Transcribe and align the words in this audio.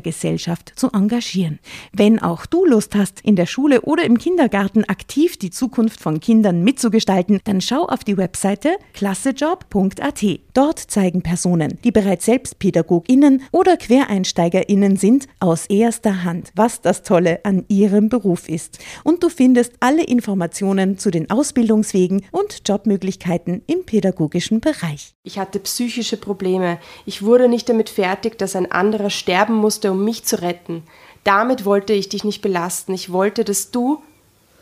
Gesellschaft 0.00 0.72
zu 0.76 0.90
engagieren. 0.92 1.58
Wenn 1.92 2.18
auch 2.20 2.46
du 2.46 2.64
Lust 2.64 2.94
hast, 2.94 3.20
in 3.22 3.36
der 3.36 3.46
Schule 3.46 3.82
oder 3.82 4.04
im 4.04 4.18
Kindergarten 4.18 4.84
aktiv 4.84 5.36
die 5.36 5.50
Zukunft 5.50 6.00
von 6.00 6.20
Kindern 6.20 6.62
mitzugestalten, 6.62 7.40
dann 7.44 7.60
schau 7.60 7.84
auf 7.86 8.04
die 8.04 8.16
Webseite 8.16 8.76
klassejob.at. 8.94 10.24
Dort 10.54 10.78
zeigen 10.78 11.22
Personen, 11.22 11.78
die 11.84 11.92
bereits 11.92 12.26
selbst 12.26 12.58
PädagogInnen 12.58 13.42
oder 13.52 13.76
QuereinsteigerInnen 13.76 14.96
sind, 14.96 15.26
aus 15.38 15.66
erster 15.66 16.24
Hand, 16.24 16.50
was 16.54 16.80
das 16.80 17.02
Tolle 17.02 17.40
an 17.44 17.64
ihrem 17.68 18.08
Beruf 18.08 18.48
ist. 18.48 18.78
Und 19.04 19.22
du 19.22 19.28
findest 19.28 19.72
alle 19.80 20.04
Informationen 20.04 20.98
zu 20.98 21.10
den 21.10 21.30
Ausbildungswegen 21.30 22.24
und 22.32 22.68
Jobmöglichkeiten 22.68 23.62
im 23.66 23.84
pädagogischen 23.84 24.60
Bereich. 24.60 25.14
Ich 25.22 25.38
hatte 25.38 25.60
psychische 25.60 26.16
Probleme. 26.16 26.78
Ich 27.06 27.22
wurde 27.22 27.48
nicht 27.48 27.68
damit 27.68 27.90
fertig, 27.90 28.38
dass 28.38 28.56
ein 28.56 28.70
anderer 28.70 29.10
sterben 29.10 29.54
musste, 29.54 29.89
um 29.90 30.04
mich 30.04 30.24
zu 30.24 30.40
retten. 30.40 30.82
Damit 31.24 31.64
wollte 31.64 31.92
ich 31.92 32.08
dich 32.08 32.24
nicht 32.24 32.40
belasten. 32.42 32.94
Ich 32.94 33.12
wollte, 33.12 33.44
dass 33.44 33.70
du. 33.70 34.02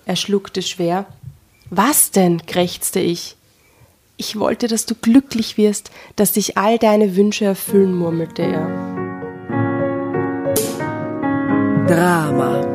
Er 0.07 0.17
schluckte 0.17 0.63
schwer. 0.63 1.07
Was 1.71 2.11
denn? 2.11 2.47
krächzte 2.47 3.01
ich. 3.01 3.37
Ich 4.17 4.39
wollte, 4.39 4.67
dass 4.67 4.85
du 4.85 4.95
glücklich 4.95 5.57
wirst, 5.57 5.91
dass 6.17 6.35
sich 6.35 6.57
all 6.57 6.79
deine 6.79 7.15
Wünsche 7.15 7.45
erfüllen, 7.45 7.95
murmelte 7.95 8.43
er. 8.43 8.97
Drama. 11.87 12.67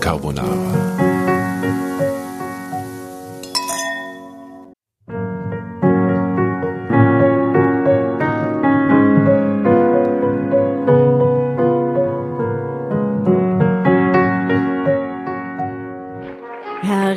Carbonara. 0.00 0.81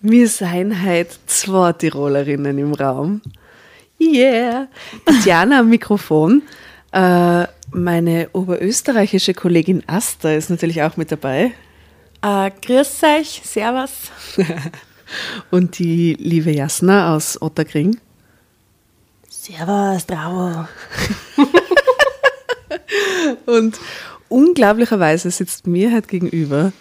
wir 0.00 0.28
seien 0.28 0.84
heute 0.84 1.16
zwei 1.26 1.72
Tirolerinnen 1.72 2.58
im 2.58 2.74
Raum. 2.74 3.20
Yeah! 4.00 4.68
Tatjana 5.04 5.60
am 5.60 5.70
Mikrofon. 5.70 6.42
Äh, 6.92 7.46
meine 7.72 8.30
oberösterreichische 8.32 9.34
Kollegin 9.34 9.82
Asta 9.86 10.32
ist 10.32 10.50
natürlich 10.50 10.82
auch 10.82 10.96
mit 10.96 11.10
dabei. 11.10 11.52
Äh, 12.22 12.50
grüß 12.64 13.02
euch, 13.02 13.42
servus. 13.44 14.10
Und 15.50 15.78
die 15.78 16.14
liebe 16.14 16.50
Jasna 16.50 17.14
aus 17.14 17.40
Otterkring. 17.40 17.98
Servus, 19.28 20.04
bravo. 20.04 20.68
Und 23.46 23.78
unglaublicherweise 24.28 25.30
sitzt 25.30 25.66
mir 25.66 25.92
halt 25.92 26.08
gegenüber 26.08 26.72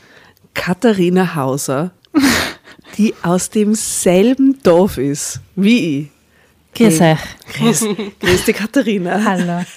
Katharina 0.53 1.35
Hauser 1.35 1.91
die 2.97 3.13
aus 3.23 3.49
demselben 3.49 4.61
Dorf 4.63 4.97
ist 4.97 5.39
wie 5.55 5.99
ich. 5.99 6.16
Grüß 6.77 7.01
euch. 7.01 7.17
Grüß, 7.55 7.85
grüß 8.19 8.45
die 8.45 8.53
Katharina. 8.53 9.23
Hallo. 9.23 9.63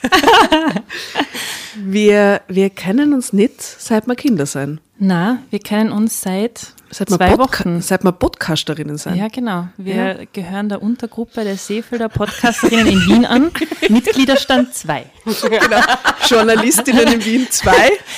Wir, 1.77 2.43
wir 2.49 2.69
kennen 2.71 3.15
uns 3.15 3.33
nicht, 3.33 3.63
seit 3.63 4.07
wir 4.07 4.17
Kinder 4.17 4.45
sind. 4.45 4.81
Na, 4.99 5.39
wir 5.51 5.61
kennen 5.61 5.93
uns 5.93 6.21
seit 6.21 6.75
Seit 6.91 7.09
wir, 7.09 7.17
zwei 7.17 7.39
Wochen. 7.39 7.81
seit 7.81 8.03
wir 8.03 8.11
Podcasterinnen 8.11 8.99
sind. 8.99 9.15
Ja, 9.15 9.29
genau. 9.29 9.69
Wir 9.77 10.27
gehören 10.33 10.69
der 10.69 10.83
Untergruppe 10.83 11.45
der 11.45 11.57
Seefelder 11.57 12.09
Podcasterinnen 12.09 12.89
in 12.89 13.01
Wien 13.07 13.25
an. 13.25 13.53
Mitgliederstand 13.89 14.75
2. 14.75 15.07
Genau. 15.25 15.81
Journalistinnen 16.27 17.13
in 17.13 17.25
Wien 17.25 17.47
2. 17.49 17.73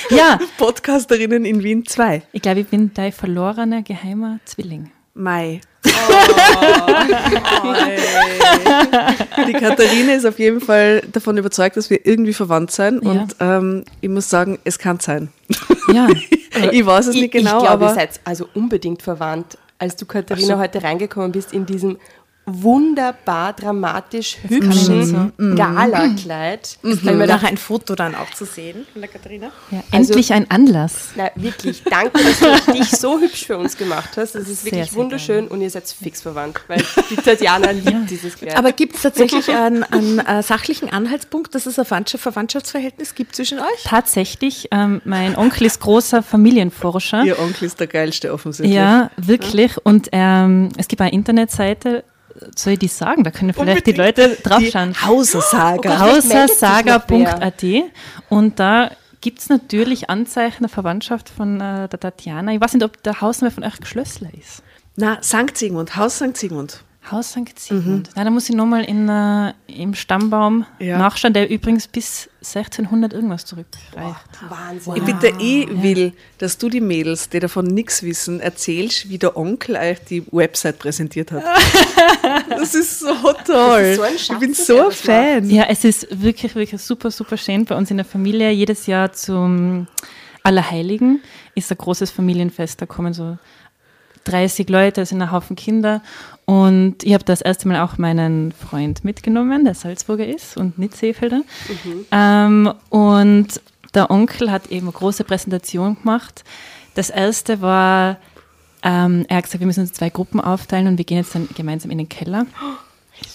Ja. 0.09 0.39
Podcasterinnen 0.57 1.45
in 1.45 1.61
Wien 1.63 1.85
2. 1.85 2.23
Ich 2.31 2.41
glaube, 2.41 2.61
ich 2.61 2.67
bin 2.67 2.91
dein 2.95 3.11
verlorener 3.11 3.83
geheimer 3.83 4.39
Zwilling. 4.45 4.89
Mai. 5.13 5.61
Die 9.47 9.53
Katharina 9.53 10.13
ist 10.13 10.25
auf 10.25 10.39
jeden 10.39 10.59
Fall 10.59 11.01
davon 11.11 11.37
überzeugt, 11.37 11.77
dass 11.77 11.89
wir 11.89 12.05
irgendwie 12.05 12.33
verwandt 12.33 12.71
sind. 12.71 13.03
Ja. 13.03 13.11
Und 13.11 13.35
ähm, 13.39 13.83
ich 14.01 14.09
muss 14.09 14.29
sagen, 14.29 14.57
es 14.63 14.79
kann 14.79 14.99
sein. 14.99 15.29
Ja. 15.93 16.07
ich 16.71 16.85
weiß 16.85 17.07
es 17.07 17.15
Ich, 17.15 17.21
nicht 17.21 17.31
genau, 17.33 17.57
ich 17.57 17.63
glaube, 17.63 17.85
ihr 17.85 17.93
seid 17.93 18.19
also 18.23 18.47
unbedingt 18.53 19.01
verwandt. 19.01 19.57
Als 19.77 19.95
du, 19.95 20.05
Katharina, 20.05 20.55
so. 20.55 20.61
heute 20.61 20.81
reingekommen 20.81 21.31
bist 21.31 21.53
in 21.53 21.65
diesem 21.65 21.97
wunderbar 22.45 23.53
dramatisch 23.53 24.37
hübschen 24.47 25.31
Gala-Kleid. 25.55 26.77
Mhm. 26.81 26.91
Ich 26.91 27.03
mir 27.03 27.27
Nachher 27.27 27.47
ein 27.47 27.57
Foto 27.57 27.95
dann 27.95 28.15
auch 28.15 28.29
zu 28.31 28.45
sehen 28.45 28.85
von 28.91 29.01
der 29.01 29.09
Katharina. 29.09 29.51
Ja, 29.71 29.79
Also- 29.91 30.13
endlich 30.13 30.33
ein 30.33 30.49
Anlass. 30.51 31.09
Na, 31.15 31.29
wirklich, 31.35 31.83
danke, 31.83 32.19
dass 32.23 32.39
du 32.39 32.71
dich 32.73 32.89
so 32.91 33.19
hübsch 33.19 33.45
für 33.45 33.57
uns 33.57 33.77
gemacht 33.77 34.11
hast. 34.17 34.35
Das 34.35 34.47
ist 34.49 34.63
Sehr, 34.63 34.71
wirklich 34.73 34.91
sehr 34.91 34.99
wunderschön 34.99 35.47
und 35.47 35.61
ihr 35.61 35.69
seid 35.69 35.87
fix 35.87 36.21
verwandt, 36.21 36.59
weil 36.67 36.83
die 37.09 37.15
Tatjana 37.15 37.71
liebt 37.71 38.09
dieses 38.09 38.35
Kleid. 38.35 38.57
Aber 38.57 38.71
gibt 38.71 38.95
es 38.95 39.01
tatsächlich 39.03 39.49
einen, 39.49 39.83
einen 39.83 40.19
äh, 40.19 40.43
sachlichen 40.43 40.89
Anhaltspunkt, 40.91 41.55
dass 41.55 41.65
es 41.65 41.79
ein 41.79 41.85
Verwandtschaft, 41.85 42.23
Verwandtschaftsverhältnis 42.23 43.15
gibt 43.15 43.35
zwischen 43.35 43.59
euch? 43.59 43.83
Tatsächlich, 43.85 44.67
ähm, 44.71 45.01
mein 45.05 45.35
Onkel 45.37 45.67
ist 45.67 45.79
großer 45.79 46.21
Familienforscher. 46.23 47.23
Ihr 47.23 47.39
Onkel 47.39 47.65
ist 47.67 47.79
der 47.79 47.87
geilste 47.87 48.33
offensichtlich. 48.33 48.75
Ja, 48.75 49.09
wirklich. 49.17 49.77
Und 49.85 50.09
ähm, 50.11 50.69
es 50.77 50.87
gibt 50.87 51.01
eine 51.01 51.11
Internetseite, 51.13 52.03
soll 52.55 52.73
ich 52.73 52.79
die 52.79 52.87
sagen? 52.87 53.23
Da 53.23 53.31
können 53.31 53.53
vielleicht 53.53 53.87
die 53.87 53.93
Leute 53.93 54.37
draufschauen. 54.41 54.95
Hausersaga. 55.01 55.89
noch 55.89 55.99
Hausersaga.at 55.99 57.63
und 58.29 58.59
da 58.59 58.91
gibt 59.21 59.39
es 59.39 59.49
natürlich 59.49 60.09
Anzeichen 60.09 60.63
der 60.63 60.69
Verwandtschaft 60.69 61.29
von 61.29 61.61
äh, 61.61 61.87
der 61.87 61.99
Tatjana. 61.99 62.53
Ich 62.53 62.61
weiß 62.61 62.73
nicht, 62.73 62.83
ob 62.83 63.01
der 63.03 63.21
Hausname 63.21 63.51
von 63.51 63.63
euch 63.63 63.79
Geschlössler 63.79 64.29
ist. 64.37 64.63
Na, 64.95 65.23
St. 65.23 65.55
Sigmund, 65.55 65.95
Haus 65.95 66.17
St. 66.17 66.35
Sigmund. 66.35 66.83
Haus 67.11 67.31
St. 67.31 67.57
Sigmund. 67.59 68.09
Na, 68.15 68.23
da 68.23 68.29
muss 68.29 68.47
ich 68.49 68.55
nochmal 68.55 68.85
äh, 68.85 69.81
im 69.81 69.93
Stammbaum 69.93 70.65
Ja. 70.79 70.97
nachschauen, 70.97 71.33
der 71.33 71.49
übrigens 71.49 71.87
bis 71.87 72.29
1600 72.39 73.13
irgendwas 73.13 73.45
zurückreicht. 73.45 74.15
Wahnsinn. 74.49 74.95
Ich 74.95 75.03
bitte 75.03 75.27
eh 75.39 75.67
will, 75.69 76.13
dass 76.37 76.57
du 76.57 76.69
die 76.69 76.79
Mädels, 76.81 77.29
die 77.29 77.39
davon 77.39 77.65
nichts 77.65 78.03
wissen, 78.03 78.39
erzählst, 78.39 79.09
wie 79.09 79.17
der 79.17 79.35
Onkel 79.35 79.75
euch 79.75 79.99
die 80.05 80.23
Website 80.31 80.79
präsentiert 80.79 81.31
hat. 81.31 81.43
das 82.49 82.73
ist 82.73 82.99
so 82.99 83.13
toll. 83.45 83.95
so 83.95 84.01
ein 84.01 84.17
Schatz, 84.17 84.29
ich 84.31 84.39
bin 84.39 84.53
so 84.53 84.85
ein 84.87 84.91
Fan. 84.91 85.49
Ja, 85.49 85.65
es 85.69 85.83
ist 85.83 86.07
wirklich, 86.21 86.55
wirklich 86.55 86.81
super, 86.81 87.11
super 87.11 87.37
schön 87.37 87.65
bei 87.65 87.75
uns 87.75 87.91
in 87.91 87.97
der 87.97 88.05
Familie. 88.05 88.49
Jedes 88.51 88.87
Jahr 88.87 89.11
zum 89.11 89.87
Allerheiligen 90.43 91.21
ist 91.55 91.71
ein 91.71 91.77
großes 91.77 92.11
Familienfest. 92.11 92.81
Da 92.81 92.85
kommen 92.85 93.13
so 93.13 93.37
30 94.25 94.69
Leute, 94.69 95.01
es 95.01 95.09
sind 95.09 95.21
ein 95.21 95.31
Haufen 95.31 95.55
Kinder. 95.55 96.01
Und 96.45 97.03
ich 97.03 97.13
habe 97.13 97.23
das 97.23 97.41
erste 97.41 97.67
Mal 97.67 97.81
auch 97.81 97.97
meinen 97.97 98.51
Freund 98.51 99.03
mitgenommen, 99.03 99.63
der 99.63 99.75
Salzburger 99.75 100.27
ist 100.27 100.57
und 100.57 100.77
nicht 100.77 100.95
Seefelder. 100.95 101.41
Ähm, 102.11 102.73
und 102.89 103.61
der 103.93 104.11
Onkel 104.11 104.51
hat 104.51 104.67
eben 104.67 104.87
eine 104.87 104.97
große 104.97 105.23
Präsentation 105.23 105.97
gemacht. 106.01 106.43
Das 106.95 107.09
erste 107.09 107.61
war, 107.61 108.17
ähm, 108.83 109.25
er 109.29 109.37
hat 109.37 109.45
gesagt, 109.45 109.61
wir 109.61 109.67
müssen 109.67 109.81
uns 109.81 109.91
in 109.91 109.95
zwei 109.95 110.09
Gruppen 110.09 110.41
aufteilen 110.41 110.87
und 110.87 110.97
wir 110.97 111.05
gehen 111.05 111.17
jetzt 111.17 111.33
dann 111.33 111.47
gemeinsam 111.55 111.91
in 111.91 111.99
den 111.99 112.09
Keller. 112.09 112.45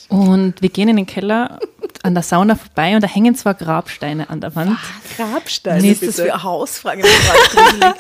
Und 0.09 0.61
wir 0.61 0.69
gehen 0.69 0.89
in 0.89 0.97
den 0.97 1.07
Keller 1.07 1.61
an 2.09 2.15
der 2.15 2.23
Sauna 2.25 2.57
vorbei 2.57 2.95
und 2.97 3.03
da 3.05 3.07
hängen 3.09 3.35
zwar 3.37 3.55
Grabsteine 3.55 4.29
an 4.31 4.41
der 4.41 4.55
Wand. 4.57 4.77
Grabsteine. 5.17 5.79
Was 5.79 5.85
ist 6.03 6.07
das 6.07 6.17
für 6.17 6.33
eine 6.33 6.43
Hausfrage? 6.43 7.03
Das 7.03 7.29
war 7.57 7.65
gruselig. 7.65 7.95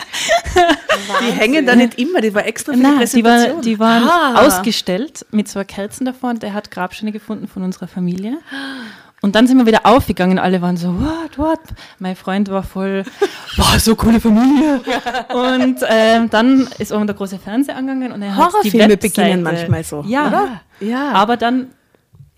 Die 1.20 1.32
hängen 1.32 1.66
da 1.66 1.76
nicht 1.76 1.98
immer, 1.98 2.20
die 2.20 2.34
war 2.34 2.44
extra 2.46 2.72
für 2.72 2.78
die 2.78 2.82
Nein, 2.82 2.98
die, 2.98 3.24
war, 3.24 3.30
Präsentation. 3.32 3.62
die 3.62 3.78
waren 3.78 4.02
Ah. 4.08 4.46
ausgestellt 4.46 5.24
mit 5.30 5.48
so 5.48 5.62
Kerzen 5.64 6.04
davor 6.04 6.30
und 6.30 6.42
er 6.42 6.54
hat 6.54 6.70
Grabsteine 6.70 7.12
gefunden 7.12 7.46
von 7.46 7.62
unserer 7.62 7.86
Familie. 7.88 8.38
Und 9.20 9.34
dann 9.34 9.48
sind 9.48 9.58
wir 9.58 9.66
wieder 9.66 9.80
aufgegangen, 9.84 10.38
alle 10.38 10.62
waren 10.62 10.76
so, 10.76 10.94
what, 11.00 11.38
what? 11.38 11.58
Mein 11.98 12.14
Freund 12.14 12.48
war 12.50 12.62
voll, 12.62 13.02
wow, 13.56 13.76
so 13.78 13.96
coole 13.96 14.20
Familie. 14.20 14.80
Und 15.34 15.80
ähm, 15.88 16.30
dann 16.30 16.68
ist 16.78 16.92
oben 16.92 17.06
der 17.08 17.16
große 17.16 17.38
Fernseher 17.38 17.76
angegangen 17.76 18.12
und 18.12 18.22
er 18.22 18.36
hat 18.36 18.38
die 18.38 18.52
Horrorfilme 18.54 18.88
Webseite, 18.90 19.20
beginnen 19.22 19.42
manchmal 19.42 19.82
so, 19.84 20.04
ja, 20.06 20.28
oder? 20.28 20.60
Ja. 20.80 21.10
Aber 21.12 21.36
dann, 21.36 21.70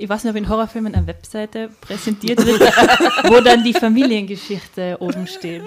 ich 0.01 0.09
weiß 0.09 0.25
nicht, 0.25 0.31
ob 0.31 0.37
in 0.37 0.49
Horrorfilmen 0.49 0.95
eine 0.95 1.07
Webseite 1.07 1.69
präsentiert 1.81 2.45
wird, 2.45 2.61
wo 3.31 3.41
dann 3.41 3.63
die 3.65 3.75
Familiengeschichte 3.75 4.97
oben 5.01 5.27
steht. 5.27 5.63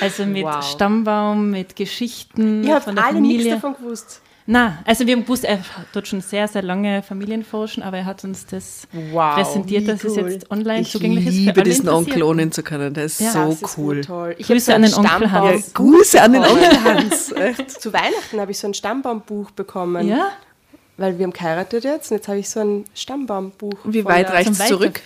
Also 0.00 0.24
mit 0.26 0.44
Wow. 0.44 0.62
Stammbaum, 0.64 1.50
mit 1.50 1.76
Geschichten 1.76 2.64
Ihr 2.64 2.74
habt 2.74 2.84
von 2.84 2.94
der 2.96 3.04
alle 3.06 3.20
nichts 3.20 3.36
Familie. 3.44 3.54
davon 3.54 3.74
gewusst. 3.76 4.22
Na, 4.48 4.78
also 4.86 5.04
wir 5.08 5.14
haben 5.16 5.22
gewusst, 5.22 5.44
er 5.44 5.58
tut 5.92 6.06
schon 6.06 6.20
sehr, 6.20 6.46
sehr 6.46 6.62
lange 6.62 7.02
Familienforschen, 7.02 7.82
aber 7.82 7.96
er 7.98 8.04
hat 8.06 8.22
uns 8.22 8.46
das 8.46 8.86
Wow, 9.12 9.34
präsentiert, 9.34 9.88
dass 9.88 10.04
es 10.04 10.16
cool. 10.16 10.30
jetzt 10.30 10.50
online 10.52 10.82
ich 10.82 10.90
zugänglich 10.92 11.26
ist. 11.26 11.34
für 11.34 11.40
liebe 11.40 11.62
diesen 11.64 11.88
Onkel 11.88 11.98
Interessierten. 12.12 12.22
ohnen 12.22 12.52
zu 12.52 12.62
können, 12.62 12.94
der 12.94 13.04
ist 13.06 13.20
Ja, 13.20 13.32
so 13.32 13.38
Das 13.50 13.62
ist 13.62 13.76
cool. 13.78 14.00
toll. 14.02 14.34
Ich 14.38 14.46
Grüße 14.46 14.72
an 14.72 14.82
den 14.82 14.90
so 14.92 14.98
einen 15.00 15.06
Onkel 15.10 15.28
Stammbaum- 15.28 15.48
Hans. 15.52 15.74
Grüße 15.74 16.22
an 16.22 16.32
den 16.32 16.42
Onkel 16.44 16.84
Hans. 16.84 17.34
Zu 17.80 17.92
Weihnachten 17.92 18.40
habe 18.40 18.52
ich 18.52 18.58
so 18.58 18.68
ein 18.68 18.74
Stammbaumbuch 18.74 19.50
bekommen. 19.50 20.06
Ja, 20.06 20.28
Weil 20.96 21.18
wir 21.18 21.24
haben 21.24 21.32
geheiratet 21.32 21.84
jetzt 21.84 22.10
und 22.10 22.16
jetzt 22.18 22.28
habe 22.28 22.38
ich 22.38 22.48
so 22.48 22.60
ein 22.60 22.84
Stammbaumbuch. 22.94 23.74
Wie 23.84 24.02
von 24.02 24.12
weit 24.12 24.30
reicht- 24.30 24.48
Rechts 24.50 24.66
zurück? 24.68 25.00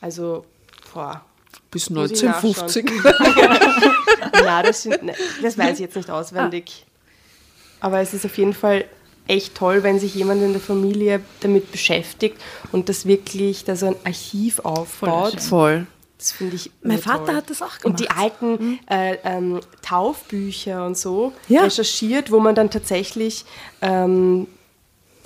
Also, 0.00 0.44
boah. 0.94 1.20
Bis 1.70 1.90
Muss 1.90 2.10
ich 2.12 2.24
1950. 2.26 2.90
Na, 4.44 4.62
das, 4.62 4.82
sind, 4.82 5.02
ne, 5.02 5.14
das 5.42 5.56
weiß 5.58 5.74
ich 5.74 5.80
jetzt 5.80 5.96
nicht 5.96 6.10
auswendig. 6.10 6.86
Aber 7.80 8.00
es 8.00 8.12
ist 8.14 8.24
auf 8.24 8.36
jeden 8.38 8.54
Fall 8.54 8.84
echt 9.28 9.54
toll, 9.54 9.82
wenn 9.82 9.98
sich 10.00 10.14
jemand 10.14 10.42
in 10.42 10.52
der 10.52 10.60
Familie 10.60 11.20
damit 11.40 11.70
beschäftigt 11.70 12.36
und 12.72 12.88
das 12.88 13.06
wirklich, 13.06 13.64
da 13.64 13.76
so 13.76 13.86
ein 13.86 13.96
Archiv 14.04 14.58
aufbaut. 14.60 15.40
Voll. 15.40 15.86
Das 16.18 16.32
finde 16.32 16.56
ich 16.56 16.70
Mein. 16.82 16.98
Vater 16.98 17.34
hat 17.34 17.48
das 17.48 17.62
auch 17.62 17.78
gemacht. 17.78 17.84
Und 17.84 18.00
die 18.00 18.10
alten 18.10 18.78
äh, 18.90 19.16
ähm, 19.24 19.60
Taufbücher 19.82 20.84
und 20.84 20.98
so 20.98 21.32
Ja. 21.48 21.62
recherchiert, 21.64 22.30
wo 22.30 22.40
man 22.40 22.54
dann 22.54 22.70
tatsächlich 22.70 23.44
ähm, 23.80 24.46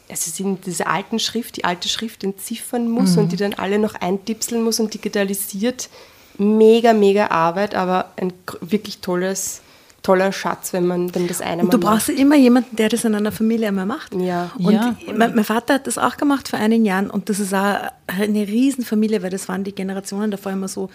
also 0.08 0.30
sind 0.30 0.66
diese 0.66 0.86
alten 0.86 1.18
Schrift, 1.18 1.56
die 1.56 1.64
alte 1.64 1.88
Schrift 1.88 2.24
entziffern 2.24 2.88
muss 2.90 3.16
und 3.16 3.32
die 3.32 3.36
dann 3.36 3.54
alle 3.54 3.78
noch 3.78 3.94
eintipseln 3.94 4.62
muss 4.62 4.80
und 4.80 4.92
digitalisiert. 4.92 5.88
Mega, 6.36 6.92
mega 6.92 7.28
Arbeit, 7.28 7.74
aber 7.74 8.10
ein 8.16 8.32
wirklich 8.60 8.98
tolles, 8.98 9.62
toller 10.02 10.32
Schatz, 10.32 10.72
wenn 10.72 10.84
man 10.86 11.14
wenn 11.14 11.26
das 11.28 11.40
eine 11.40 11.62
Und 11.62 11.68
mal 11.68 11.70
du 11.70 11.78
brauchst 11.78 12.08
immer 12.08 12.36
jemanden, 12.36 12.76
der 12.76 12.88
das 12.88 13.04
in 13.04 13.14
einer 13.14 13.32
Familie 13.32 13.68
einmal 13.68 13.86
macht. 13.86 14.14
Ja. 14.14 14.50
Und 14.58 14.72
Ja. 14.72 14.96
mein, 15.16 15.34
mein 15.34 15.44
Vater 15.44 15.74
hat 15.74 15.86
das 15.86 15.96
auch 15.96 16.16
gemacht 16.16 16.48
vor 16.48 16.58
einigen 16.58 16.84
Jahren 16.84 17.08
und 17.08 17.28
das 17.28 17.38
ist 17.40 17.54
auch 17.54 17.76
eine 18.06 18.46
Riesenfamilie, 18.46 19.22
weil 19.22 19.30
das 19.30 19.48
waren 19.48 19.64
die 19.64 19.74
Generationen 19.74 20.30
davor 20.30 20.52
immer 20.52 20.68
so 20.68 20.90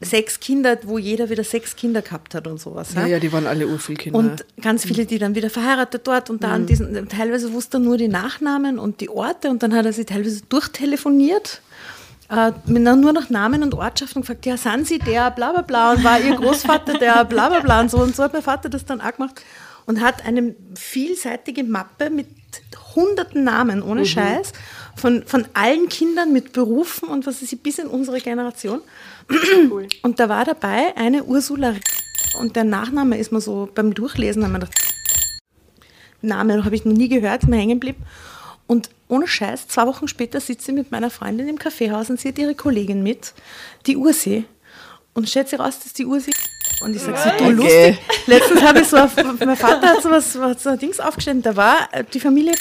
sechs 0.00 0.40
Kinder, 0.40 0.78
wo 0.84 0.98
jeder 0.98 1.30
wieder 1.30 1.44
sechs 1.44 1.76
Kinder 1.76 2.02
gehabt 2.02 2.34
hat 2.34 2.46
und 2.46 2.60
sowas. 2.60 2.94
Ja, 2.94 3.06
ja, 3.06 3.18
die 3.18 3.32
waren 3.32 3.46
alle 3.46 3.66
Urvielkinder. 3.66 4.18
Und 4.18 4.44
ganz 4.60 4.84
viele, 4.84 5.06
die 5.06 5.18
dann 5.18 5.34
wieder 5.34 5.50
verheiratet 5.50 6.06
dort 6.06 6.30
und 6.30 6.42
da 6.42 6.52
an 6.52 6.66
diesen, 6.66 7.08
teilweise 7.08 7.52
wusste 7.52 7.78
er 7.78 7.80
nur 7.80 7.96
die 7.96 8.08
Nachnamen 8.08 8.78
und 8.78 9.00
die 9.00 9.08
Orte 9.08 9.50
und 9.50 9.62
dann 9.62 9.74
hat 9.74 9.86
er 9.86 9.92
sie 9.92 10.04
teilweise 10.04 10.42
durchtelefoniert. 10.48 11.60
Äh, 12.30 12.52
mit 12.66 12.82
nur 12.82 13.12
nach 13.12 13.28
Namen 13.28 13.62
und 13.62 13.74
Ortschaften 13.74 14.22
gefragt, 14.22 14.46
ja, 14.46 14.56
sind 14.56 14.86
Sie 14.86 14.98
der, 14.98 15.30
bla 15.30 15.52
bla 15.52 15.60
bla, 15.60 15.92
und 15.92 16.04
war 16.04 16.18
Ihr 16.18 16.34
Großvater 16.34 16.98
der, 16.98 17.24
bla 17.26 17.50
bla 17.50 17.60
bla, 17.60 17.80
und 17.80 17.90
so. 17.90 17.98
Und 17.98 18.16
so 18.16 18.22
hat 18.22 18.32
mein 18.32 18.42
Vater 18.42 18.70
das 18.70 18.86
dann 18.86 19.02
auch 19.02 19.12
gemacht 19.12 19.42
und 19.86 20.00
hat 20.00 20.24
eine 20.24 20.54
vielseitige 20.74 21.64
Mappe 21.64 22.08
mit 22.10 22.28
hunderten 22.94 23.44
Namen, 23.44 23.82
ohne 23.82 24.06
Scheiß, 24.06 24.52
von, 24.96 25.24
von 25.26 25.46
allen 25.54 25.88
Kindern 25.88 26.32
mit 26.32 26.52
Berufen 26.52 27.08
und 27.08 27.26
was 27.26 27.42
ist 27.42 27.50
sie, 27.50 27.56
bis 27.56 27.78
in 27.78 27.86
unsere 27.86 28.20
Generation. 28.20 28.80
Cool. 29.70 29.88
Und 30.02 30.20
da 30.20 30.28
war 30.28 30.44
dabei 30.44 30.96
eine 30.96 31.24
Ursula 31.24 31.74
und 32.38 32.56
der 32.56 32.64
Nachname 32.64 33.18
ist 33.18 33.32
mir 33.32 33.40
so 33.40 33.68
beim 33.74 33.94
Durchlesen, 33.94 34.44
haben 34.44 34.52
wir 34.52 34.60
gedacht, 34.60 34.78
Name 36.24 36.64
habe 36.64 36.74
ich 36.74 36.84
noch 36.84 36.92
nie 36.92 37.08
gehört, 37.08 37.42
ist 37.42 37.48
mir 37.48 37.56
hängen 37.56 37.80
geblieben. 37.80 38.02
Und 38.66 38.90
ohne 39.08 39.28
Scheiß, 39.28 39.68
zwei 39.68 39.86
Wochen 39.86 40.08
später 40.08 40.40
sitze 40.40 40.70
ich 40.70 40.76
mit 40.76 40.90
meiner 40.90 41.10
Freundin 41.10 41.48
im 41.48 41.58
Kaffeehaus 41.58 42.08
und 42.08 42.18
sie 42.18 42.28
hat 42.28 42.38
ihre 42.38 42.54
Kollegin 42.54 43.02
mit, 43.02 43.34
die 43.86 43.96
Ursi. 43.96 44.44
Und 45.12 45.28
stellt 45.28 45.48
sich 45.48 45.58
raus, 45.60 45.78
dass 45.78 45.92
die 45.92 46.06
Ursi. 46.06 46.32
Und 46.80 46.96
ich 46.96 47.02
sage 47.02 47.18
so, 47.18 47.28
du 47.28 47.44
Okay. 47.44 47.52
lustig. 47.52 47.98
Letztens 48.26 48.62
habe 48.62 48.80
ich 48.80 48.88
so, 48.88 48.96
auf, 48.96 49.14
mein 49.16 49.56
Vater 49.56 49.88
hat 49.88 50.02
so 50.02 50.10
was, 50.10 50.38
was 50.38 50.62
so 50.62 50.70
ein 50.70 50.78
Dings 50.78 50.98
aufgestellt, 50.98 51.46
da 51.46 51.54
war 51.54 51.88
äh, 51.92 52.02
die 52.12 52.18
Familie 52.18 52.54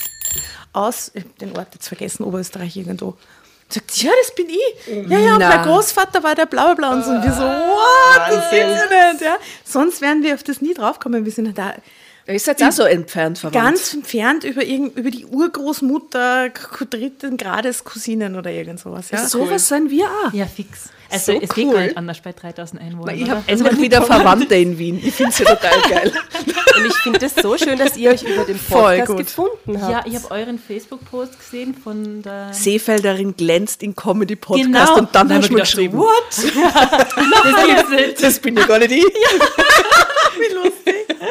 aus, 0.74 1.12
ich 1.14 1.24
den 1.40 1.56
Ort 1.58 1.70
jetzt 1.74 1.88
vergessen, 1.88 2.24
Oberösterreich 2.24 2.76
irgendwo. 2.78 3.16
Sagt, 3.70 4.04
ja, 4.04 4.12
das 4.22 4.36
bin 4.36 4.48
ich. 4.50 5.10
Ja, 5.10 5.18
ja, 5.18 5.34
und 5.34 5.40
mein 5.40 5.64
Großvater 5.64 6.22
war 6.22 6.36
der 6.36 6.46
bla 6.46 6.74
bla 6.74 6.74
bla 6.76 6.94
und 6.94 7.04
so. 7.04 7.12
Und 7.12 7.24
wir 7.24 7.32
so, 7.34 7.42
what, 7.42 8.28
das 8.30 8.50
gibt's 8.52 8.92
ja 8.92 9.12
nicht. 9.12 9.22
Ja. 9.22 9.38
Sonst 9.64 10.02
wären 10.02 10.22
wir 10.22 10.36
auf 10.36 10.44
das 10.44 10.62
nie 10.62 10.74
draufkommen. 10.74 11.26
Wir 11.26 11.32
sind 11.32 11.58
da 11.58 11.74
Ihr 12.26 12.40
seid 12.40 12.64
auch 12.64 12.72
so 12.72 12.84
entfernt 12.84 13.38
verwandt. 13.38 13.66
ganz 13.66 13.94
entfernt 13.94 14.46
über, 14.46 14.64
irgend, 14.64 14.98
über 14.98 15.12
die 15.12 15.26
Urgroßmutter, 15.26 16.52
dritten 16.90 17.36
Grades 17.36 17.84
Cousinen 17.84 18.36
oder 18.38 18.50
irgend 18.50 18.80
sowas. 18.80 19.12
Ja. 19.12 19.28
Sowas 19.28 19.68
sind 19.68 19.90
wir 19.90 20.06
auch. 20.06 20.34
Ja, 20.34 20.46
fix. 20.46 20.90
Also 21.14 21.34
So 21.34 21.40
es 21.42 21.50
geht 21.54 21.68
cool. 21.68 21.74
gar 21.74 21.82
nicht 21.84 21.98
anders 21.98 22.22
bei 22.22 22.32
3000 22.34 22.82
Einwohnern. 22.82 23.16
Ich 23.20 23.30
habe 23.30 23.44
endlich 23.48 23.80
wieder 23.80 24.02
Verwandte 24.02 24.56
in 24.56 24.78
Wien. 24.78 25.00
Ich 25.04 25.14
finde 25.14 25.32
es 25.32 25.40
ja 25.40 25.46
total 25.46 25.82
geil. 25.90 26.12
Und 26.76 26.86
ich 26.88 26.94
finde 26.96 27.26
es 27.26 27.36
so 27.36 27.58
schön, 27.58 27.78
dass 27.78 27.96
ihr 27.98 28.12
euch 28.12 28.24
über 28.24 28.44
den 28.46 28.58
Podcast 28.60 29.08
gut. 29.08 29.18
gefunden 29.18 29.82
habt. 29.82 29.92
ja, 29.92 30.04
ich 30.06 30.16
habe 30.16 30.32
euren 30.32 30.58
Facebook-Post 30.60 31.38
gesehen 31.40 31.74
von 31.76 32.22
der. 32.24 32.50
Seefelderin 32.52 33.36
glänzt 33.38 33.84
in 33.84 33.96
Comedy-Podcast 33.96 34.66
Genau. 34.66 34.98
und 34.98 35.14
dann 35.16 35.30
Da 35.30 35.36
hast 35.36 35.44
hab 35.44 35.50
du 35.50 35.54
mir 35.56 35.62
ich 35.64 35.70
geschrieben, 35.70 35.98
what? 36.00 36.10
Das 37.44 37.88
gibt's. 37.88 38.22
Das 38.22 38.40
bin 38.40 38.56
ja 38.58 38.66
gar 38.66 38.80
nicht 38.80 38.92
ich. 38.92 39.06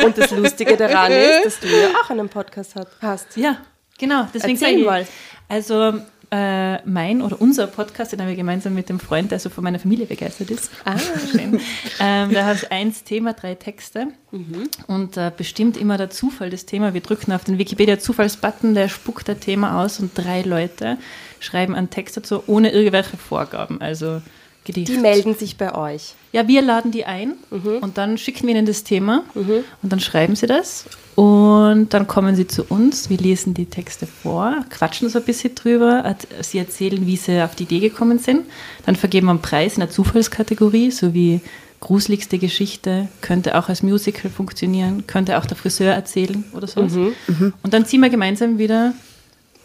Und 0.04 0.18
das 0.18 0.30
Lustige 0.30 0.76
daran 0.76 1.10
ist, 1.12 1.44
dass 1.44 1.60
du 1.60 1.66
ja 1.68 1.88
auch 2.02 2.10
einen 2.10 2.28
Podcast 2.28 2.74
hast. 3.00 3.36
Ja, 3.36 3.58
genau. 3.98 4.26
Deswegen 4.32 4.60
Erzähl 4.60 4.84
mal. 4.84 5.06
Also 5.48 5.94
äh, 6.32 6.82
mein 6.88 7.20
oder 7.20 7.40
unser 7.40 7.66
Podcast, 7.66 8.12
den 8.12 8.20
haben 8.20 8.28
wir 8.28 8.36
gemeinsam 8.36 8.72
mit 8.72 8.88
dem 8.88 8.98
Freund, 8.98 9.30
der 9.30 9.38
so 9.38 9.50
von 9.50 9.62
meiner 9.62 9.78
Familie 9.78 10.06
begeistert 10.06 10.50
ist. 10.50 10.70
Ah. 10.86 10.98
Schön. 11.30 11.60
Ähm, 12.00 12.32
da 12.32 12.46
hat 12.46 12.72
eins 12.72 13.04
Thema, 13.04 13.34
drei 13.34 13.54
Texte. 13.54 14.08
Mhm. 14.30 14.70
Und 14.86 15.18
äh, 15.18 15.30
bestimmt 15.36 15.76
immer 15.76 15.98
der 15.98 16.08
Zufall 16.08 16.48
das 16.48 16.64
Thema. 16.64 16.94
Wir 16.94 17.02
drücken 17.02 17.32
auf 17.32 17.44
den 17.44 17.58
Wikipedia-Zufallsbutton, 17.58 18.74
der 18.74 18.88
spuckt 18.88 19.28
das 19.28 19.40
Thema 19.40 19.82
aus 19.82 20.00
und 20.00 20.12
drei 20.14 20.40
Leute 20.40 20.96
schreiben 21.38 21.74
einen 21.74 21.90
Text 21.90 22.16
dazu, 22.16 22.42
ohne 22.46 22.72
irgendwelche 22.72 23.18
Vorgaben. 23.18 23.80
Also 23.82 24.22
Gedicht. 24.64 24.88
Die 24.88 24.98
melden 24.98 25.34
sich 25.34 25.58
bei 25.58 25.74
euch. 25.74 26.14
Ja, 26.30 26.46
wir 26.46 26.62
laden 26.62 26.92
die 26.92 27.04
ein 27.04 27.34
mhm. 27.50 27.78
und 27.82 27.98
dann 27.98 28.16
schicken 28.16 28.46
wir 28.46 28.54
ihnen 28.54 28.64
das 28.64 28.84
Thema 28.84 29.24
mhm. 29.34 29.64
und 29.82 29.92
dann 29.92 30.00
schreiben 30.00 30.36
sie 30.36 30.46
das 30.46 30.86
und 31.14 31.88
dann 31.90 32.06
kommen 32.06 32.36
sie 32.36 32.46
zu 32.46 32.64
uns. 32.64 33.10
Wir 33.10 33.18
lesen 33.18 33.54
die 33.54 33.66
Texte 33.66 34.06
vor, 34.06 34.64
quatschen 34.70 35.08
so 35.08 35.18
ein 35.18 35.24
bisschen 35.24 35.54
drüber. 35.54 36.16
Sie 36.40 36.58
erzählen, 36.58 37.06
wie 37.06 37.16
sie 37.16 37.42
auf 37.42 37.54
die 37.54 37.64
Idee 37.64 37.80
gekommen 37.80 38.18
sind. 38.18 38.46
Dann 38.86 38.96
vergeben 38.96 39.26
wir 39.26 39.32
einen 39.32 39.42
Preis 39.42 39.74
in 39.74 39.80
der 39.80 39.90
Zufallskategorie, 39.90 40.90
so 40.90 41.12
wie 41.12 41.40
gruseligste 41.80 42.38
Geschichte, 42.38 43.08
könnte 43.20 43.58
auch 43.58 43.68
als 43.68 43.82
Musical 43.82 44.30
funktionieren, 44.30 45.06
könnte 45.06 45.36
auch 45.36 45.46
der 45.46 45.56
Friseur 45.56 45.92
erzählen 45.92 46.44
oder 46.54 46.66
sowas. 46.66 46.92
Mhm. 46.92 47.12
mhm. 47.26 47.52
Und 47.62 47.74
dann 47.74 47.84
ziehen 47.84 48.00
wir 48.00 48.08
gemeinsam 48.08 48.56
wieder 48.58 48.94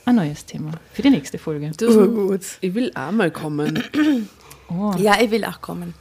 ein 0.03 0.15
neues 0.15 0.45
Thema 0.45 0.71
für 0.93 1.03
die 1.03 1.11
nächste 1.11 1.37
Folge. 1.37 1.71
Das 1.77 1.89
ist 1.89 1.95
gut. 1.95 2.41
Ich 2.61 2.73
will 2.73 2.91
auch 2.95 3.11
mal 3.11 3.31
kommen. 3.31 3.83
Oh. 4.69 4.93
Ja, 4.97 5.21
ich 5.21 5.31
will 5.31 5.45
auch 5.45 5.61
kommen. 5.61 5.93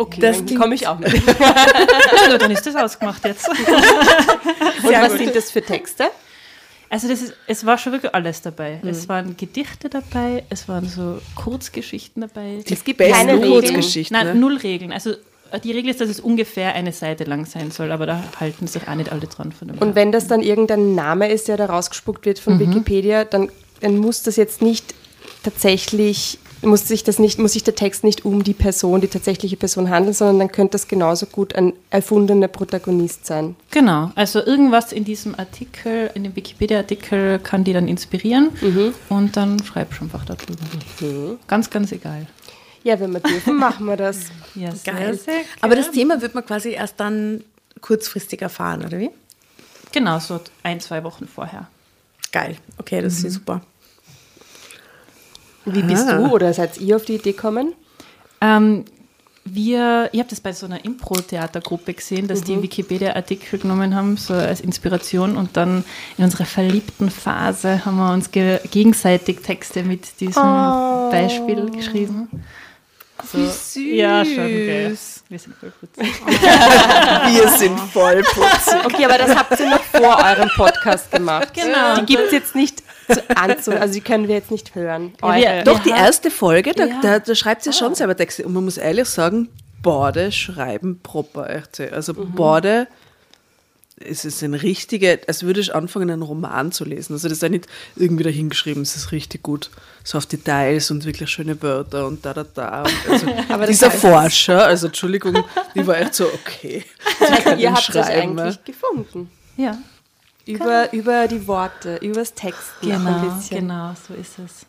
Okay, 0.00 0.20
das 0.22 0.42
dann 0.42 0.56
komme 0.56 0.74
ich 0.74 0.86
auch 0.86 0.98
mit. 0.98 1.12
also, 1.12 2.38
dann 2.38 2.50
ist 2.50 2.66
das 2.66 2.74
ausgemacht 2.74 3.22
jetzt. 3.26 3.46
Und 4.82 4.92
was 4.92 5.12
sind 5.12 5.36
das 5.36 5.50
für 5.50 5.60
Texte? 5.60 6.04
Also 6.88 7.06
das 7.06 7.20
ist, 7.20 7.34
es 7.46 7.66
war 7.66 7.76
schon 7.76 7.92
wirklich 7.92 8.14
alles 8.14 8.40
dabei. 8.40 8.80
Mhm. 8.82 8.88
Es 8.88 9.10
waren 9.10 9.36
Gedichte 9.36 9.90
dabei, 9.90 10.44
es 10.48 10.68
waren 10.68 10.88
so 10.88 11.20
Kurzgeschichten 11.34 12.22
dabei. 12.22 12.64
Es 12.64 12.82
gibt 12.82 12.98
keine 12.98 13.40
Kurzgeschichten. 13.40 14.16
Nein, 14.16 14.28
ne? 14.28 14.34
null 14.36 14.56
Regeln. 14.56 14.90
Also 14.90 15.12
die 15.62 15.72
Regel 15.72 15.90
ist, 15.90 16.00
dass 16.00 16.08
es 16.08 16.18
ungefähr 16.18 16.74
eine 16.74 16.92
Seite 16.92 17.24
lang 17.24 17.44
sein 17.44 17.70
soll, 17.70 17.92
aber 17.92 18.06
da 18.06 18.24
halten 18.40 18.66
sich 18.68 18.88
auch 18.88 18.94
nicht 18.94 19.12
alle 19.12 19.26
dran 19.26 19.52
von 19.52 19.68
dem. 19.68 19.78
Und 19.78 19.96
wenn 19.96 20.12
das 20.12 20.28
dann 20.28 20.40
irgendein 20.40 20.94
Name 20.94 21.30
ist, 21.30 21.48
der 21.48 21.58
da 21.58 21.66
rausgespuckt 21.66 22.24
wird 22.24 22.38
von 22.38 22.54
mhm. 22.54 22.60
Wikipedia, 22.60 23.24
dann, 23.24 23.50
dann 23.80 23.98
muss 23.98 24.22
das 24.22 24.36
jetzt 24.36 24.62
nicht 24.62 24.94
tatsächlich 25.42 26.38
muss 26.62 26.86
sich 26.86 27.04
das 27.04 27.18
nicht, 27.18 27.38
muss 27.38 27.52
sich 27.52 27.64
der 27.64 27.74
Text 27.74 28.04
nicht 28.04 28.24
um 28.24 28.44
die 28.44 28.54
Person, 28.54 29.00
die 29.00 29.08
tatsächliche 29.08 29.56
Person 29.56 29.88
handeln, 29.90 30.12
sondern 30.12 30.38
dann 30.38 30.52
könnte 30.52 30.72
das 30.72 30.88
genauso 30.88 31.26
gut 31.26 31.54
ein 31.54 31.72
erfundener 31.90 32.48
Protagonist 32.48 33.26
sein. 33.26 33.56
Genau, 33.70 34.10
also 34.14 34.44
irgendwas 34.44 34.92
in 34.92 35.04
diesem 35.04 35.34
Artikel, 35.38 36.10
in 36.14 36.24
dem 36.24 36.36
Wikipedia-Artikel 36.36 37.38
kann 37.38 37.64
die 37.64 37.72
dann 37.72 37.88
inspirieren 37.88 38.50
mhm. 38.60 38.94
und 39.08 39.36
dann 39.36 39.62
schreib 39.64 39.94
schon 39.94 40.08
einfach 40.08 40.24
darüber. 40.24 40.64
Mhm. 41.00 41.38
Ganz, 41.46 41.70
ganz 41.70 41.92
egal. 41.92 42.26
Ja, 42.82 42.98
wenn 43.00 43.12
wir 43.12 43.20
dürfen, 43.20 43.56
machen 43.58 43.86
wir 43.86 43.96
das. 43.96 44.26
Ja, 44.54 44.72
sehr, 44.72 44.94
Geil. 44.94 45.18
Aber 45.60 45.76
das 45.76 45.90
Thema 45.90 46.20
wird 46.20 46.34
man 46.34 46.44
quasi 46.44 46.70
erst 46.70 46.98
dann 46.98 47.44
kurzfristig 47.80 48.42
erfahren, 48.42 48.84
oder 48.84 48.98
wie? 48.98 49.10
Genau, 49.92 50.18
so 50.18 50.40
ein, 50.62 50.80
zwei 50.80 51.02
Wochen 51.04 51.26
vorher. 51.26 51.68
Geil, 52.32 52.56
okay, 52.78 53.02
das 53.02 53.20
mhm. 53.20 53.26
ist 53.26 53.34
super. 53.34 53.62
Wie 55.64 55.82
bist 55.82 56.08
ah. 56.08 56.16
du 56.16 56.32
oder 56.32 56.52
seid 56.52 56.78
ihr 56.78 56.96
auf 56.96 57.04
die 57.04 57.16
Idee 57.16 57.32
gekommen? 57.32 57.74
Ähm, 58.40 58.84
wir, 59.44 60.08
ich 60.12 60.20
habe 60.20 60.28
das 60.28 60.40
bei 60.40 60.52
so 60.52 60.66
einer 60.66 60.84
Impro-Theatergruppe 60.84 61.94
gesehen, 61.94 62.28
dass 62.28 62.40
mhm. 62.40 62.44
die 62.44 62.62
Wikipedia-Artikel 62.62 63.58
genommen 63.58 63.94
haben, 63.94 64.16
so 64.16 64.34
als 64.34 64.60
Inspiration 64.60 65.36
und 65.36 65.56
dann 65.56 65.84
in 66.18 66.24
unserer 66.24 66.44
verliebten 66.44 67.10
Phase 67.10 67.84
haben 67.84 67.96
wir 67.96 68.12
uns 68.12 68.30
ge 68.30 68.60
gegenseitig 68.70 69.40
Texte 69.40 69.82
mit 69.82 70.20
diesem 70.20 70.42
oh. 70.42 71.10
Beispiel 71.10 71.70
geschrieben. 71.70 72.28
So. 73.30 73.38
Wie 73.38 73.46
süß. 73.46 73.96
Ja, 73.96 74.24
schon, 74.24 74.46
gell. 74.46 74.98
Wir 75.28 75.38
sind 75.38 75.54
voll 75.56 75.72
putzig. 75.78 76.06
Wir 76.26 77.48
sind 77.48 77.78
voll 77.78 78.22
putzig. 78.22 78.84
Okay, 78.84 79.04
aber 79.04 79.18
das 79.18 79.36
habt 79.36 79.60
ihr 79.60 79.70
noch 79.70 79.82
vor 79.82 80.16
eurem 80.16 80.48
Podcast 80.56 81.10
gemacht. 81.10 81.52
Genau. 81.54 81.96
Die 81.96 82.06
gibt 82.06 82.24
es 82.26 82.32
jetzt 82.32 82.54
nicht 82.54 82.82
zu, 83.62 83.80
also 83.80 83.94
die 83.94 84.00
können 84.00 84.28
wir 84.28 84.36
jetzt 84.36 84.50
nicht 84.50 84.74
hören. 84.74 85.12
Ja, 85.22 85.62
doch, 85.62 85.78
die 85.80 85.90
erste 85.90 86.30
Folge, 86.30 86.72
da, 86.72 86.86
da, 87.02 87.18
da 87.18 87.34
schreibt 87.34 87.62
sie 87.62 87.70
ah. 87.70 87.74
schon 87.74 87.94
selber 87.94 88.16
Texte. 88.16 88.44
Und 88.44 88.52
man 88.52 88.64
muss 88.64 88.76
ehrlich 88.76 89.08
sagen, 89.08 89.48
beide 89.82 90.32
schreiben 90.32 91.00
proper. 91.02 91.62
Also 91.92 92.14
mhm. 92.14 92.32
beide 92.34 92.88
es 94.00 94.24
ist 94.24 94.42
ein 94.42 94.54
richtiger, 94.54 95.18
als 95.26 95.42
würde 95.42 95.60
ich 95.60 95.74
anfangen, 95.74 96.10
einen 96.10 96.22
Roman 96.22 96.72
zu 96.72 96.84
lesen. 96.84 97.12
Also 97.12 97.28
das 97.28 97.38
ist 97.38 97.42
ja 97.42 97.48
nicht 97.48 97.66
irgendwie 97.96 98.24
dahingeschrieben, 98.24 98.82
es 98.82 98.96
ist 98.96 99.12
richtig 99.12 99.42
gut. 99.42 99.70
So 100.04 100.16
auf 100.18 100.26
Details 100.26 100.90
und 100.90 101.04
wirklich 101.04 101.30
schöne 101.30 101.60
Wörter 101.62 102.06
und 102.06 102.24
da, 102.24 102.32
da, 102.32 102.44
da. 102.44 102.84
Also 103.08 103.26
Aber 103.48 103.66
dieser 103.66 103.90
Forscher, 103.90 104.64
also 104.64 104.86
Entschuldigung, 104.86 105.44
die 105.74 105.86
war 105.86 105.98
echt 105.98 106.14
so, 106.14 106.26
okay. 106.26 106.84
Ihr 107.58 107.72
habt 107.72 107.94
das 107.94 108.08
eigentlich 108.08 108.56
ne? 108.56 108.58
gefunden. 108.64 109.30
Ja. 109.56 109.78
Über, 110.46 110.92
über 110.92 111.28
die 111.28 111.46
Worte, 111.46 111.96
übers 111.96 112.34
Texten 112.34 112.90
genau, 112.90 113.10
ein 113.10 113.36
bisschen. 113.36 113.60
Genau, 113.60 113.94
so 114.08 114.14
ist 114.14 114.38
es. 114.38 114.66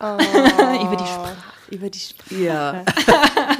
Oh. 0.00 0.16
über 0.84 0.96
die 0.96 1.04
Sprache. 1.04 1.36
Über 1.70 1.90
die 1.90 1.98
Sprache. 1.98 2.34
Ja. 2.34 2.84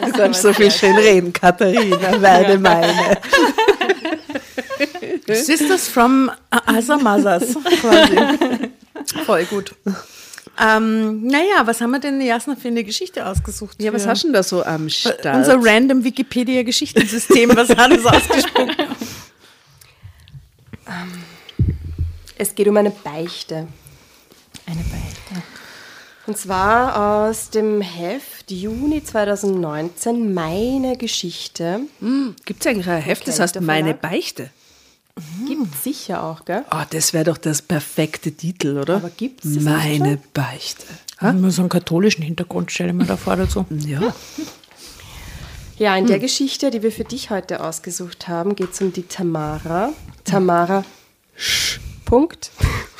du 0.04 0.12
kannst 0.12 0.42
so 0.42 0.52
viel 0.52 0.70
schön 0.70 0.96
reden, 0.96 1.32
Katharina, 1.32 2.20
werde 2.20 2.58
meine. 2.58 3.18
Sisters 5.34 5.88
from 5.88 6.30
Asa 6.50 6.96
Mothers, 6.96 7.56
quasi. 7.80 8.16
Voll 9.24 9.44
gut. 9.44 9.74
Ähm, 10.58 11.26
naja, 11.26 11.66
was 11.66 11.80
haben 11.80 11.90
wir 11.90 11.98
denn 11.98 12.20
Jasna 12.20 12.56
für 12.56 12.68
eine 12.68 12.84
Geschichte 12.84 13.26
ausgesucht? 13.26 13.76
Ja, 13.82 13.92
was 13.92 14.06
hast 14.06 14.22
du 14.22 14.28
denn 14.28 14.34
da 14.34 14.42
so 14.42 14.64
am 14.64 14.88
Start? 14.88 15.24
Unser 15.26 15.62
random 15.62 16.02
Wikipedia-Geschichtensystem, 16.02 17.54
was 17.54 17.70
hat 17.70 17.92
es 17.92 18.06
ausgesprochen? 18.06 18.74
Ähm, 20.88 21.22
es 22.36 22.54
geht 22.54 22.68
um 22.68 22.76
eine 22.76 22.90
Beichte. 22.90 23.66
Eine 24.66 24.82
Beichte. 24.82 25.42
Und 26.26 26.36
zwar 26.36 27.28
aus 27.28 27.50
dem 27.50 27.80
Heft 27.80 28.50
Juni 28.50 29.02
2019, 29.02 30.34
Meine 30.34 30.96
Geschichte. 30.96 31.80
Hm, 32.00 32.34
Gibt 32.44 32.60
es 32.60 32.66
eigentlich 32.66 32.88
ein 32.88 33.00
Heft, 33.00 33.28
das 33.28 33.38
heißt 33.38 33.60
Meine 33.60 33.94
Beichte? 33.94 34.50
Mhm. 35.16 35.46
Gibt 35.46 35.74
es 35.74 35.84
sicher 35.84 36.24
auch, 36.24 36.44
gell? 36.44 36.64
Oh, 36.72 36.82
das 36.90 37.12
wäre 37.12 37.24
doch 37.24 37.38
das 37.38 37.62
perfekte 37.62 38.32
Titel, 38.32 38.78
oder? 38.78 38.96
Aber 38.96 39.10
gibt 39.10 39.44
es 39.44 39.60
Meine 39.60 40.18
Beichte. 40.34 40.84
Ha? 41.20 41.30
Immer 41.30 41.50
so 41.50 41.62
einen 41.62 41.68
katholischen 41.68 42.22
Hintergrund 42.22 42.72
stelle 42.72 42.90
ich 42.90 42.96
mir 42.96 43.06
da 43.06 43.16
vor 43.16 43.36
dazu. 43.36 43.64
Ja. 43.70 44.14
Ja, 45.78 45.94
in 45.94 46.06
der 46.06 46.16
hm. 46.16 46.22
Geschichte, 46.22 46.70
die 46.70 46.82
wir 46.82 46.90
für 46.90 47.04
dich 47.04 47.28
heute 47.28 47.62
ausgesucht 47.62 48.28
haben, 48.28 48.56
geht 48.56 48.72
es 48.72 48.80
um 48.80 48.94
die 48.94 49.02
Tamara. 49.02 49.92
Tamara 50.24 50.86
Sch. 51.36 51.80
Punkt. 52.06 52.50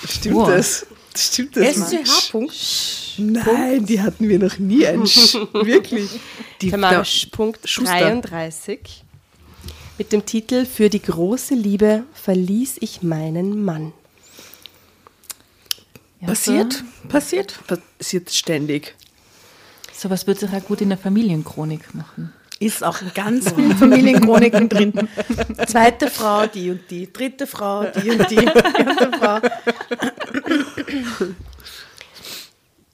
Stimmt 0.06 0.34
wow. 0.34 0.48
das? 0.48 0.86
Stimmt 1.16 1.56
das? 1.56 1.76
SCH. 1.76 2.30
Punkt. 2.30 2.54
Nein, 3.16 3.44
Punkt. 3.44 3.88
die 3.88 4.02
hatten 4.02 4.28
wir 4.28 4.38
noch 4.38 4.58
nie. 4.58 4.86
Ein 4.86 5.06
Sch. 5.06 5.34
Wirklich. 5.54 6.10
Die 6.60 6.70
Tamara 6.70 7.02
Punkt 7.30 7.60
33 7.64 9.04
mit 9.96 10.12
dem 10.12 10.26
Titel 10.26 10.66
Für 10.66 10.90
die 10.90 11.00
große 11.00 11.54
Liebe 11.54 12.04
verließ 12.12 12.76
ich 12.80 13.02
meinen 13.02 13.64
Mann. 13.64 13.92
Ja, 16.20 16.28
passiert? 16.28 16.72
So. 16.75 17.08
Passiert? 17.08 17.60
Passiert 17.66 18.30
ständig. 18.30 18.94
Sowas 19.94 20.26
wird 20.26 20.40
sich 20.40 20.50
auch 20.50 20.64
gut 20.64 20.82
in 20.82 20.90
der 20.90 20.98
Familienchronik 20.98 21.94
machen. 21.94 22.34
Ist 22.58 22.82
auch 22.82 22.98
ganz 23.14 23.52
vielen 23.52 23.76
Familienchroniken 23.76 24.68
drin. 24.68 24.92
Zweite 25.66 26.10
Frau, 26.10 26.46
die 26.46 26.70
und 26.70 26.90
die. 26.90 27.12
Dritte 27.12 27.46
Frau, 27.46 27.84
die 27.84 28.10
und 28.10 28.30
die. 28.30 28.36
Vierte 28.36 29.10
Frau. 29.18 29.38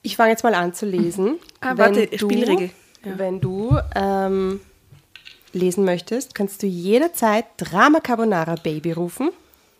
Ich 0.01 0.17
fange 0.17 0.31
jetzt 0.31 0.43
mal 0.43 0.53
an 0.53 0.73
zu 0.73 0.85
lesen. 0.85 1.39
Ah, 1.61 1.77
warte, 1.77 2.07
du, 2.07 2.17
Spielregel. 2.17 2.71
Ja. 3.05 3.17
Wenn 3.17 3.39
du 3.39 3.77
ähm, 3.95 4.59
lesen 5.53 5.85
möchtest, 5.85 6.35
kannst 6.35 6.61
du 6.61 6.67
jederzeit 6.67 7.45
Drama 7.57 8.01
Carbonara 8.01 8.55
Baby 8.55 8.91
rufen 8.91 9.29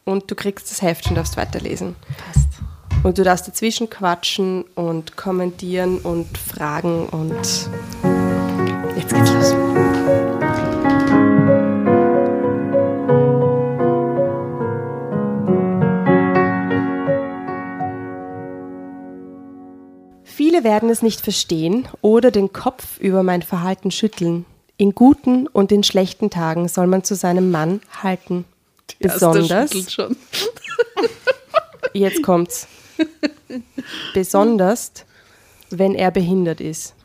und 0.06 0.32
du 0.32 0.36
kriegst 0.36 0.72
das 0.72 0.82
Heft 0.82 1.10
und 1.10 1.16
darfst 1.16 1.36
weiterlesen. 1.36 1.96
Passt. 2.26 2.48
Und 3.04 3.18
du 3.18 3.24
darfst 3.24 3.50
dazwischen 3.50 3.90
quatschen 3.90 4.64
und 4.76 5.18
kommentieren 5.18 6.00
und 6.00 6.38
fragen 6.38 7.10
und 7.10 7.70
Viele 20.36 20.64
werden 20.64 20.90
es 20.90 21.04
nicht 21.04 21.22
verstehen 21.22 21.88
oder 22.02 22.32
den 22.32 22.52
Kopf 22.52 23.00
über 23.00 23.22
mein 23.22 23.44
Verhalten 23.44 23.92
schütteln. 23.92 24.48
In 24.78 24.96
guten 24.96 25.46
und 25.46 25.72
in 25.72 25.84
schlechten 25.84 26.32
Tagen 26.32 26.68
soll 26.68 26.88
man 26.88 27.04
zu 27.04 27.14
seinem 27.14 27.52
Mann 27.52 27.82
halten. 28.02 28.46
Die 28.90 28.96
Besonders. 29.04 29.94
Schon. 29.94 30.18
Jetzt 31.94 32.24
kommt's. 32.24 32.68
Besonders, 34.16 34.92
wenn 35.70 35.94
er 35.94 36.10
behindert 36.10 36.62
ist. 36.62 36.96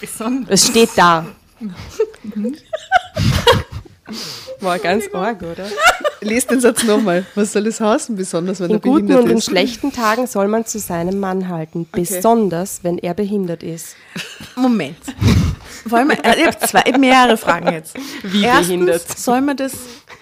Besonders. 0.00 0.50
Es 0.50 0.66
steht 0.66 0.90
da. 0.96 1.26
War 4.60 4.78
ganz 4.78 5.06
arg, 5.12 5.42
oder? 5.42 5.66
Lies 6.20 6.46
den 6.46 6.60
Satz 6.60 6.84
nochmal. 6.84 7.24
Was 7.34 7.52
soll 7.52 7.64
das 7.64 7.80
heißen, 7.80 8.14
besonders 8.14 8.60
wenn 8.60 8.68
In 8.70 8.76
er 8.76 8.80
guten 8.80 9.06
behindert 9.06 9.24
und 9.24 9.30
in 9.30 9.38
ist? 9.38 9.44
schlechten 9.46 9.90
Tagen 9.92 10.26
soll 10.26 10.48
man 10.48 10.66
zu 10.66 10.78
seinem 10.78 11.18
Mann 11.18 11.48
halten. 11.48 11.88
Besonders, 11.90 12.80
wenn 12.84 12.98
er 12.98 13.14
behindert 13.14 13.62
ist. 13.62 13.96
Moment. 14.54 14.98
Wollen 15.86 16.08
wir, 16.08 16.22
äh, 16.22 16.40
ich 16.40 16.46
habe 16.46 16.58
zwei, 16.58 16.98
mehrere 16.98 17.38
Fragen 17.38 17.72
jetzt. 17.72 17.94
Wie 18.22 18.44
Erstens, 18.44 18.66
behindert? 18.68 19.18
soll 19.18 19.40
man 19.40 19.56
das 19.56 19.72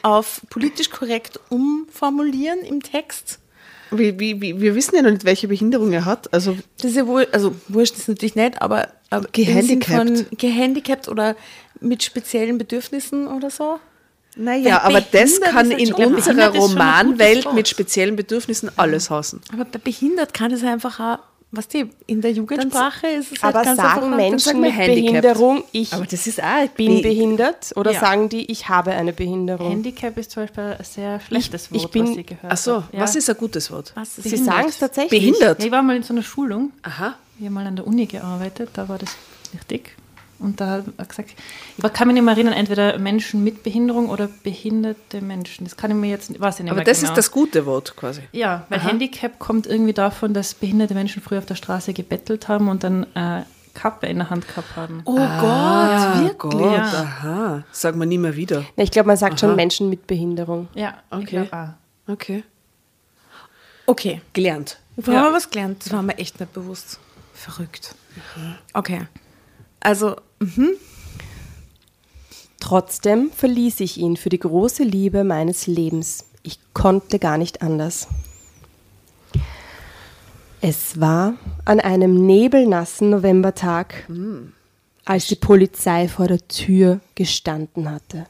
auf 0.03 0.41
politisch 0.51 0.91
korrekt 0.91 1.41
umformulieren 1.49 2.61
im 2.61 2.81
Text? 2.81 3.41
Wie, 3.91 4.21
wie, 4.21 4.41
wie, 4.41 4.61
wir 4.61 4.75
wissen 4.77 4.95
ja 4.95 5.03
noch 5.03 5.11
nicht, 5.11 5.25
welche 5.25 5.49
Behinderung 5.49 5.93
er 5.93 6.05
hat. 6.05 6.33
Also 6.33 6.57
Das 6.77 6.91
ist 6.93 6.97
ja 6.97 7.07
wohl, 7.09 7.27
also 7.33 7.55
wurscht 7.69 7.97
ist 7.97 8.07
natürlich 8.09 8.37
nicht, 8.37 8.63
aber, 8.63 8.89
aber 9.11 9.25
im 9.27 9.33
Gehandicapt. 9.33 10.09
Von 10.09 10.27
gehandicapt 10.37 11.09
oder 11.09 11.35
mit 11.81 12.05
speziellen 12.05 12.59
Bedürfnissen 12.59 13.27
oder 13.27 13.51
so. 13.51 13.81
Naja, 14.39 14.83
aber 14.83 15.01
das 15.01 15.41
kann 15.41 15.67
ist 15.71 15.73
in 15.73 15.89
ich 15.89 15.95
glaub, 15.95 16.13
unserer 16.15 16.55
Romanwelt 16.57 17.53
mit 17.55 17.69
speziellen 17.69 18.17
Bedürfnissen 18.17 18.71
alles 18.77 19.11
heißen. 19.11 19.41
Aber 19.53 19.65
bei 19.65 19.79
behindert 19.79 20.33
kann 20.33 20.53
es 20.53 20.63
einfach 20.65 21.01
auch, 21.01 21.19
was 21.51 21.67
die, 21.67 21.89
in 22.07 22.21
der 22.21 22.33
Jugendsprache 22.33 23.07
ist 23.07 23.33
es 23.33 23.43
halt 23.43 23.55
Aber 23.57 23.65
ganz 23.65 23.81
sagen 23.81 24.15
Menschen 24.17 24.39
sagen 24.41 24.61
mit. 24.61 24.77
Behinderung, 24.77 25.65
ich 25.73 25.93
Aber 25.95 26.05
das 26.05 26.27
ist 26.27 26.43
auch 26.43 26.69
bin 26.77 27.01
behindert? 27.01 27.73
Oder 27.75 27.93
Ja. 27.93 28.01
sagen 28.01 28.29
die, 28.29 28.51
ich 28.51 28.69
habe 28.69 28.91
eine 28.93 29.13
Behinderung? 29.15 29.71
Handicap 29.71 30.17
ist 30.19 30.31
zum 30.31 30.43
Beispiel 30.43 30.77
ein 30.79 30.85
sehr 30.85 31.19
schlechtes 31.21 31.69
ich 31.73 31.83
Wort, 31.85 31.93
bin- 31.93 32.11
was 32.11 32.17
ich 32.19 32.27
gehört 32.27 32.53
Ach 32.53 32.57
so. 32.59 32.73
Ja. 32.93 33.01
was 33.01 33.17
ist 33.17 33.31
ein 33.31 33.37
gutes 33.39 33.71
Wort? 33.71 33.93
Was 33.95 34.19
ist 34.19 34.29
Sie 34.29 34.37
sagen 34.37 34.69
es 34.69 34.79
tatsächlich. 34.79 35.11
Behindert. 35.21 35.59
Ja, 35.61 35.65
ich 35.67 35.73
war 35.73 35.83
mal 35.83 35.97
in 35.97 36.03
so 36.03 36.13
einer 36.13 36.23
Schulung, 36.23 36.71
Aha. 36.83 37.15
ich 37.39 37.45
habe 37.47 37.55
mal 37.55 37.67
an 37.67 37.77
der 37.77 37.87
Uni 37.87 38.05
gearbeitet, 38.07 38.69
da 38.75 38.87
war 38.89 38.99
das 38.99 39.17
richtig. 39.55 39.97
Und 40.41 40.61
da 40.61 40.67
hat 40.69 40.85
er 40.97 41.05
gesagt, 41.05 41.31
ich 41.77 41.93
kann 41.93 42.07
mich 42.07 42.15
nicht 42.15 42.23
mehr 42.23 42.35
erinnern, 42.35 42.53
entweder 42.55 42.97
Menschen 42.99 43.43
mit 43.43 43.65
Behinderung 43.65 44.09
oder 44.09 44.29
behinderte 44.45 45.21
Menschen. 45.21 45.65
Das 45.65 45.77
kann 45.77 45.91
ich 45.91 45.97
mir 45.97 46.11
jetzt, 46.11 46.39
weiß 46.41 46.57
ich 46.59 46.63
nicht 46.65 46.71
Aber 46.71 46.77
mehr 46.79 46.85
das 46.85 47.01
genau. 47.01 47.11
ist 47.13 47.17
das 47.19 47.31
gute 47.33 47.67
Wort 47.67 47.97
quasi. 47.97 48.23
Ja, 48.33 48.65
weil 48.69 48.81
Handicap 48.81 49.39
kommt 49.41 49.67
irgendwie 49.67 49.93
davon, 49.95 50.35
dass 50.35 50.55
behinderte 50.55 50.95
Menschen 50.95 51.23
früher 51.23 51.39
auf 51.39 51.47
der 51.47 51.57
Straße 51.57 51.93
gebettelt 51.93 52.47
haben 52.47 52.69
und 52.69 52.85
dann 52.85 53.05
äh, 53.17 53.43
Kappe 53.75 54.07
in 54.07 54.19
der 54.19 54.31
Hand 54.31 54.47
gehabt 54.47 54.77
haben. 54.77 55.03
Oh 55.07 55.17
Ah, 55.19 55.41
Gott, 56.21 56.25
wirklich? 56.25 56.63
Gott, 56.63 56.73
Ja. 56.73 56.83
aha. 56.85 57.65
Sagen 57.73 57.99
wir 57.99 58.07
nie 58.07 58.19
mehr 58.19 58.37
wieder. 58.37 58.61
Ja, 58.77 58.85
ich 58.85 58.91
glaube, 58.93 59.09
man 59.09 59.17
sagt 59.17 59.41
schon 59.41 59.57
Menschen 59.57 59.89
mit 59.91 60.07
Behinderung. 60.07 60.69
Ja, 60.75 60.99
Okay. 61.11 61.23
ich 61.23 61.29
glaube 61.31 61.53
auch. 61.53 62.13
Okay. 62.13 62.45
Okay, 63.87 64.21
Gelernt. 64.35 64.79
wir 64.97 65.19
haben 65.21 65.33
was 65.35 65.51
gelernt. 65.51 65.85
Das 65.85 65.93
war 65.93 66.03
mir 66.03 66.19
echt 66.19 66.39
nicht 66.41 66.53
bewusst. 66.53 67.01
Verrückt. 67.35 67.95
Okay. 68.75 69.07
Also, 69.81 70.17
Trotzdem 72.61 73.31
verließ 73.31 73.81
ich 73.81 73.99
ihn 73.99 74.17
für 74.17 74.29
die 74.29 74.39
große 74.39 74.83
Liebe 74.83 75.25
meines 75.25 75.67
Lebens. 75.67 76.27
Ich 76.43 76.59
konnte 76.75 77.19
gar 77.19 77.39
nicht 77.39 77.63
anders. 77.63 78.09
Es 80.61 81.01
war 81.01 81.35
an 81.65 81.81
einem 81.81 82.27
nebelnassen 82.27 83.11
Novembertag, 83.11 84.09
als 85.05 85.27
die 85.29 85.37
Polizei 85.37 86.09
vor 86.09 86.27
der 86.27 86.47
Tür 86.49 87.01
gestanden 87.15 87.91
hatte. 87.91 88.27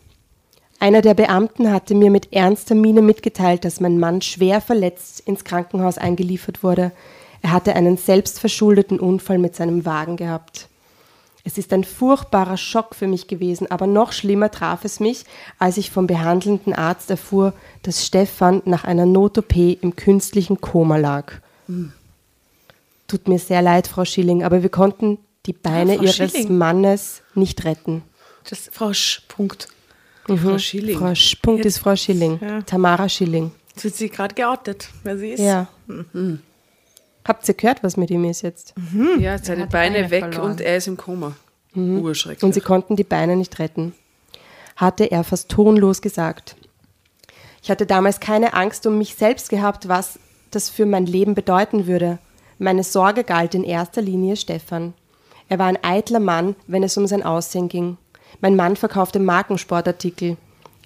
Einer 0.79 1.01
der 1.01 1.15
Beamten 1.15 1.73
hatte 1.73 1.95
mir 1.95 2.11
mit 2.11 2.33
ernster 2.33 2.75
Miene 2.75 3.03
mitgeteilt, 3.03 3.65
dass 3.65 3.81
mein 3.81 3.99
Mann 3.99 4.23
schwer 4.23 4.61
verletzt 4.61 5.21
ins 5.21 5.43
Krankenhaus 5.43 5.99
eingeliefert 5.99 6.63
wurde. 6.63 6.93
Er 7.43 7.53
hatte 7.53 7.75
einen 7.75 7.97
selbstverschuldeten 7.97 9.01
Unfall 9.01 9.39
mit 9.39 9.57
seinem 9.57 9.85
Wagen 9.85 10.17
gehabt. 10.17 10.69
Es 11.49 11.57
ist 11.57 11.73
ein 11.73 11.83
furchtbarer 11.83 12.59
Schock 12.59 12.95
für 12.95 13.07
mich 13.07 13.27
gewesen, 13.27 13.71
aber 13.71 13.87
noch 13.87 14.13
schlimmer 14.13 14.51
traf 14.51 14.85
es 14.85 15.01
mich, 15.01 15.25
als 15.59 15.79
ich 15.79 15.91
vom 15.91 16.07
behandelnden 16.07 16.75
Arzt 16.75 17.09
erfuhr, 17.09 17.55
dass 17.83 18.05
Stefan 18.05 18.61
nach 18.67 18.85
einer 18.85 19.07
Not-OP 19.07 19.57
im 19.57 19.97
künstlichen 19.97 20.61
Koma 20.61 20.99
lag. 20.99 21.33
Tut 23.07 23.29
mir 23.29 23.39
sehr 23.39 23.63
leid, 23.63 23.87
Frau 23.87 24.05
Schilling, 24.05 24.45
aber 24.45 24.63
wir 24.63 24.69
konnten 24.69 25.17
die 25.47 25.55
Beine 25.55 25.95
Frau 25.95 26.03
Ihres 26.03 26.17
Schilling. 26.17 26.59
Mannes 26.59 27.23
nicht 27.35 27.65
retten. 27.65 28.03
das 28.51 28.69
Frau 28.71 28.93
Sch, 28.93 29.23
Punkt. 29.29 29.69
Frau 30.27 30.59
Schilling. 30.59 30.99
Frau 30.99 31.15
Sch 31.15 31.37
Punkt 31.41 31.65
ist 31.65 31.79
Frau 31.79 31.97
Schilling. 31.97 32.39
Ja. 32.43 32.61
Tamara 32.61 33.09
Schilling. 33.09 33.53
Jetzt 33.71 33.85
wird 33.85 33.95
sie 33.95 34.11
gerade 34.11 34.35
geoutet, 34.35 34.91
wer 35.03 35.17
sie 35.17 35.31
ist. 35.31 35.41
Ja. 35.41 35.67
Habt 37.29 37.47
ihr 37.47 37.55
gehört, 37.55 37.83
was 37.85 37.99
mit 37.99 38.11
ihm 38.11 38.25
ist 38.25 38.41
jetzt? 38.41 38.75
Ja, 39.19 39.37
seine 39.37 39.65
hat 39.65 39.71
Beine 39.71 39.97
Beine 39.99 40.11
weg 40.11 40.25
verloren. 40.25 40.51
und 40.53 40.61
er 40.63 40.79
ist 40.79 40.87
im 40.89 40.97
Koma. 40.97 41.37
Urschrecklich. 41.77 42.43
Und 42.43 42.55
sie 42.55 42.63
konnten 42.63 42.97
die 42.97 43.05
Beine 43.05 43.37
nicht 43.37 43.59
retten. 43.59 43.93
Hatte 44.77 45.05
er 45.05 45.23
fast 45.25 45.51
tonlos 45.51 46.01
gesagt. 46.01 46.57
Ich 47.63 47.71
hatte 47.71 47.85
damals 47.85 48.19
keine 48.21 48.55
Angst 48.55 48.87
um 48.87 48.97
mich 48.97 49.15
selbst 49.15 49.51
gehabt, 49.51 49.89
was 49.89 50.19
das 50.51 50.71
für 50.71 50.87
mein 50.87 51.05
Leben 51.05 51.35
bedeuten 51.35 51.87
würde. 51.87 52.19
Meine 52.59 52.83
Sorge 52.83 53.25
galt 53.25 53.55
in 53.55 53.63
erster 53.63 54.01
Linie 54.01 54.37
Stefan. 54.37 54.95
Er 55.51 55.59
war 55.59 55.67
ein 55.67 55.83
eitler 55.85 56.21
Mann, 56.21 56.57
wenn 56.67 56.83
es 56.83 56.97
um 56.97 57.07
sein 57.07 57.23
Aussehen 57.23 57.69
ging. 57.69 57.99
Mein 58.41 58.57
Mann 58.57 58.75
verkaufte 58.77 59.19
Markensportartikel. 59.19 60.37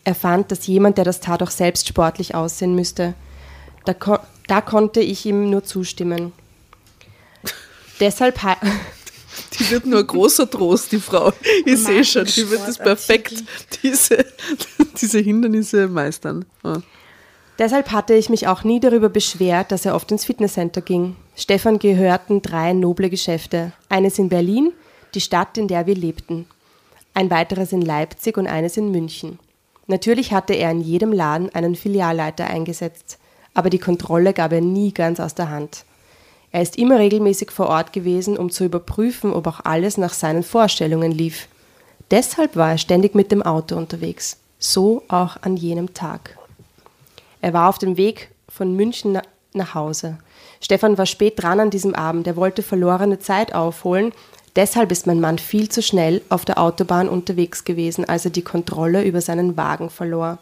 Er 0.04 0.14
fand, 0.16 0.50
dass 0.50 0.66
jemand, 0.66 0.98
der 0.98 1.04
das 1.04 1.20
tat, 1.20 1.42
auch 1.42 1.50
selbst 1.50 1.86
sportlich 1.86 2.34
aussehen 2.34 2.74
müsste. 2.74 3.14
Da, 3.84 3.94
da 4.52 4.60
konnte 4.60 5.00
ich 5.00 5.24
ihm 5.24 5.48
nur 5.48 5.64
zustimmen. 5.64 6.30
Deshalb, 8.00 8.38
Die 9.58 9.70
wird 9.70 9.86
nur 9.86 10.04
großer 10.04 10.50
Trost, 10.50 10.92
die 10.92 11.00
Frau. 11.00 11.32
Ich 11.64 11.78
sehe 11.78 12.04
schon, 12.04 12.26
die 12.26 12.50
wird 12.50 12.68
das 12.68 12.76
perfekt, 12.76 13.32
diese, 13.82 14.26
diese 15.00 15.20
Hindernisse 15.20 15.88
meistern. 15.88 16.44
Ja. 16.62 16.82
Deshalb 17.58 17.92
hatte 17.92 18.12
ich 18.12 18.28
mich 18.28 18.46
auch 18.46 18.62
nie 18.62 18.78
darüber 18.78 19.08
beschwert, 19.08 19.72
dass 19.72 19.86
er 19.86 19.94
oft 19.94 20.12
ins 20.12 20.26
Fitnesscenter 20.26 20.82
ging. 20.82 21.16
Stefan 21.34 21.78
gehörten 21.78 22.42
drei 22.42 22.74
noble 22.74 23.08
Geschäfte. 23.08 23.72
Eines 23.88 24.18
in 24.18 24.28
Berlin, 24.28 24.74
die 25.14 25.22
Stadt, 25.22 25.56
in 25.56 25.66
der 25.66 25.86
wir 25.86 25.94
lebten. 25.94 26.44
Ein 27.14 27.30
weiteres 27.30 27.72
in 27.72 27.80
Leipzig 27.80 28.36
und 28.36 28.48
eines 28.48 28.76
in 28.76 28.90
München. 28.90 29.38
Natürlich 29.86 30.30
hatte 30.34 30.52
er 30.52 30.70
in 30.72 30.82
jedem 30.82 31.10
Laden 31.10 31.54
einen 31.54 31.74
Filialleiter 31.74 32.46
eingesetzt, 32.46 33.18
aber 33.54 33.70
die 33.70 33.78
Kontrolle 33.78 34.32
gab 34.32 34.52
er 34.52 34.60
nie 34.60 34.92
ganz 34.92 35.20
aus 35.20 35.34
der 35.34 35.50
Hand. 35.50 35.84
Er 36.50 36.62
ist 36.62 36.76
immer 36.76 36.98
regelmäßig 36.98 37.50
vor 37.50 37.68
Ort 37.68 37.92
gewesen, 37.92 38.36
um 38.36 38.50
zu 38.50 38.64
überprüfen, 38.64 39.32
ob 39.32 39.46
auch 39.46 39.60
alles 39.64 39.96
nach 39.96 40.12
seinen 40.12 40.42
Vorstellungen 40.42 41.12
lief. 41.12 41.48
Deshalb 42.10 42.56
war 42.56 42.72
er 42.72 42.78
ständig 42.78 43.14
mit 43.14 43.32
dem 43.32 43.42
Auto 43.42 43.76
unterwegs. 43.76 44.38
So 44.58 45.02
auch 45.08 45.38
an 45.40 45.56
jenem 45.56 45.94
Tag. 45.94 46.36
Er 47.40 47.52
war 47.54 47.68
auf 47.68 47.78
dem 47.78 47.96
Weg 47.96 48.30
von 48.48 48.76
München 48.76 49.12
na- 49.12 49.22
nach 49.54 49.74
Hause. 49.74 50.18
Stefan 50.60 50.98
war 50.98 51.06
spät 51.06 51.42
dran 51.42 51.58
an 51.58 51.70
diesem 51.70 51.94
Abend. 51.94 52.26
Er 52.26 52.36
wollte 52.36 52.62
verlorene 52.62 53.18
Zeit 53.18 53.54
aufholen. 53.54 54.12
Deshalb 54.54 54.92
ist 54.92 55.06
mein 55.06 55.20
Mann 55.20 55.38
viel 55.38 55.70
zu 55.70 55.82
schnell 55.82 56.20
auf 56.28 56.44
der 56.44 56.58
Autobahn 56.58 57.08
unterwegs 57.08 57.64
gewesen, 57.64 58.04
als 58.04 58.26
er 58.26 58.30
die 58.30 58.42
Kontrolle 58.42 59.02
über 59.04 59.22
seinen 59.22 59.56
Wagen 59.56 59.88
verlor. 59.88 60.38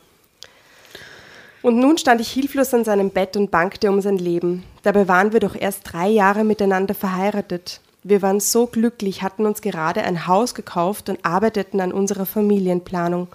Und 1.62 1.78
nun 1.78 1.98
stand 1.98 2.20
ich 2.20 2.30
hilflos 2.30 2.72
an 2.72 2.84
seinem 2.84 3.10
Bett 3.10 3.36
und 3.36 3.50
bangte 3.50 3.90
um 3.90 4.00
sein 4.00 4.16
Leben. 4.16 4.64
Dabei 4.82 5.08
waren 5.08 5.32
wir 5.32 5.40
doch 5.40 5.54
erst 5.54 5.92
drei 5.92 6.08
Jahre 6.08 6.44
miteinander 6.44 6.94
verheiratet. 6.94 7.80
Wir 8.02 8.22
waren 8.22 8.40
so 8.40 8.66
glücklich, 8.66 9.22
hatten 9.22 9.44
uns 9.44 9.60
gerade 9.60 10.02
ein 10.02 10.26
Haus 10.26 10.54
gekauft 10.54 11.10
und 11.10 11.24
arbeiteten 11.24 11.80
an 11.80 11.92
unserer 11.92 12.24
Familienplanung. 12.24 13.28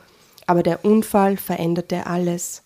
Aber 0.47 0.63
der 0.63 0.83
Unfall 0.83 1.37
veränderte 1.37 2.07
alles. 2.07 2.63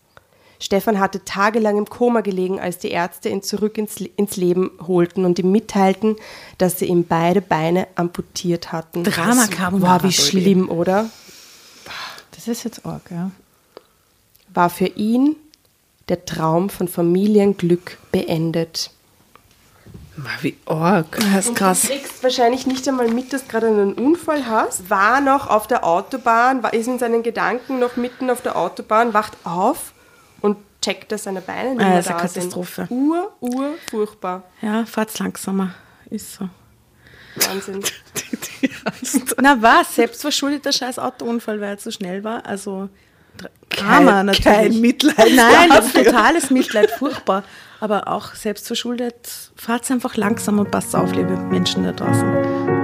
Stefan 0.61 0.99
hatte 0.99 1.23
tagelang 1.23 1.77
im 1.77 1.85
Koma 1.85 2.19
gelegen, 2.21 2.59
als 2.59 2.77
die 2.79 2.89
Ärzte 2.89 3.29
ihn 3.29 3.41
zurück 3.41 3.77
ins, 3.77 3.97
ins 3.97 4.35
Leben 4.35 4.71
holten 4.85 5.23
und 5.23 5.39
ihm 5.39 5.51
mitteilten, 5.51 6.17
dass 6.57 6.79
sie 6.79 6.85
ihm 6.85 7.05
beide 7.05 7.41
Beine 7.41 7.87
amputiert 7.95 8.73
hatten. 8.73 9.05
Drama 9.05 9.47
Carbonara, 9.47 10.03
Wow, 10.03 10.03
wie 10.03 10.11
schlimm, 10.11 10.69
oder? 10.69 11.09
Das 12.31 12.47
ist 12.47 12.63
jetzt 12.63 12.85
arg, 12.85 13.03
ja. 13.09 13.31
War 14.53 14.69
für 14.69 14.87
ihn 14.87 15.35
der 16.09 16.25
Traum 16.25 16.69
von 16.69 16.87
Familienglück 16.87 17.97
beendet. 18.11 18.91
Ma, 20.17 20.29
Wie 20.41 20.57
arg. 20.65 21.17
Das 21.33 21.45
ist 21.47 21.55
krass. 21.55 21.81
Du 21.83 21.87
kriegst 21.89 22.21
wahrscheinlich 22.23 22.67
nicht 22.67 22.85
einmal 22.87 23.07
mit, 23.07 23.31
dass 23.31 23.43
du 23.43 23.47
gerade 23.49 23.67
einen 23.67 23.93
Unfall 23.93 24.45
hast. 24.47 24.89
War 24.89 25.21
noch 25.21 25.47
auf 25.47 25.67
der 25.67 25.85
Autobahn, 25.85 26.61
war, 26.61 26.73
ist 26.73 26.87
in 26.87 26.99
seinen 26.99 27.23
Gedanken 27.23 27.79
noch 27.79 27.95
mitten 27.95 28.29
auf 28.29 28.41
der 28.41 28.57
Autobahn, 28.57 29.13
wacht 29.13 29.37
auf 29.45 29.93
und 30.41 30.57
checkt, 30.81 31.11
dass 31.11 31.23
seine 31.23 31.41
Beine 31.41 31.71
nicht 31.75 31.81
Ah, 31.81 31.87
mehr 31.89 31.95
das 31.97 32.05
ist 32.07 32.11
da 32.11 32.17
eine 32.17 32.27
sind. 32.27 32.41
Katastrophe. 32.53 32.87
Ur, 32.89 33.31
ur, 33.39 33.69
furchtbar. 33.89 34.43
Ja, 34.61 34.85
fahrt's 34.85 35.19
langsamer. 35.19 35.73
Ist 36.09 36.33
so. 36.33 36.49
Wahnsinn. 37.47 37.81
Na 39.41 39.61
was? 39.61 39.95
Selbstverschuldeter 39.95 40.71
scheiß 40.73 40.99
Autounfall, 40.99 41.61
weil 41.61 41.69
er 41.69 41.77
zu 41.77 41.91
schnell 41.91 42.23
war. 42.23 42.45
Also 42.45 42.89
Karma 43.69 44.23
natürlich. 44.23 44.43
Kein 44.43 44.81
Mitleid. 44.81 45.31
Nein, 45.35 45.71
ist 45.79 45.95
totales 45.95 46.49
Mitleid, 46.49 46.91
furchtbar. 46.91 47.43
Aber 47.79 48.07
auch 48.09 48.35
selbstverschuldet, 48.35 49.51
fahrt 49.55 49.89
einfach 49.89 50.17
langsam 50.17 50.59
und 50.59 50.69
passt 50.69 50.95
auf, 50.95 51.13
liebe 51.13 51.37
Menschen 51.37 51.83
da 51.83 51.93
draußen. 51.93 52.79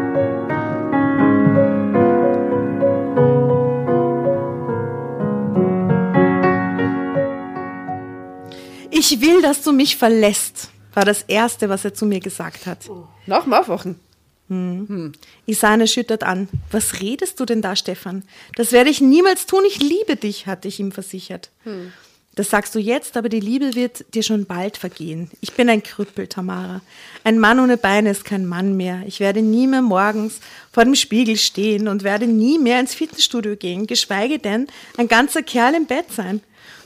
Ich 8.91 9.21
will, 9.21 9.41
dass 9.41 9.61
du 9.61 9.73
mich 9.73 9.97
verlässt, 9.97 10.69
war 10.93 11.03
das 11.03 11.23
Erste, 11.23 11.67
was 11.67 11.83
er 11.83 11.93
zu 11.93 12.05
mir 12.05 12.21
gesagt 12.21 12.65
hat. 12.65 12.89
Nach 13.25 13.43
dem 13.43 13.53
Aufwachen. 13.53 13.99
Hm. 14.47 15.13
Isan 15.47 15.81
erschüttert 15.81 16.23
an. 16.23 16.47
Was 16.71 17.01
redest 17.01 17.39
du 17.39 17.45
denn 17.45 17.61
da, 17.61 17.75
Stefan? 17.75 18.23
Das 18.55 18.71
werde 18.71 18.89
ich 18.89 19.01
niemals 19.01 19.47
tun. 19.47 19.63
Ich 19.65 19.79
liebe 19.79 20.15
dich, 20.15 20.45
hatte 20.45 20.67
ich 20.67 20.79
ihm 20.79 20.91
versichert. 20.91 21.49
Hm. 21.63 21.91
Das 22.35 22.49
sagst 22.49 22.75
du 22.75 22.79
jetzt, 22.79 23.15
aber 23.15 23.29
die 23.29 23.39
Liebe 23.39 23.75
wird 23.75 24.13
dir 24.13 24.21
schon 24.21 24.45
bald 24.45 24.75
vergehen. 24.75 25.31
Ich 25.39 25.53
bin 25.53 25.69
ein 25.69 25.81
Krüppel, 25.81 26.27
Tamara. 26.27 26.81
Ein 27.23 27.39
Mann 27.39 27.61
ohne 27.61 27.77
Beine 27.77 28.11
ist 28.11 28.25
kein 28.25 28.45
Mann 28.45 28.75
mehr. 28.75 29.03
Ich 29.07 29.21
werde 29.21 29.41
nie 29.41 29.67
mehr 29.67 29.81
morgens 29.81 30.41
vor 30.73 30.83
dem 30.83 30.95
Spiegel 30.95 31.37
stehen 31.37 31.87
und 31.87 32.03
werde 32.03 32.27
nie 32.27 32.59
mehr 32.59 32.81
ins 32.81 32.93
Fitnessstudio 32.93 33.55
gehen, 33.55 33.87
geschweige 33.87 34.37
denn 34.37 34.67
ein 34.97 35.07
ganzer 35.07 35.43
Kerl 35.43 35.75
im 35.75 35.85
Bett 35.85 36.11
sein. 36.11 36.41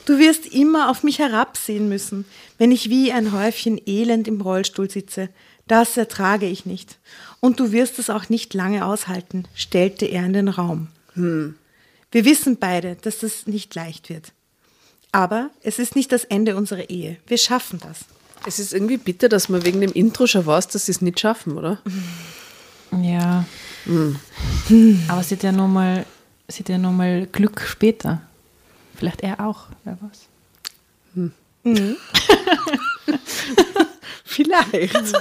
Du 0.06 0.18
wirst 0.18 0.46
immer 0.46 0.88
auf 0.88 1.02
mich 1.02 1.18
herabsehen 1.18 1.88
müssen, 1.88 2.24
wenn 2.56 2.70
ich 2.70 2.88
wie 2.88 3.10
ein 3.10 3.32
Häufchen 3.32 3.80
Elend 3.86 4.28
im 4.28 4.40
Rollstuhl 4.40 4.88
sitze. 4.88 5.30
Das 5.66 5.96
ertrage 5.96 6.46
ich 6.46 6.64
nicht. 6.64 6.98
Und 7.40 7.58
du 7.58 7.72
wirst 7.72 7.98
es 7.98 8.10
auch 8.10 8.28
nicht 8.28 8.52
lange 8.54 8.84
aushalten, 8.84 9.44
stellte 9.54 10.04
er 10.06 10.24
in 10.26 10.34
den 10.34 10.48
Raum. 10.48 10.88
Hm. 11.14 11.56
Wir 12.12 12.24
wissen 12.24 12.58
beide, 12.58 12.96
dass 12.96 13.18
das 13.18 13.46
nicht 13.46 13.74
leicht 13.74 14.08
wird. 14.08 14.32
Aber 15.12 15.50
es 15.62 15.78
ist 15.78 15.96
nicht 15.96 16.12
das 16.12 16.24
Ende 16.24 16.56
unserer 16.56 16.90
Ehe. 16.90 17.16
Wir 17.26 17.38
schaffen 17.38 17.80
das. 17.80 18.00
Es 18.46 18.58
ist 18.58 18.72
irgendwie 18.72 18.96
bitter, 18.96 19.28
dass 19.28 19.48
man 19.48 19.64
wegen 19.64 19.80
dem 19.80 19.92
Intro 19.92 20.26
schon 20.26 20.46
weiß, 20.46 20.68
dass 20.68 20.86
sie 20.86 20.92
es 20.92 21.02
nicht 21.02 21.20
schaffen, 21.20 21.56
oder? 21.56 21.78
Ja. 23.02 23.44
Hm. 23.84 24.18
Aber 25.08 25.22
sie 25.22 25.34
hat 25.34 25.42
ja 25.42 25.52
nochmal 25.52 26.06
ja 26.68 27.26
Glück 27.26 27.60
später. 27.62 28.22
Vielleicht 28.96 29.22
er 29.22 29.40
auch, 29.40 29.66
wer 29.84 29.98
weiß. 30.00 30.26
Hm. 31.14 31.32
Mhm. 31.64 31.96
Vielleicht. 34.24 34.94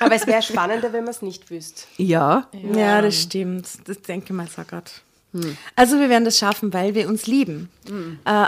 Aber 0.00 0.14
es 0.14 0.26
wäre 0.26 0.42
spannender, 0.42 0.92
wenn 0.92 1.04
man 1.04 1.12
es 1.12 1.22
nicht 1.22 1.50
wüsste. 1.50 1.82
Ja. 1.98 2.48
ja. 2.52 2.76
ja. 2.76 3.02
das 3.02 3.20
stimmt. 3.22 3.68
Das 3.84 4.00
denke 4.02 4.26
ich 4.26 4.32
mal 4.32 4.48
so 4.48 4.62
gerade. 4.64 4.90
Hm. 5.32 5.56
Also 5.76 5.98
wir 5.98 6.08
werden 6.08 6.24
das 6.24 6.38
schaffen, 6.38 6.72
weil 6.72 6.94
wir 6.94 7.08
uns 7.08 7.26
lieben. 7.26 7.70
Hm. 7.86 8.18
Äh, 8.24 8.46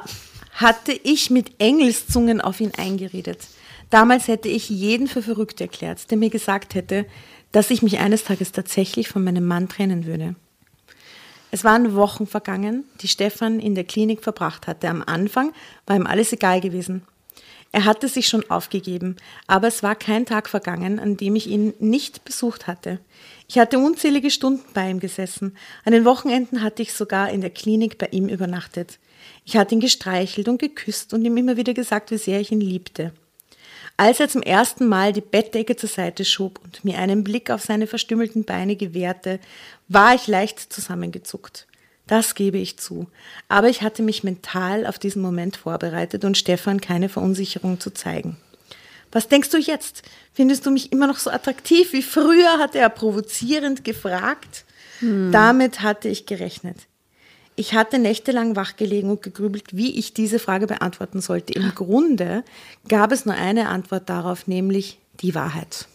hatte 0.52 0.92
ich 0.92 1.30
mit 1.30 1.52
Engelszungen 1.60 2.40
auf 2.40 2.60
ihn 2.60 2.72
eingeredet. 2.76 3.38
Damals 3.90 4.28
hätte 4.28 4.48
ich 4.48 4.68
jeden 4.70 5.06
für 5.06 5.22
verrückt 5.22 5.60
erklärt, 5.60 6.10
der 6.10 6.18
mir 6.18 6.30
gesagt 6.30 6.74
hätte, 6.74 7.06
dass 7.52 7.70
ich 7.70 7.82
mich 7.82 7.98
eines 7.98 8.24
Tages 8.24 8.52
tatsächlich 8.52 9.08
von 9.08 9.22
meinem 9.22 9.46
Mann 9.46 9.68
trennen 9.68 10.06
würde. 10.06 10.34
Es 11.50 11.64
waren 11.64 11.94
Wochen 11.94 12.26
vergangen, 12.26 12.84
die 13.02 13.08
Stefan 13.08 13.60
in 13.60 13.74
der 13.74 13.84
Klinik 13.84 14.22
verbracht 14.22 14.66
hatte. 14.66 14.88
Am 14.88 15.02
Anfang 15.04 15.52
war 15.86 15.96
ihm 15.96 16.06
alles 16.06 16.32
egal 16.32 16.62
gewesen. 16.62 17.02
Er 17.74 17.86
hatte 17.86 18.06
sich 18.06 18.28
schon 18.28 18.48
aufgegeben, 18.50 19.16
aber 19.46 19.66
es 19.66 19.82
war 19.82 19.94
kein 19.94 20.26
Tag 20.26 20.50
vergangen, 20.50 21.00
an 21.00 21.16
dem 21.16 21.34
ich 21.36 21.46
ihn 21.46 21.72
nicht 21.78 22.22
besucht 22.24 22.66
hatte. 22.66 23.00
Ich 23.48 23.58
hatte 23.58 23.78
unzählige 23.78 24.30
Stunden 24.30 24.64
bei 24.74 24.90
ihm 24.90 25.00
gesessen. 25.00 25.56
An 25.86 25.92
den 25.92 26.04
Wochenenden 26.04 26.62
hatte 26.62 26.82
ich 26.82 26.92
sogar 26.92 27.30
in 27.30 27.40
der 27.40 27.50
Klinik 27.50 27.96
bei 27.96 28.08
ihm 28.10 28.28
übernachtet. 28.28 28.98
Ich 29.46 29.56
hatte 29.56 29.74
ihn 29.74 29.80
gestreichelt 29.80 30.48
und 30.48 30.58
geküsst 30.58 31.14
und 31.14 31.24
ihm 31.24 31.36
immer 31.38 31.56
wieder 31.56 31.72
gesagt, 31.72 32.10
wie 32.10 32.18
sehr 32.18 32.40
ich 32.40 32.52
ihn 32.52 32.60
liebte. 32.60 33.12
Als 33.96 34.20
er 34.20 34.28
zum 34.28 34.42
ersten 34.42 34.86
Mal 34.86 35.14
die 35.14 35.20
Bettdecke 35.22 35.74
zur 35.74 35.88
Seite 35.88 36.24
schob 36.26 36.60
und 36.62 36.84
mir 36.84 36.98
einen 36.98 37.24
Blick 37.24 37.50
auf 37.50 37.62
seine 37.62 37.86
verstümmelten 37.86 38.44
Beine 38.44 38.76
gewährte, 38.76 39.40
war 39.88 40.14
ich 40.14 40.26
leicht 40.26 40.72
zusammengezuckt. 40.72 41.66
Das 42.06 42.34
gebe 42.34 42.58
ich 42.58 42.78
zu. 42.78 43.06
Aber 43.48 43.68
ich 43.68 43.82
hatte 43.82 44.02
mich 44.02 44.24
mental 44.24 44.86
auf 44.86 44.98
diesen 44.98 45.22
Moment 45.22 45.56
vorbereitet 45.56 46.24
und 46.24 46.36
Stefan 46.36 46.80
keine 46.80 47.08
Verunsicherung 47.08 47.80
zu 47.80 47.90
zeigen. 47.90 48.36
Was 49.12 49.28
denkst 49.28 49.50
du 49.50 49.58
jetzt? 49.58 50.02
Findest 50.32 50.66
du 50.66 50.70
mich 50.70 50.90
immer 50.90 51.06
noch 51.06 51.18
so 51.18 51.30
attraktiv 51.30 51.92
wie 51.92 52.02
früher? 52.02 52.58
hatte 52.58 52.78
er 52.78 52.88
provozierend 52.88 53.84
gefragt. 53.84 54.64
Hm. 55.00 55.30
Damit 55.30 55.82
hatte 55.82 56.08
ich 56.08 56.26
gerechnet. 56.26 56.76
Ich 57.54 57.74
hatte 57.74 57.98
nächtelang 57.98 58.56
wachgelegen 58.56 59.10
und 59.10 59.22
gegrübelt, 59.22 59.76
wie 59.76 59.98
ich 59.98 60.14
diese 60.14 60.38
Frage 60.38 60.66
beantworten 60.66 61.20
sollte. 61.20 61.52
Im 61.52 61.70
Grunde 61.74 62.42
gab 62.88 63.12
es 63.12 63.26
nur 63.26 63.34
eine 63.34 63.68
Antwort 63.68 64.08
darauf, 64.08 64.46
nämlich 64.46 64.98
die 65.20 65.34
Wahrheit. 65.34 65.86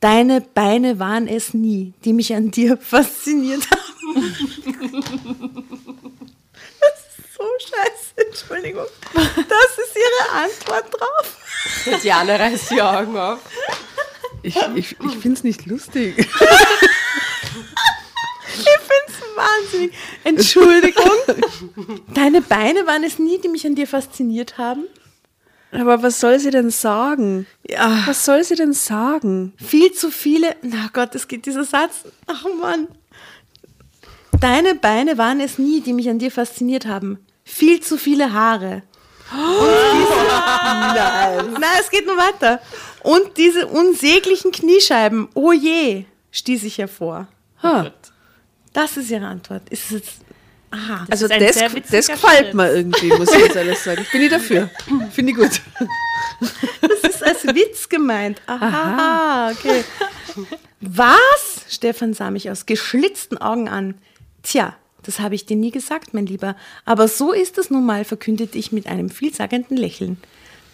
Deine 0.00 0.40
Beine 0.40 0.98
waren 0.98 1.28
es 1.28 1.52
nie, 1.52 1.92
die 2.04 2.14
mich 2.14 2.34
an 2.34 2.50
dir 2.50 2.76
fasziniert 2.80 3.70
haben. 3.70 3.80
Das 6.80 6.98
ist 7.18 7.34
so 7.36 7.44
scheiße, 7.58 8.26
Entschuldigung. 8.28 8.86
Das 9.14 9.78
ist 9.78 9.96
ihre 9.96 10.32
Antwort 10.44 10.84
drauf. 10.92 11.36
Tatjana 11.84 12.36
reißt 12.36 12.70
die 12.70 12.80
Augen 12.80 13.16
auf. 13.16 13.40
Ich, 14.42 14.56
ich, 14.74 14.96
ich 14.98 15.16
finde 15.18 15.36
es 15.36 15.44
nicht 15.44 15.66
lustig. 15.66 16.14
Ich 16.16 16.26
finde 18.64 19.06
es 19.06 19.20
wahnsinnig. 19.36 19.92
Entschuldigung. 20.24 22.02
Deine 22.14 22.40
Beine 22.40 22.86
waren 22.86 23.04
es 23.04 23.18
nie, 23.18 23.38
die 23.38 23.48
mich 23.48 23.66
an 23.66 23.74
dir 23.74 23.86
fasziniert 23.86 24.56
haben? 24.56 24.84
Aber 25.72 26.02
was 26.02 26.20
soll 26.20 26.38
sie 26.38 26.50
denn 26.50 26.70
sagen? 26.70 27.46
Ja. 27.68 28.02
Was 28.06 28.24
soll 28.24 28.42
sie 28.42 28.56
denn 28.56 28.72
sagen? 28.72 29.52
Viel 29.56 29.92
zu 29.92 30.10
viele. 30.10 30.56
Na 30.62 30.88
Gott, 30.92 31.14
es 31.14 31.28
geht 31.28 31.46
dieser 31.46 31.64
Satz. 31.64 32.02
Ach 32.26 32.44
Mann. 32.60 32.88
Deine 34.40 34.74
Beine 34.74 35.18
waren 35.18 35.40
es 35.40 35.58
nie, 35.58 35.80
die 35.80 35.92
mich 35.92 36.08
an 36.08 36.18
dir 36.18 36.30
fasziniert 36.30 36.86
haben. 36.86 37.18
Viel 37.44 37.80
zu 37.80 37.98
viele 37.98 38.32
Haare. 38.32 38.82
Oh. 39.32 39.64
Nein. 40.94 41.52
Nein, 41.52 41.78
es 41.80 41.90
geht 41.90 42.06
nur 42.06 42.16
weiter. 42.16 42.60
Und 43.02 43.36
diese 43.36 43.66
unsäglichen 43.66 44.50
Kniescheiben. 44.50 45.28
Oh 45.34 45.52
je, 45.52 46.04
stieß 46.32 46.64
ich 46.64 46.78
hervor. 46.78 47.28
Huh. 47.62 47.90
Das 48.72 48.96
ist 48.96 49.10
ihre 49.10 49.26
Antwort. 49.26 49.68
Ist 49.70 49.84
es 49.86 49.90
jetzt 49.90 50.12
Aha. 50.70 51.06
Das 51.08 51.22
also 51.22 51.28
das, 51.28 51.56
das 51.90 52.06
gefällt 52.06 52.54
mir 52.54 52.72
irgendwie, 52.72 53.08
muss 53.08 53.32
ich 53.32 53.40
jetzt 53.40 53.56
alles 53.56 53.82
sagen. 53.82 54.06
Bin 54.12 54.22
ich 54.22 54.30
dafür. 54.30 54.70
Finde 55.12 55.32
ich 55.32 55.38
gut. 55.38 55.60
Das 56.80 57.10
ist 57.10 57.24
als 57.24 57.44
Witz 57.44 57.88
gemeint. 57.88 58.40
Aha, 58.46 58.66
Aha. 58.66 59.50
okay. 59.50 59.84
Was? 60.80 61.64
Stefan 61.68 62.14
sah 62.14 62.30
mich 62.30 62.50
aus 62.50 62.66
geschlitzten 62.66 63.38
Augen 63.38 63.68
an. 63.68 63.94
Tja, 64.42 64.76
das 65.02 65.18
habe 65.20 65.34
ich 65.34 65.46
dir 65.46 65.56
nie 65.56 65.70
gesagt, 65.70 66.14
mein 66.14 66.26
Lieber. 66.26 66.56
Aber 66.84 67.08
so 67.08 67.32
ist 67.32 67.58
es 67.58 67.70
nun 67.70 67.84
mal, 67.84 68.04
verkündete 68.04 68.56
ich 68.56 68.70
mit 68.72 68.86
einem 68.86 69.10
vielsagenden 69.10 69.76
Lächeln. 69.76 70.18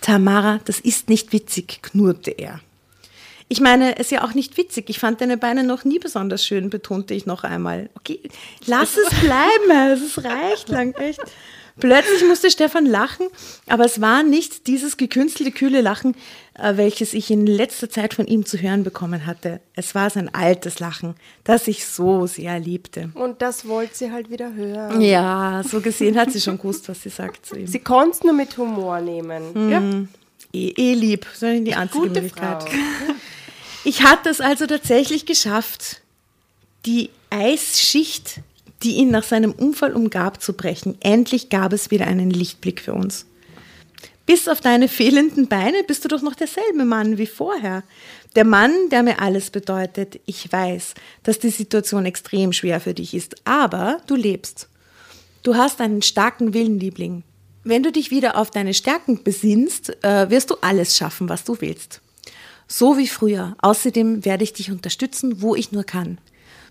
Tamara, 0.01 0.61
das 0.65 0.79
ist 0.79 1.09
nicht 1.09 1.33
witzig, 1.33 1.81
knurrte 1.83 2.31
er. 2.31 2.61
Ich 3.49 3.61
meine, 3.61 3.95
es 3.95 4.07
ist 4.07 4.11
ja 4.11 4.25
auch 4.25 4.35
nicht 4.35 4.57
witzig. 4.57 4.91
Ich 4.91 4.99
fand 4.99 5.21
deine 5.21 5.37
Beine 5.37 5.63
noch 5.63 5.85
nie 5.85 5.99
besonders 5.99 6.45
schön, 6.45 6.69
betonte 6.69 7.15
ich 7.15 7.27
noch 7.27 7.45
einmal. 7.45 7.91
Okay, 7.95 8.21
lass 8.67 8.97
es 8.97 9.21
bleiben, 9.21 9.93
es 9.93 10.25
reicht 10.25 10.69
lang, 10.69 10.95
echt. 10.95 11.21
Plötzlich 11.79 12.25
musste 12.27 12.51
Stefan 12.51 12.87
lachen, 12.87 13.27
aber 13.67 13.85
es 13.85 14.01
war 14.01 14.23
nicht 14.23 14.67
dieses 14.67 14.97
gekünstelte, 14.97 15.53
kühle 15.53 15.83
Lachen, 15.83 16.17
äh, 16.55 16.79
welches 16.79 17.13
ich 17.13 17.31
in 17.31 17.47
letzter 17.47 17.91
Zeit 17.91 18.15
von 18.15 18.27
ihm 18.27 18.47
zu 18.47 18.57
hören 18.57 18.83
bekommen 18.83 19.27
hatte. 19.27 19.61
Es 19.75 19.95
war 19.95 20.09
sein 20.09 20.33
altes 20.35 20.79
Lachen, 20.81 21.17
das 21.45 21.69
ich 21.69 21.85
so 21.85 22.27
sehr 22.27 22.59
liebte. 22.59 23.11
Und 23.13 23.43
das 23.43 23.69
wollte 23.69 23.95
sie 23.95 24.11
halt 24.11 24.31
wieder 24.31 24.55
hören. 24.55 25.03
Ja, 25.03 25.63
so 25.69 25.83
gesehen 25.83 26.19
hat 26.19 26.33
sie 26.33 26.41
schon 26.41 26.57
gewusst, 26.57 26.89
was 26.89 27.03
sie 27.03 27.11
sagt 27.11 27.45
zu 27.45 27.57
ihm. 27.57 27.67
Sie 27.67 27.81
konnte 27.81 28.17
es 28.17 28.25
nur 28.25 28.33
mit 28.33 28.57
Humor 28.57 29.01
nehmen. 29.01 29.43
Mhm. 29.53 29.71
Ja. 29.71 29.83
Eh, 30.57 30.75
eh 30.77 30.95
lieb, 30.95 31.27
so 31.35 31.47
die 31.47 31.75
einzige 31.75 32.09
Gute 32.09 32.23
Möglichkeit. 32.23 32.63
Frau. 32.63 32.73
Ich 33.85 34.03
hatte 34.03 34.31
es 34.31 34.41
also 34.41 34.67
tatsächlich 34.67 35.27
geschafft, 35.27 36.01
die 36.87 37.11
Eisschicht, 37.31 38.41
die 38.83 38.97
ihn 38.97 39.13
nach 39.13 39.23
seinem 39.23 39.53
Unfall 39.53 39.93
umgab, 39.93 40.43
zu 40.43 40.55
brechen. 40.55 40.97
Endlich 41.01 41.51
gab 41.51 41.73
es 41.73 41.93
wieder 41.93 42.09
einen 42.09 42.31
Lichtblick 42.31 42.81
für 42.81 42.95
uns. 42.95 43.27
Bis 44.27 44.49
auf 44.49 44.61
deine 44.61 44.89
fehlenden 44.89 45.47
Beine 45.47 45.85
bist 45.85 46.05
du 46.05 46.09
doch 46.09 46.21
noch 46.21 46.35
derselbe 46.35 46.85
Mann 46.85 47.17
wie 47.17 47.29
vorher. 47.29 47.85
Der 48.35 48.45
Mann, 48.45 48.73
der 48.91 49.05
mir 49.05 49.21
alles 49.21 49.51
bedeutet. 49.51 50.19
Ich 50.27 50.51
weiß, 50.51 50.95
dass 51.23 51.39
die 51.39 51.51
Situation 51.51 52.07
extrem 52.07 52.53
schwer 52.53 52.81
für 52.81 52.93
dich 52.93 53.15
ist, 53.15 53.37
aber 53.45 53.99
du 54.09 54.17
lebst. 54.17 54.69
Du 55.45 55.55
hast 55.55 55.81
einen 55.81 56.03
starken 56.03 56.55
Willen, 56.55 56.81
Liebling. 56.81 57.23
Wenn 57.67 57.83
du 57.83 57.91
dich 57.91 58.13
wieder 58.13 58.37
auf 58.37 58.53
deine 58.53 58.75
Stärken 58.75 59.25
besinnst, 59.25 60.05
äh, 60.05 60.31
wirst 60.31 60.51
du 60.51 60.55
alles 60.61 60.97
schaffen, 60.97 61.29
was 61.29 61.43
du 61.43 61.61
willst. 61.61 62.01
So 62.69 62.97
wie 62.97 63.09
früher. 63.09 63.57
Außerdem 63.61 64.25
werde 64.25 64.45
ich 64.45 64.53
dich 64.53 64.71
unterstützen, 64.71 65.43
wo 65.43 65.57
ich 65.57 65.73
nur 65.73 65.83
kann. 65.83 66.19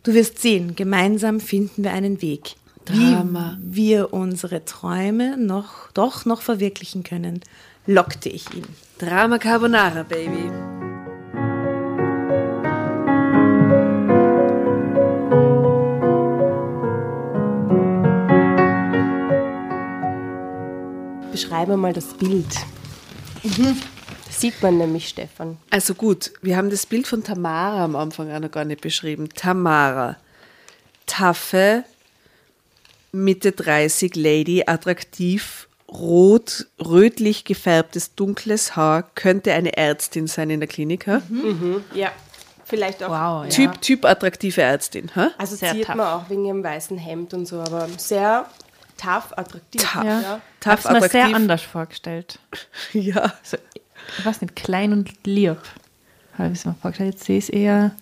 Du 0.03 0.13
wirst 0.13 0.39
sehen, 0.39 0.73
gemeinsam 0.77 1.41
finden 1.41 1.83
wir 1.83 1.91
einen 1.91 2.21
Weg. 2.21 2.55
Drama. 2.85 3.57
wie 3.59 3.87
wir 3.87 4.13
unsere 4.13 4.63
Träume 4.63 5.37
noch, 5.37 5.91
doch 5.93 6.23
noch 6.25 6.41
verwirklichen 6.41 7.03
können, 7.03 7.41
lockte 7.87 8.29
ich 8.29 8.53
ihn. 8.53 8.65
Drama 8.99 9.39
Carbonara, 9.39 10.03
Baby. 10.03 10.94
Beschreibe 21.35 21.75
mal 21.75 21.91
das 21.91 22.13
Bild. 22.13 22.47
Sieht 24.29 24.63
man 24.63 24.77
nämlich, 24.77 25.09
Stefan. 25.09 25.57
Also 25.69 25.93
gut, 25.93 26.31
wir 26.41 26.55
haben 26.55 26.69
das 26.69 26.85
Bild 26.85 27.07
von 27.07 27.25
Tamara 27.25 27.83
am 27.83 27.97
Anfang 27.97 28.31
auch 28.31 28.39
noch 28.39 28.51
gar 28.51 28.63
nicht 28.63 28.79
beschrieben. 28.79 29.27
Tamara, 29.35 30.15
taffe, 31.07 31.83
Mitte 33.11 33.51
30 33.51 34.15
Lady, 34.15 34.63
attraktiv, 34.65 35.67
rot, 35.89 36.67
rötlich 36.79 37.43
gefärbtes, 37.43 38.15
dunkles 38.15 38.77
Haar, 38.77 39.03
könnte 39.03 39.51
eine 39.51 39.75
Ärztin 39.75 40.27
sein 40.27 40.49
in 40.49 40.61
der 40.61 40.69
Klinik. 40.69 41.05
Ha? 41.05 41.21
Ja, 41.93 42.13
vielleicht 42.63 43.03
auch. 43.03 43.09
Wow, 43.09 43.43
ja. 43.43 43.49
Typ, 43.49 43.81
typ 43.81 44.05
attraktive 44.05 44.61
Ärztin. 44.61 45.13
Ha? 45.17 45.31
Also 45.37 45.57
Sehr 45.57 45.73
sieht 45.73 45.87
tough. 45.87 45.95
man 45.95 46.07
auch 46.07 46.29
wegen 46.29 46.45
ihrem 46.45 46.63
weißen 46.63 46.97
Hemd 46.97 47.33
und 47.33 47.45
so, 47.45 47.59
aber 47.59 47.89
sehr 47.97 48.45
tough, 48.97 49.31
attraktiv. 49.37 49.81
Tough. 49.81 50.03
Ja. 50.03 50.21
Ja. 50.21 50.41
Tough, 50.59 50.71
Hab's 50.71 50.83
mir 50.85 50.91
sehr 50.91 51.01
attraktiv. 51.01 51.35
anders 51.35 51.61
vorgestellt. 51.61 52.39
Ja. 52.93 53.33
So, 53.43 53.57
ich 54.19 54.25
weiß 54.25 54.41
nicht, 54.41 54.55
klein 54.55 54.93
und 54.93 55.09
lieb. 55.25 55.57
Habe 56.37 56.49
ich 56.53 56.59
es 56.59 56.65
mir 56.65 56.75
vorgestellt. 56.75 57.13
Jetzt 57.15 57.25
sehe 57.25 57.37
ich 57.37 57.45
es 57.45 57.49
eher 57.49 57.95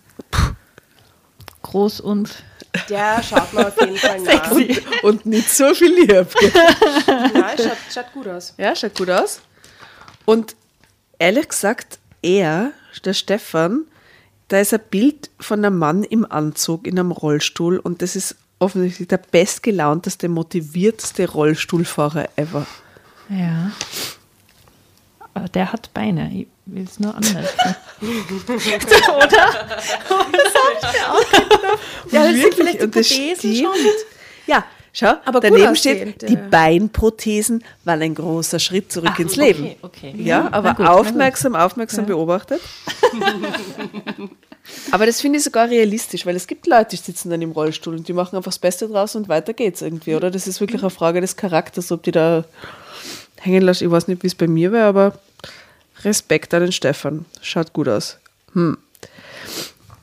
groß 1.62 2.00
und 2.00 2.30
Der 2.88 3.22
schaut 3.22 3.52
man 3.52 3.66
auf 3.66 3.80
jeden 3.80 3.96
Fall 3.96 4.20
nach. 4.22 4.50
Und, 4.50 5.04
und 5.04 5.26
nicht 5.26 5.48
so 5.50 5.72
viel 5.74 5.94
lieb. 5.94 6.08
Nein, 7.06 7.56
schaut, 7.56 7.76
schaut 7.92 8.12
gut 8.12 8.28
aus. 8.28 8.54
Ja, 8.58 8.74
schaut 8.76 8.96
gut 8.96 9.10
aus. 9.10 9.40
Und 10.24 10.56
ehrlich 11.18 11.48
gesagt, 11.48 11.98
er, 12.22 12.72
der 13.04 13.14
Stefan, 13.14 13.84
da 14.48 14.58
ist 14.60 14.74
ein 14.74 14.80
Bild 14.90 15.30
von 15.40 15.64
einem 15.64 15.78
Mann 15.78 16.02
im 16.04 16.30
Anzug 16.30 16.86
in 16.86 16.98
einem 16.98 17.12
Rollstuhl 17.12 17.78
und 17.78 18.02
das 18.02 18.16
ist 18.16 18.36
offensichtlich 18.64 19.08
der 19.08 19.18
bestgelaunteste, 19.18 20.28
motivierteste 20.28 21.30
Rollstuhlfahrer 21.30 22.28
ever. 22.36 22.66
ja. 23.28 23.70
Aber 25.36 25.48
der 25.48 25.72
hat 25.72 25.92
Beine. 25.92 26.30
Ich 26.32 26.46
will 26.66 26.84
es 26.84 27.00
nur 27.00 27.12
anders. 27.12 27.34
Ja, 32.10 32.22
das 32.24 32.32
sind 32.32 32.42
Wirklich? 32.42 32.54
vielleicht 32.54 32.82
die 32.82 32.86
Prothesen 32.86 33.56
schon. 33.56 33.72
Ja, 34.46 34.64
schau, 34.92 35.14
Aber 35.24 35.40
daneben 35.40 35.74
steht, 35.74 36.22
die 36.28 36.34
ja. 36.34 36.48
Beinprothesen 36.50 37.64
waren 37.84 38.02
ein 38.02 38.14
großer 38.14 38.58
Schritt 38.58 38.92
zurück 38.92 39.10
Ach, 39.14 39.18
ins 39.18 39.32
okay, 39.32 39.52
Leben. 39.52 39.74
okay. 39.82 40.14
Ja, 40.18 40.48
Na 40.50 40.56
aber 40.58 40.74
gut, 40.74 40.86
aufmerksam, 40.86 41.54
aufmerksam 41.56 42.06
beobachtet. 42.06 42.60
aber 44.90 45.06
das 45.06 45.20
finde 45.20 45.38
ich 45.38 45.44
sogar 45.44 45.68
realistisch, 45.68 46.26
weil 46.26 46.36
es 46.36 46.46
gibt 46.46 46.66
Leute, 46.66 46.90
die 46.90 47.02
sitzen 47.02 47.30
dann 47.30 47.42
im 47.42 47.52
Rollstuhl 47.52 47.94
und 47.94 48.06
die 48.08 48.12
machen 48.12 48.36
einfach 48.36 48.50
das 48.50 48.58
Beste 48.58 48.88
draus 48.88 49.16
und 49.16 49.28
weiter 49.28 49.52
geht's 49.52 49.82
irgendwie, 49.82 50.14
oder? 50.14 50.30
Das 50.30 50.46
ist 50.46 50.60
wirklich 50.60 50.82
eine 50.82 50.90
Frage 50.90 51.20
des 51.20 51.36
Charakters, 51.36 51.90
ob 51.92 52.02
die 52.02 52.12
da 52.12 52.44
hängen 53.40 53.62
lassen. 53.62 53.84
Ich 53.84 53.90
weiß 53.90 54.08
nicht, 54.08 54.22
wie 54.22 54.28
es 54.28 54.34
bei 54.34 54.46
mir 54.48 54.72
wäre, 54.72 54.86
aber 54.86 55.18
Respekt 56.02 56.54
an 56.54 56.62
den 56.62 56.72
Stefan. 56.72 57.24
Schaut 57.40 57.72
gut 57.72 57.88
aus. 57.88 58.18
Hm. 58.52 58.78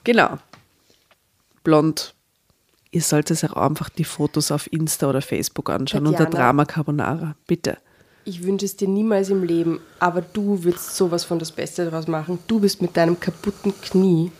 Genau. 0.03 0.37
Blond. 1.63 2.13
Ihr 2.91 3.01
solltet 3.01 3.43
euch 3.43 3.51
auch 3.51 3.61
einfach 3.61 3.89
die 3.89 4.03
Fotos 4.03 4.51
auf 4.51 4.71
Insta 4.71 5.07
oder 5.07 5.21
Facebook 5.21 5.69
anschauen 5.69 6.07
unter 6.07 6.25
Tatjana. 6.25 6.45
Drama 6.45 6.65
Carbonara. 6.65 7.35
Bitte. 7.47 7.77
Ich 8.25 8.43
wünsche 8.43 8.65
es 8.65 8.75
dir 8.75 8.87
niemals 8.87 9.29
im 9.29 9.43
Leben, 9.43 9.79
aber 9.99 10.21
du 10.21 10.63
würdest 10.63 10.95
sowas 10.95 11.23
von 11.23 11.39
das 11.39 11.51
Beste 11.51 11.85
daraus 11.85 12.07
machen. 12.07 12.39
Du 12.47 12.59
bist 12.59 12.81
mit 12.81 12.95
deinem 12.95 13.19
kaputten 13.19 13.73
Knie 13.81 14.31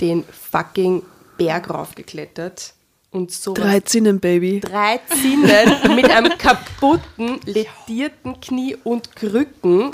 den 0.00 0.24
fucking 0.50 1.02
Berg 1.36 1.70
raufgeklettert 1.70 2.74
und 3.10 3.30
so 3.32 3.54
Drei 3.54 3.80
Zinnen, 3.80 4.20
Baby. 4.20 4.60
drei 4.60 5.00
Zinnen 5.20 5.96
mit 5.96 6.10
einem 6.10 6.36
kaputten, 6.36 7.40
ledierten 7.46 8.40
Knie 8.40 8.76
und 8.84 9.14
Krücken, 9.16 9.92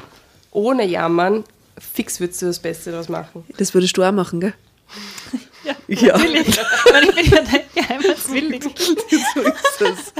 ohne 0.50 0.84
Jammern. 0.86 1.44
Fix 1.78 2.20
würdest 2.20 2.42
du 2.42 2.46
das 2.46 2.58
Beste 2.58 2.90
daraus 2.92 3.08
machen. 3.08 3.44
Das 3.56 3.74
würdest 3.74 3.96
du 3.96 4.02
auch 4.02 4.12
machen, 4.12 4.40
gell? 4.40 4.54
Ja, 5.64 5.74
Ja. 5.88 6.18
natürlich. 6.18 6.56
Weil 6.92 7.08
ich 7.08 7.14
bin 7.14 7.24
ja 7.32 7.40
dein 7.42 7.60
geheimer 7.74 8.16
Zwilling. 8.16 8.62
so 8.62 9.40
ist 9.40 9.80
es. 9.80 10.12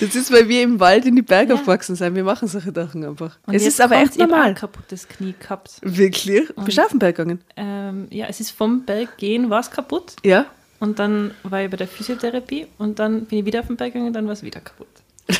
Das 0.00 0.14
ist, 0.14 0.32
weil 0.32 0.48
wir 0.48 0.62
im 0.62 0.80
Wald 0.80 1.04
in 1.06 1.16
die 1.16 1.22
Berge 1.22 1.54
aufgewachsen 1.54 1.96
sind. 1.96 2.14
Wir 2.14 2.24
machen 2.24 2.48
solche 2.48 2.72
Sachen 2.72 3.04
einfach. 3.04 3.38
Und 3.46 3.54
es 3.54 3.66
ist 3.66 3.80
aber 3.80 3.96
echt 3.96 4.12
ich 4.12 4.18
normal. 4.18 4.48
ein 4.48 4.54
kaputtes 4.54 5.08
Knie 5.08 5.34
gehabt. 5.38 5.78
Wirklich? 5.82 6.48
Bist 6.56 6.78
du 6.78 6.82
auf 6.82 6.88
den 6.90 6.98
Berg 6.98 7.16
gegangen? 7.16 7.40
Ähm, 7.56 8.08
ja, 8.10 8.26
es 8.26 8.40
ist 8.40 8.50
vom 8.50 8.84
Berg 8.84 9.16
gehen, 9.16 9.50
war 9.50 9.60
es 9.60 9.70
kaputt. 9.70 10.16
Ja? 10.24 10.46
Und 10.80 10.98
dann 10.98 11.32
war 11.42 11.62
ich 11.62 11.70
bei 11.70 11.76
der 11.76 11.88
Physiotherapie 11.88 12.66
und 12.78 12.98
dann 12.98 13.24
bin 13.26 13.38
ich 13.38 13.44
wieder 13.44 13.60
auf 13.60 13.68
den 13.68 13.76
Berg 13.76 13.92
gegangen 13.92 14.08
und 14.08 14.12
dann 14.14 14.26
war 14.26 14.32
es 14.32 14.42
wieder 14.42 14.60
kaputt. 14.60 14.88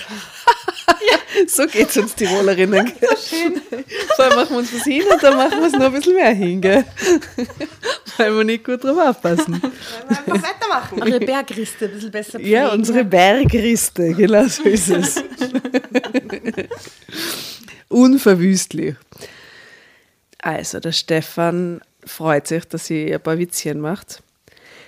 So 1.49 1.67
geht's 1.67 1.97
uns 1.97 2.15
Tirolerinnen. 2.15 2.87
Gell? 3.01 3.09
Schön. 3.19 3.61
Vorher 4.17 4.37
machen 4.37 4.51
wir 4.51 4.59
uns 4.59 4.73
was 4.73 4.85
hin 4.85 5.03
und 5.13 5.23
dann 5.23 5.37
machen 5.37 5.59
wir 5.59 5.67
es 5.67 5.73
noch 5.73 5.87
ein 5.87 5.93
bisschen 5.93 6.15
mehr 6.15 6.33
hin, 6.33 6.61
gell? 6.61 6.85
Weil 8.17 8.37
wir 8.37 8.45
nicht 8.45 8.65
gut 8.65 8.85
drauf 8.85 8.99
aufpassen. 8.99 9.61
Einfach 10.09 10.27
weitermachen. 10.43 11.03
Eure 11.03 11.19
Bergriste 11.19 11.87
ein 11.87 11.93
bisschen 11.93 12.11
besser 12.13 12.41
Ja, 12.41 12.69
pflegen. 12.69 12.79
unsere 12.79 13.05
Bergriste, 13.05 14.15
genau 14.15 14.47
so 14.47 14.63
ist 14.63 14.89
es. 14.91 15.25
Unverwüstlich. 17.89 18.95
Also, 20.39 20.81
der 20.81 20.93
Stefan 20.93 21.81
freut 22.05 22.47
sich, 22.47 22.65
dass 22.67 22.87
sie 22.87 23.13
ein 23.13 23.21
paar 23.21 23.39
Witzchen 23.39 23.81
macht. 23.81 24.23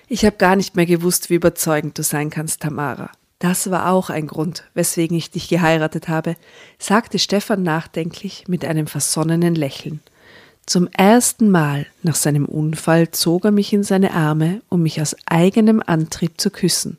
Ich 0.08 0.24
habe 0.24 0.36
gar 0.36 0.54
nicht 0.54 0.76
mehr 0.76 0.86
gewusst, 0.86 1.30
wie 1.30 1.34
überzeugend 1.34 1.98
du 1.98 2.02
sein 2.02 2.30
kannst, 2.30 2.60
Tamara. 2.62 3.10
Das 3.38 3.70
war 3.70 3.90
auch 3.90 4.08
ein 4.08 4.26
Grund, 4.26 4.64
weswegen 4.74 5.16
ich 5.16 5.30
dich 5.30 5.48
geheiratet 5.48 6.08
habe, 6.08 6.36
sagte 6.78 7.18
Stefan 7.18 7.62
nachdenklich 7.62 8.44
mit 8.48 8.64
einem 8.64 8.86
versonnenen 8.86 9.54
Lächeln. 9.54 10.00
Zum 10.64 10.88
ersten 10.88 11.50
Mal 11.50 11.86
nach 12.02 12.16
seinem 12.16 12.46
Unfall 12.46 13.10
zog 13.10 13.44
er 13.44 13.50
mich 13.52 13.72
in 13.72 13.84
seine 13.84 14.12
Arme, 14.12 14.62
um 14.68 14.82
mich 14.82 15.00
aus 15.00 15.14
eigenem 15.26 15.82
Antrieb 15.84 16.40
zu 16.40 16.50
küssen. 16.50 16.96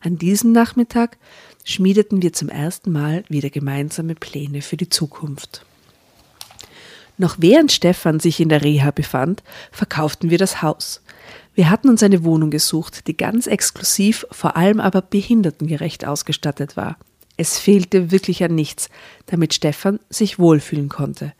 An 0.00 0.16
diesem 0.16 0.52
Nachmittag 0.52 1.16
schmiedeten 1.64 2.22
wir 2.22 2.32
zum 2.32 2.48
ersten 2.48 2.90
Mal 2.90 3.24
wieder 3.28 3.50
gemeinsame 3.50 4.14
Pläne 4.14 4.62
für 4.62 4.76
die 4.76 4.88
Zukunft. 4.88 5.64
Noch 7.18 7.36
während 7.38 7.72
Stefan 7.72 8.20
sich 8.20 8.40
in 8.40 8.48
der 8.48 8.62
Reha 8.62 8.90
befand, 8.90 9.42
verkauften 9.70 10.30
wir 10.30 10.38
das 10.38 10.62
Haus. 10.62 11.02
Wir 11.58 11.70
hatten 11.70 11.88
uns 11.88 12.04
eine 12.04 12.22
Wohnung 12.22 12.50
gesucht, 12.50 13.08
die 13.08 13.16
ganz 13.16 13.48
exklusiv, 13.48 14.24
vor 14.30 14.56
allem 14.56 14.78
aber 14.78 15.02
behindertengerecht 15.02 16.06
ausgestattet 16.06 16.76
war. 16.76 16.98
Es 17.36 17.58
fehlte 17.58 18.12
wirklich 18.12 18.44
an 18.44 18.54
nichts, 18.54 18.88
damit 19.26 19.54
Stefan 19.54 19.98
sich 20.08 20.38
wohlfühlen 20.38 20.88
konnte. 20.88 21.32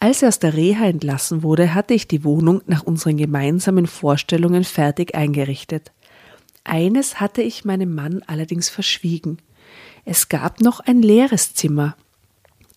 Als 0.00 0.22
er 0.22 0.28
aus 0.28 0.38
der 0.38 0.54
Reha 0.54 0.86
entlassen 0.86 1.42
wurde, 1.42 1.74
hatte 1.74 1.92
ich 1.92 2.08
die 2.08 2.24
Wohnung 2.24 2.62
nach 2.64 2.82
unseren 2.84 3.18
gemeinsamen 3.18 3.86
Vorstellungen 3.86 4.64
fertig 4.64 5.14
eingerichtet. 5.14 5.92
Eines 6.64 7.20
hatte 7.20 7.42
ich 7.42 7.66
meinem 7.66 7.94
Mann 7.94 8.22
allerdings 8.26 8.70
verschwiegen. 8.70 9.36
Es 10.06 10.30
gab 10.30 10.62
noch 10.62 10.80
ein 10.80 11.02
leeres 11.02 11.52
Zimmer. 11.52 11.94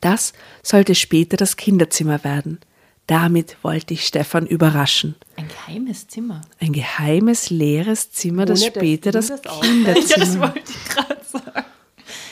Das 0.02 0.34
sollte 0.62 0.94
später 0.94 1.38
das 1.38 1.56
Kinderzimmer 1.56 2.26
werden. 2.26 2.60
Damit 3.08 3.58
wollte 3.62 3.94
ich 3.94 4.06
Stefan 4.06 4.48
überraschen. 4.48 5.15
Ein 5.36 5.48
geheimes 5.48 6.08
Zimmer. 6.08 6.41
Ein 6.60 6.74
geheimes, 6.74 7.52
leeres 7.52 8.12
Zimmer, 8.12 8.46
das 8.46 8.62
Ohne, 8.62 8.72
dass 8.72 8.78
später 8.78 9.12
das 9.12 9.28
das 9.28 9.46
auffällt. 9.48 9.86
Ja, 9.88 9.94
das 9.94 10.10
Kinderzimmer. 10.10 10.54
wollte 10.56 10.72
ich 10.72 10.89
gerade 10.89 11.22
sagen. 11.32 11.65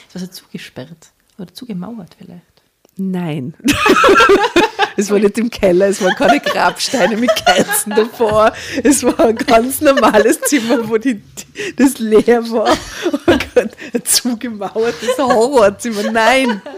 Es 0.09 0.15
war 0.15 0.21
so 0.21 0.27
zugesperrt. 0.27 1.11
Oder 1.37 1.53
zugemauert 1.53 2.15
vielleicht. 2.17 2.41
Nein. 2.95 3.55
es 4.97 5.09
war 5.09 5.17
nicht 5.17 5.37
im 5.39 5.49
Keller, 5.49 5.87
es 5.87 6.01
waren 6.03 6.15
keine 6.15 6.39
Grabsteine 6.39 7.17
mit 7.17 7.31
Kerzen 7.35 7.89
davor. 7.91 8.53
Es 8.83 9.03
war 9.03 9.19
ein 9.19 9.35
ganz 9.35 9.81
normales 9.81 10.39
Zimmer, 10.41 10.87
wo 10.87 10.97
die, 10.97 11.21
das 11.75 11.97
leer 11.97 12.47
war. 12.51 12.77
Oh 13.27 13.37
Gott, 13.55 13.71
ein 13.93 14.05
zugemauertes 14.05 15.17
Horrorzimmer. 15.17 16.11
Nein. 16.11 16.61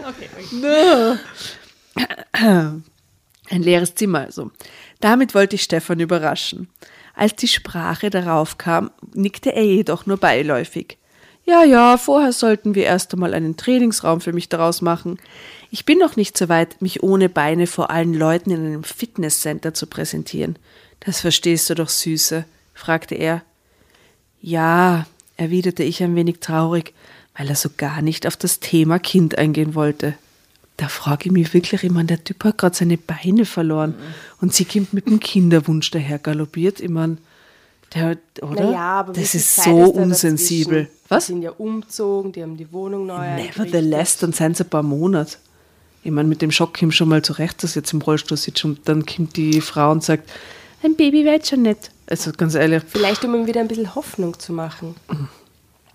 No. 0.52 1.16
Ein 3.50 3.62
leeres 3.62 3.94
Zimmer 3.94 4.20
also. 4.20 4.50
Damit 5.00 5.34
wollte 5.34 5.56
ich 5.56 5.62
Stefan 5.62 6.00
überraschen. 6.00 6.68
Als 7.14 7.34
die 7.36 7.48
Sprache 7.48 8.10
darauf 8.10 8.58
kam, 8.58 8.90
nickte 9.14 9.54
er 9.54 9.64
jedoch 9.64 10.06
nur 10.06 10.18
beiläufig. 10.18 10.98
Ja, 11.44 11.62
ja, 11.62 11.96
vorher 11.96 12.32
sollten 12.32 12.74
wir 12.74 12.84
erst 12.84 13.12
einmal 13.12 13.32
einen 13.32 13.56
Trainingsraum 13.56 14.20
für 14.20 14.32
mich 14.32 14.48
daraus 14.48 14.82
machen. 14.82 15.18
Ich 15.70 15.84
bin 15.84 15.98
noch 15.98 16.16
nicht 16.16 16.36
so 16.36 16.48
weit, 16.48 16.82
mich 16.82 17.04
ohne 17.04 17.28
Beine 17.28 17.68
vor 17.68 17.90
allen 17.90 18.14
Leuten 18.14 18.50
in 18.50 18.66
einem 18.66 18.84
Fitnesscenter 18.84 19.72
zu 19.72 19.86
präsentieren. 19.86 20.58
Das 21.00 21.20
verstehst 21.20 21.70
du 21.70 21.74
doch, 21.74 21.88
Süße, 21.88 22.44
fragte 22.74 23.14
er. 23.14 23.42
Ja, 24.40 25.06
erwiderte 25.36 25.84
ich 25.84 26.02
ein 26.02 26.16
wenig 26.16 26.40
traurig, 26.40 26.94
weil 27.36 27.48
er 27.48 27.56
so 27.56 27.70
gar 27.76 28.02
nicht 28.02 28.26
auf 28.26 28.36
das 28.36 28.58
Thema 28.58 28.98
Kind 28.98 29.38
eingehen 29.38 29.76
wollte. 29.76 30.14
Da 30.78 30.88
frage 30.88 31.26
ich 31.26 31.32
mich 31.32 31.54
wirklich, 31.54 31.82
ich 31.82 31.90
meine, 31.90 32.06
der 32.08 32.22
Typ 32.24 32.44
hat 32.44 32.58
gerade 32.58 32.76
seine 32.76 32.98
Beine 32.98 33.46
verloren 33.46 33.94
und 34.42 34.52
sie 34.54 34.66
kommt 34.66 34.92
mit 34.92 35.06
dem 35.06 35.20
Kinderwunsch 35.20 35.90
daher 35.90 36.18
galoppiert. 36.18 36.80
Ich 36.80 36.90
meine, 36.90 37.16
der, 37.94 38.18
oder? 38.42 38.64
Naja, 38.66 38.78
aber 39.00 39.16
wie 39.16 39.20
das 39.20 39.34
ist 39.34 39.56
Zeit 39.56 39.64
so 39.64 39.92
da 39.92 40.02
unsensibel. 40.02 40.82
dazwischen? 40.84 40.96
Was? 41.08 41.26
Die 41.26 41.32
sind 41.32 41.42
ja 41.42 41.50
umgezogen, 41.52 42.32
die 42.32 42.42
haben 42.42 42.56
die 42.56 42.70
Wohnung 42.72 43.06
neu 43.06 43.36
Nevertheless, 43.36 44.18
dann 44.18 44.32
sind 44.32 44.52
es 44.52 44.60
ein 44.60 44.68
paar 44.68 44.82
Monate. 44.82 45.38
Ich 46.02 46.10
meine, 46.10 46.28
mit 46.28 46.42
dem 46.42 46.50
Schock 46.52 46.78
kommt 46.78 46.94
schon 46.94 47.08
mal 47.08 47.22
zurecht, 47.22 47.62
dass 47.62 47.74
jetzt 47.74 47.92
im 47.92 48.02
Rollstuhl 48.02 48.36
sitzt 48.36 48.64
und 48.64 48.86
dann 48.88 49.06
kommt 49.06 49.36
die 49.36 49.60
Frau 49.60 49.90
und 49.92 50.04
sagt, 50.04 50.30
ein 50.82 50.94
Baby 50.94 51.24
wird 51.24 51.46
schon 51.46 51.62
nicht. 51.62 51.90
Also 52.08 52.32
ganz 52.32 52.54
ehrlich, 52.54 52.82
Vielleicht, 52.86 53.24
um 53.24 53.34
ihm 53.34 53.46
wieder 53.46 53.60
ein 53.60 53.68
bisschen 53.68 53.94
Hoffnung 53.94 54.38
zu 54.38 54.52
machen. 54.52 54.94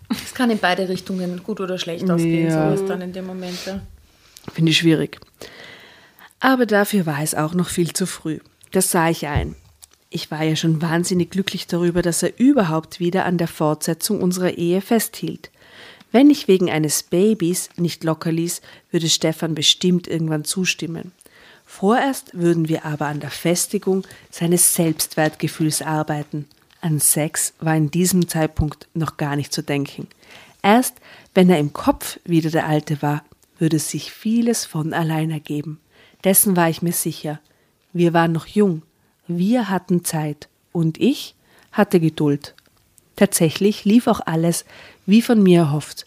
Es 0.09 0.33
kann 0.33 0.49
in 0.49 0.57
beide 0.57 0.89
Richtungen 0.89 1.41
gut 1.43 1.61
oder 1.61 1.77
schlecht 1.77 2.09
ausgehen, 2.09 2.49
Ja. 2.49 2.75
so 2.75 2.81
ist 2.83 2.89
dann 2.89 3.01
in 3.01 3.13
dem 3.13 3.25
Moment. 3.27 3.57
Ja. 3.65 3.79
Finde 4.53 4.71
ich 4.71 4.77
schwierig. 4.77 5.19
Aber 6.39 6.65
dafür 6.65 7.05
war 7.05 7.21
es 7.21 7.35
auch 7.35 7.53
noch 7.53 7.69
viel 7.69 7.93
zu 7.93 8.05
früh. 8.05 8.39
Das 8.71 8.91
sah 8.91 9.09
ich 9.09 9.27
ein. 9.27 9.55
Ich 10.09 10.29
war 10.31 10.43
ja 10.43 10.55
schon 10.55 10.81
wahnsinnig 10.81 11.29
glücklich 11.29 11.67
darüber, 11.67 12.01
dass 12.01 12.23
er 12.23 12.37
überhaupt 12.37 12.99
wieder 12.99 13.25
an 13.25 13.37
der 13.37 13.47
Fortsetzung 13.47 14.21
unserer 14.21 14.57
Ehe 14.57 14.81
festhielt. 14.81 15.51
Wenn 16.11 16.29
ich 16.29 16.49
wegen 16.49 16.69
eines 16.69 17.03
Babys 17.03 17.69
nicht 17.77 18.03
locker 18.03 18.31
ließ, 18.31 18.61
würde 18.91 19.07
Stefan 19.07 19.55
bestimmt 19.55 20.07
irgendwann 20.07 20.43
zustimmen. 20.43 21.13
Vorerst 21.65 22.31
würden 22.33 22.67
wir 22.67 22.83
aber 22.83 23.05
an 23.05 23.21
der 23.21 23.29
Festigung 23.29 24.05
seines 24.29 24.75
Selbstwertgefühls 24.75 25.81
arbeiten. 25.81 26.47
An 26.81 26.99
Sex 26.99 27.53
war 27.61 27.77
in 27.77 27.91
diesem 27.91 28.27
Zeitpunkt 28.27 28.87
noch 28.93 29.15
gar 29.15 29.37
nicht 29.37 29.53
zu 29.53 29.61
denken. 29.61 30.07
Erst 30.61 30.95
wenn 31.33 31.49
er 31.49 31.59
im 31.59 31.71
Kopf 31.71 32.19
wieder 32.25 32.51
der 32.51 32.67
Alte 32.67 33.01
war, 33.01 33.23
würde 33.61 33.79
sich 33.79 34.11
vieles 34.11 34.65
von 34.65 34.93
allein 34.93 35.31
ergeben. 35.31 35.79
Dessen 36.23 36.57
war 36.57 36.69
ich 36.69 36.81
mir 36.81 36.91
sicher. 36.91 37.39
Wir 37.93 38.13
waren 38.13 38.31
noch 38.31 38.47
jung, 38.47 38.81
wir 39.27 39.69
hatten 39.69 40.03
Zeit 40.03 40.49
und 40.71 40.99
ich 40.99 41.35
hatte 41.71 41.99
Geduld. 41.99 42.55
Tatsächlich 43.15 43.85
lief 43.85 44.07
auch 44.07 44.21
alles 44.25 44.65
wie 45.05 45.21
von 45.21 45.41
mir 45.41 45.59
erhofft. 45.59 46.05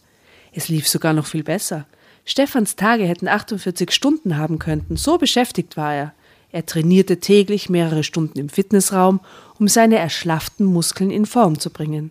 Es 0.52 0.68
lief 0.68 0.88
sogar 0.88 1.12
noch 1.12 1.26
viel 1.26 1.44
besser. 1.44 1.86
Stefans 2.24 2.76
Tage 2.76 3.04
hätten 3.04 3.28
48 3.28 3.90
Stunden 3.90 4.36
haben 4.36 4.58
könnten, 4.58 4.96
so 4.96 5.18
beschäftigt 5.18 5.76
war 5.76 5.94
er. 5.94 6.14
Er 6.52 6.64
trainierte 6.66 7.20
täglich 7.20 7.68
mehrere 7.68 8.04
Stunden 8.04 8.38
im 8.38 8.48
Fitnessraum, 8.48 9.20
um 9.58 9.68
seine 9.68 9.96
erschlafften 9.96 10.66
Muskeln 10.66 11.10
in 11.10 11.26
Form 11.26 11.58
zu 11.58 11.70
bringen. 11.70 12.10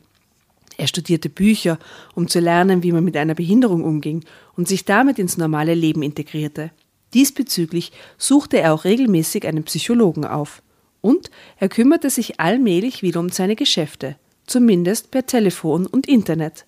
Er 0.77 0.87
studierte 0.87 1.29
Bücher, 1.29 1.77
um 2.15 2.27
zu 2.27 2.39
lernen, 2.39 2.83
wie 2.83 2.91
man 2.91 3.03
mit 3.03 3.15
einer 3.17 3.35
Behinderung 3.35 3.83
umging 3.83 4.23
und 4.55 4.67
sich 4.67 4.85
damit 4.85 5.19
ins 5.19 5.37
normale 5.37 5.73
Leben 5.73 6.01
integrierte. 6.01 6.71
Diesbezüglich 7.13 7.91
suchte 8.17 8.59
er 8.59 8.73
auch 8.73 8.85
regelmäßig 8.85 9.45
einen 9.45 9.63
Psychologen 9.63 10.25
auf. 10.25 10.63
Und 11.01 11.29
er 11.57 11.69
kümmerte 11.69 12.09
sich 12.09 12.39
allmählich 12.39 13.03
wieder 13.03 13.19
um 13.19 13.29
seine 13.29 13.55
Geschäfte, 13.55 14.15
zumindest 14.47 15.11
per 15.11 15.25
Telefon 15.25 15.85
und 15.85 16.07
Internet. 16.07 16.65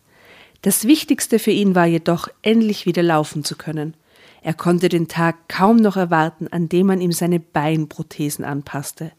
Das 0.61 0.85
Wichtigste 0.85 1.39
für 1.39 1.51
ihn 1.51 1.73
war 1.73 1.85
jedoch, 1.85 2.27
endlich 2.41 2.85
wieder 2.85 3.03
laufen 3.03 3.43
zu 3.43 3.55
können. 3.55 3.95
Er 4.41 4.53
konnte 4.53 4.89
den 4.89 5.07
Tag 5.07 5.47
kaum 5.47 5.77
noch 5.77 5.95
erwarten, 5.95 6.47
an 6.47 6.69
dem 6.69 6.87
man 6.87 7.01
ihm 7.01 7.11
seine 7.11 7.39
Beinprothesen 7.39 8.45
anpasste. 8.45 9.11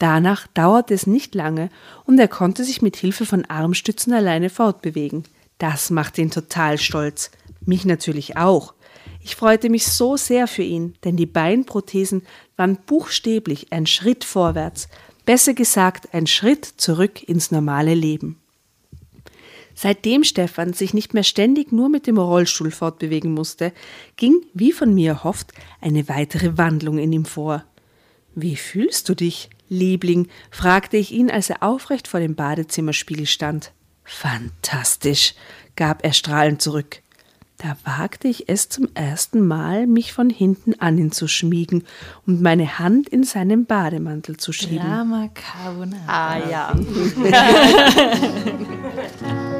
Danach 0.00 0.46
dauerte 0.46 0.94
es 0.94 1.06
nicht 1.06 1.34
lange 1.34 1.68
und 2.06 2.18
er 2.18 2.26
konnte 2.26 2.64
sich 2.64 2.80
mit 2.80 2.96
Hilfe 2.96 3.26
von 3.26 3.44
Armstützen 3.44 4.14
alleine 4.14 4.48
fortbewegen. 4.48 5.24
Das 5.58 5.90
machte 5.90 6.22
ihn 6.22 6.30
total 6.30 6.78
stolz. 6.78 7.30
Mich 7.66 7.84
natürlich 7.84 8.38
auch. 8.38 8.72
Ich 9.22 9.36
freute 9.36 9.68
mich 9.68 9.86
so 9.86 10.16
sehr 10.16 10.46
für 10.46 10.62
ihn, 10.62 10.94
denn 11.04 11.18
die 11.18 11.26
Beinprothesen 11.26 12.22
waren 12.56 12.78
buchstäblich 12.86 13.74
ein 13.74 13.86
Schritt 13.86 14.24
vorwärts, 14.24 14.88
besser 15.26 15.52
gesagt 15.52 16.14
ein 16.14 16.26
Schritt 16.26 16.64
zurück 16.64 17.22
ins 17.22 17.50
normale 17.50 17.92
Leben. 17.92 18.40
Seitdem 19.74 20.24
Stefan 20.24 20.72
sich 20.72 20.94
nicht 20.94 21.12
mehr 21.12 21.24
ständig 21.24 21.72
nur 21.72 21.90
mit 21.90 22.06
dem 22.06 22.16
Rollstuhl 22.16 22.70
fortbewegen 22.70 23.34
musste, 23.34 23.74
ging, 24.16 24.46
wie 24.54 24.72
von 24.72 24.94
mir 24.94 25.10
erhofft, 25.10 25.52
eine 25.82 26.08
weitere 26.08 26.56
Wandlung 26.56 26.96
in 26.96 27.12
ihm 27.12 27.26
vor. 27.26 27.66
Wie 28.34 28.56
fühlst 28.56 29.06
du 29.10 29.14
dich, 29.14 29.50
Liebling? 29.70 30.28
fragte 30.50 30.98
ich 30.98 31.12
ihn, 31.12 31.30
als 31.30 31.48
er 31.48 31.62
aufrecht 31.62 32.08
vor 32.08 32.20
dem 32.20 32.34
Badezimmerspiegel 32.34 33.24
stand. 33.26 33.72
Fantastisch, 34.04 35.34
gab 35.76 36.04
er 36.04 36.12
strahlend 36.12 36.60
zurück. 36.60 37.00
Da 37.56 37.76
wagte 37.84 38.28
ich 38.28 38.48
es 38.48 38.68
zum 38.68 38.88
ersten 38.94 39.46
Mal, 39.46 39.86
mich 39.86 40.12
von 40.12 40.28
hinten 40.30 40.74
an 40.80 40.98
ihn 40.98 41.12
zu 41.12 41.28
schmiegen 41.28 41.84
und 42.26 42.42
meine 42.42 42.78
Hand 42.78 43.08
in 43.08 43.22
seinen 43.22 43.64
Bademantel 43.66 44.36
zu 44.38 44.52
schieben. 44.52 44.78
Drama 44.78 45.28
Carbonara. 45.28 46.02
Ah 46.06 46.38
ja. 46.48 46.74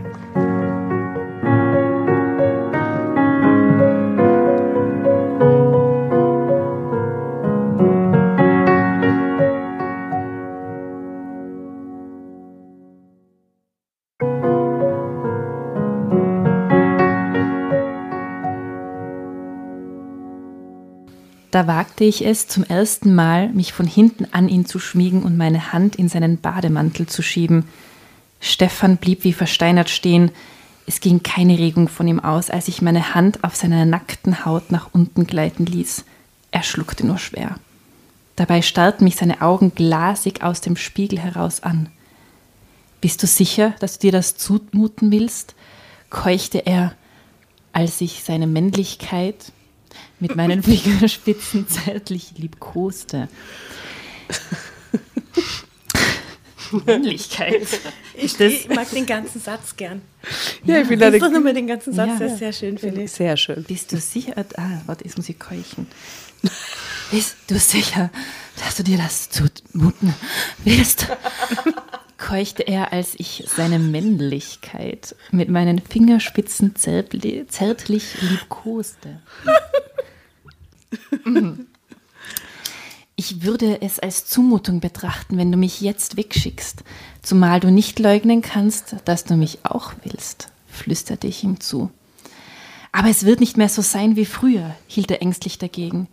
Wagte 21.67 22.03
ich 22.03 22.25
es 22.25 22.47
zum 22.47 22.63
ersten 22.63 23.15
Mal, 23.15 23.49
mich 23.49 23.73
von 23.73 23.87
hinten 23.87 24.27
an 24.31 24.49
ihn 24.49 24.65
zu 24.65 24.79
schmiegen 24.79 25.23
und 25.23 25.37
meine 25.37 25.73
Hand 25.73 25.95
in 25.95 26.09
seinen 26.09 26.37
Bademantel 26.39 27.07
zu 27.07 27.21
schieben. 27.21 27.65
Stefan 28.39 28.97
blieb 28.97 29.23
wie 29.23 29.33
versteinert 29.33 29.89
stehen. 29.89 30.31
Es 30.87 30.99
ging 30.99 31.23
keine 31.23 31.57
Regung 31.57 31.87
von 31.87 32.07
ihm 32.07 32.19
aus, 32.19 32.49
als 32.49 32.67
ich 32.67 32.81
meine 32.81 33.13
Hand 33.13 33.43
auf 33.43 33.55
seiner 33.55 33.85
nackten 33.85 34.45
Haut 34.45 34.71
nach 34.71 34.89
unten 34.93 35.27
gleiten 35.27 35.65
ließ. 35.65 36.05
Er 36.51 36.63
schluckte 36.63 37.05
nur 37.05 37.17
schwer. 37.17 37.55
Dabei 38.35 38.61
starrten 38.61 39.03
mich 39.03 39.15
seine 39.15 39.41
Augen 39.41 39.73
glasig 39.75 40.43
aus 40.43 40.61
dem 40.61 40.75
Spiegel 40.75 41.19
heraus 41.19 41.61
an. 41.63 41.89
Bist 42.99 43.21
du 43.23 43.27
sicher, 43.27 43.73
dass 43.79 43.99
du 43.99 44.07
dir 44.07 44.11
das 44.11 44.37
zumuten 44.37 45.11
willst? 45.11 45.55
keuchte 46.09 46.65
er, 46.65 46.93
als 47.73 48.01
ich 48.01 48.23
seine 48.23 48.47
Männlichkeit 48.47 49.51
mit 50.21 50.35
meinen 50.35 50.63
Fingerspitzen 50.63 51.67
zärtlich 51.67 52.33
liebkoste. 52.37 53.27
Männlichkeit. 56.85 57.67
Ich, 58.15 58.39
ich 58.39 58.69
mag 58.69 58.89
den 58.91 59.05
ganzen 59.05 59.41
Satz 59.41 59.75
gern. 59.75 60.01
Ja, 60.63 60.81
ich 60.81 60.87
bin 60.87 60.99
Lies 60.99 61.11
leider 61.11 61.19
doch 61.19 61.31
nochmal 61.31 61.53
den 61.53 61.67
ganzen 61.67 61.93
Satz, 61.93 62.07
Ja. 62.11 62.17
der 62.17 62.27
ist 62.27 62.39
sehr 62.39 62.53
schön, 62.53 62.77
finde 62.77 63.03
ich. 63.03 63.11
sehr 63.11 63.35
schön. 63.35 63.63
Bist 63.63 63.91
du 63.91 63.97
sicher? 63.97 64.33
Ah, 64.55 64.81
warte, 64.85 65.03
jetzt 65.03 65.17
muss 65.17 65.27
ich 65.27 65.37
keuchen. 65.37 65.87
Bist 67.11 67.35
du 67.47 67.59
sicher, 67.59 68.09
dass 68.63 68.77
du 68.77 68.83
dir 68.83 68.97
das 68.97 69.29
zumuten 69.29 70.13
willst? 70.63 71.07
keuchte 72.17 72.63
er, 72.63 72.93
als 72.93 73.15
ich 73.17 73.43
seine 73.53 73.79
Männlichkeit 73.79 75.15
mit 75.31 75.49
meinen 75.49 75.79
Fingerspitzen 75.79 76.75
zärtli 76.75 77.45
zärtlich 77.47 78.21
liebkoste. 78.21 79.19
Ich 83.23 83.43
würde 83.43 83.81
es 83.83 83.99
als 83.99 84.25
Zumutung 84.25 84.79
betrachten, 84.79 85.37
wenn 85.37 85.51
du 85.51 85.57
mich 85.57 85.79
jetzt 85.79 86.17
wegschickst, 86.17 86.83
zumal 87.21 87.59
du 87.59 87.69
nicht 87.69 87.99
leugnen 87.99 88.41
kannst, 88.41 88.95
dass 89.05 89.25
du 89.25 89.35
mich 89.35 89.59
auch 89.63 89.93
willst, 90.03 90.47
flüsterte 90.67 91.27
ich 91.27 91.43
ihm 91.43 91.59
zu. 91.59 91.91
Aber 92.91 93.09
es 93.09 93.23
wird 93.23 93.39
nicht 93.39 93.57
mehr 93.57 93.69
so 93.69 93.83
sein 93.83 94.15
wie 94.15 94.25
früher, 94.25 94.75
hielt 94.87 95.11
er 95.11 95.21
ängstlich 95.21 95.59
dagegen. 95.59 96.07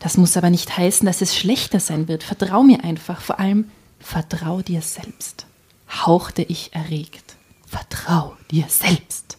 Das 0.00 0.16
muss 0.16 0.36
aber 0.36 0.50
nicht 0.50 0.76
heißen, 0.76 1.06
dass 1.06 1.22
es 1.22 1.36
schlechter 1.36 1.78
sein 1.78 2.08
wird. 2.08 2.24
Vertrau 2.24 2.64
mir 2.64 2.82
einfach, 2.82 3.20
vor 3.20 3.38
allem 3.38 3.70
vertrau 4.00 4.62
dir 4.62 4.82
selbst, 4.82 5.46
hauchte 5.88 6.42
ich 6.42 6.74
erregt. 6.74 7.36
Vertrau 7.66 8.36
dir 8.50 8.64
selbst. 8.68 9.38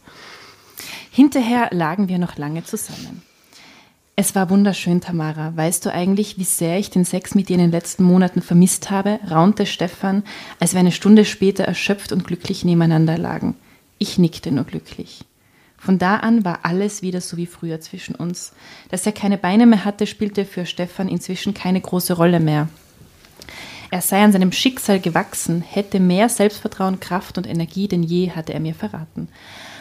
Hinterher 1.12 1.68
lagen 1.72 2.08
wir 2.08 2.18
noch 2.18 2.38
lange 2.38 2.64
zusammen. 2.64 3.24
Es 4.16 4.36
war 4.36 4.52
wunderschön, 4.52 5.02
Tamara. 5.02 5.56
Weißt 5.56 5.88
du 5.88 5.92
eigentlich, 5.92 6.38
wie 6.38 6.44
sehr 6.44 6.78
ich 6.78 6.92
den 6.92 7.04
Sex 7.04 7.34
mit 7.34 7.50
dir 7.50 7.56
in 7.56 7.62
den 7.62 7.72
letzten 7.72 8.04
Monaten 8.04 8.44
vermisst 8.44 8.92
habe? 8.92 9.20
raunte 9.30 9.66
Stefan, 9.66 10.22
als 10.60 10.74
wir 10.74 10.82
eine 10.82 10.92
Stunde 10.92 11.26
später 11.26 11.64
erschöpft 11.64 12.12
und 12.12 12.24
glücklich 12.24 12.64
nebeneinander 12.64 13.18
lagen. 13.18 13.56
Ich 13.98 14.20
nickte 14.20 14.52
nur 14.52 14.66
glücklich. 14.66 15.26
Von 15.80 15.98
da 15.98 16.18
an 16.18 16.46
war 16.46 16.60
alles 16.62 17.02
wieder 17.02 17.22
so 17.22 17.38
wie 17.38 17.48
früher 17.48 17.82
zwischen 17.82 18.14
uns. 18.14 18.54
Dass 18.90 19.04
er 19.08 19.14
keine 19.14 19.40
Beine 19.40 19.66
mehr 19.66 19.84
hatte, 19.84 20.06
spielte 20.06 20.46
für 20.46 20.68
Stefan 20.68 21.10
inzwischen 21.10 21.56
keine 21.56 21.82
große 21.82 22.14
Rolle 22.14 22.40
mehr. 22.40 22.70
Er 23.90 24.02
sei 24.02 24.24
an 24.24 24.32
seinem 24.32 24.52
Schicksal 24.52 25.00
gewachsen, 25.00 25.62
hätte 25.62 26.00
mehr 26.00 26.30
Selbstvertrauen, 26.30 27.00
Kraft 27.00 27.40
und 27.40 27.48
Energie 27.48 27.88
denn 27.88 28.04
je, 28.04 28.30
hatte 28.30 28.54
er 28.54 28.60
mir 28.60 28.76
verraten. 28.76 29.28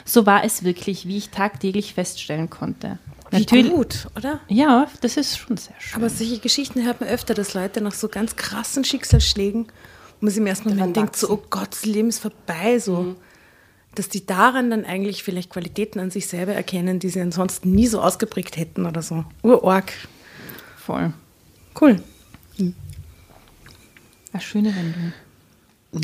So 0.06 0.24
war 0.24 0.42
es 0.42 0.64
wirklich, 0.64 1.06
wie 1.06 1.18
ich 1.18 1.28
tagtäglich 1.28 1.92
feststellen 1.92 2.48
konnte. 2.48 2.98
Wie 3.32 3.38
Natürlich, 3.40 3.72
gut, 3.72 4.06
oder? 4.16 4.40
ja, 4.48 4.86
das 5.00 5.16
ist 5.16 5.38
schon 5.38 5.56
sehr 5.56 5.74
schön. 5.78 5.96
Aber 5.96 6.10
solche 6.10 6.38
Geschichten 6.38 6.84
hört 6.84 7.00
man 7.00 7.08
öfter, 7.08 7.34
dass 7.34 7.54
Leute 7.54 7.80
nach 7.80 7.94
so 7.94 8.08
ganz 8.08 8.36
krassen 8.36 8.84
Schicksalsschlägen, 8.84 9.66
wo 9.66 9.72
man 10.26 10.30
sich 10.30 10.38
im 10.38 10.46
ersten 10.46 10.68
Moment 10.68 10.94
denkt, 10.96 11.16
so, 11.16 11.30
oh 11.30 11.42
Gott, 11.50 11.68
das 11.72 11.84
Leben 11.86 12.08
ist 12.10 12.18
vorbei, 12.20 12.78
so. 12.78 13.16
Dass 13.94 14.08
die 14.08 14.24
daran 14.24 14.70
dann 14.70 14.84
eigentlich 14.84 15.22
vielleicht 15.22 15.50
Qualitäten 15.50 15.98
an 15.98 16.10
sich 16.10 16.26
selber 16.26 16.52
erkennen, 16.54 16.98
die 16.98 17.08
sie 17.08 17.20
ansonsten 17.20 17.72
nie 17.72 17.86
so 17.86 18.00
ausgeprägt 18.00 18.56
hätten 18.56 18.86
oder 18.86 19.02
so. 19.02 19.24
Urorg. 19.42 19.92
voll. 20.76 21.12
Cool. 21.80 22.02
Eine 24.32 24.42
schöne 24.42 24.74
Wendung. 24.74 25.12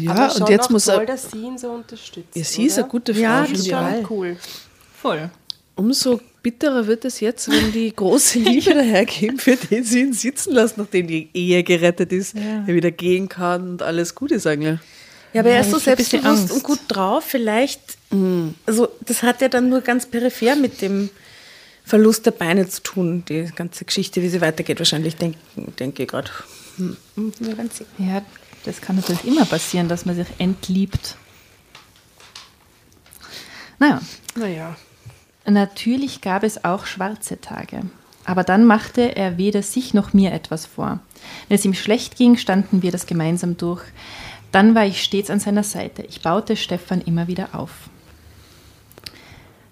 Ja, 0.01 0.11
Aber 0.13 0.31
schon 0.31 0.43
und 0.43 0.49
jetzt 0.51 0.71
muss 0.71 0.85
toll, 0.85 0.97
er. 1.01 1.07
dass 1.07 1.31
sie 1.31 1.39
ihn 1.43 1.57
so 1.57 1.71
unterstützt. 1.71 2.37
Ja, 2.37 2.45
sie 2.45 2.65
ist 2.67 2.75
oder? 2.75 2.83
eine 2.83 2.91
gute 2.91 3.15
Frau. 3.15 3.21
Ja, 3.23 3.41
Das 3.43 3.51
ist 3.53 3.69
schon 3.69 4.07
cool. 4.11 4.37
Voll. 5.01 5.31
Umso 5.77 6.21
bitterer 6.51 6.87
wird 6.87 7.05
es 7.05 7.21
jetzt, 7.21 7.51
wenn 7.51 7.73
die 7.73 7.95
große 7.95 8.39
Liebe 8.39 8.73
dahergeben, 8.73 9.39
für 9.39 9.57
den 9.57 9.85
sie 9.85 10.01
ihn 10.01 10.15
sitzen 10.15 10.55
lassen, 10.55 10.81
nachdem 10.81 11.07
die 11.07 11.29
Ehe 11.35 11.63
gerettet 11.63 12.11
ist, 12.11 12.35
er 12.35 12.67
wieder 12.75 12.91
gehen 12.91 13.29
kann 13.29 13.69
und 13.69 13.83
alles 13.83 14.15
gut 14.15 14.31
ist 14.31 14.47
eigentlich. 14.47 14.79
Ja, 15.35 15.43
aber 15.43 15.51
er 15.51 15.61
ist 15.61 15.67
Ja, 15.67 15.73
so 15.73 15.79
selbstbewusst 15.79 16.51
und 16.51 16.63
gut 16.63 16.81
drauf. 16.89 17.25
Vielleicht, 17.25 17.99
also 18.65 18.89
das 19.05 19.23
hat 19.23 19.43
ja 19.43 19.49
dann 19.49 19.69
nur 19.69 19.83
ganz 19.83 20.07
peripher 20.07 20.57
mit 20.57 20.81
dem 20.81 21.11
Verlust 21.85 22.25
der 22.25 22.31
Beine 22.31 22.67
zu 22.67 22.83
tun, 22.83 23.25
die 23.29 23.51
ganze 23.55 23.85
Geschichte, 23.85 24.23
wie 24.23 24.31
sie 24.31 24.41
weitergeht. 24.41 24.79
Wahrscheinlich 24.79 25.17
denke 25.17 25.39
denk 25.79 25.99
ich 25.99 26.09
gerade. 26.09 26.31
Hm, 26.77 26.97
hm, 27.15 27.33
sehen. 27.37 27.87
Ja, 27.99 28.23
das 28.65 28.81
kann 28.81 28.97
natürlich 28.97 29.25
immer 29.27 29.45
passieren, 29.45 29.89
dass 29.89 30.07
man 30.07 30.17
sich 30.17 30.29
entliebt. 30.39 31.17
Naja, 33.79 34.01
Naja. 34.35 34.77
Natürlich 35.49 36.21
gab 36.21 36.43
es 36.43 36.65
auch 36.65 36.85
schwarze 36.85 37.41
Tage. 37.41 37.83
Aber 38.25 38.45
dann 38.45 38.67
machte 38.67 39.17
er 39.17 39.39
weder 39.39 39.63
sich 39.63 39.95
noch 39.95 40.13
mir 40.13 40.33
etwas 40.33 40.67
vor. 40.67 41.01
Wenn 41.49 41.55
es 41.55 41.65
ihm 41.65 41.73
schlecht 41.73 42.17
ging, 42.17 42.37
standen 42.37 42.83
wir 42.83 42.93
das 42.93 43.07
gemeinsam 43.07 43.57
durch. 43.57 43.83
Dann 44.53 44.75
war 44.75 44.85
ich 44.85 45.03
stets 45.03 45.31
an 45.31 45.41
seiner 45.41 45.63
Seite. 45.63 46.03
Ich 46.03 46.21
baute 46.21 46.57
Stefan 46.57 47.01
immer 47.01 47.27
wieder 47.27 47.55
auf. 47.55 47.89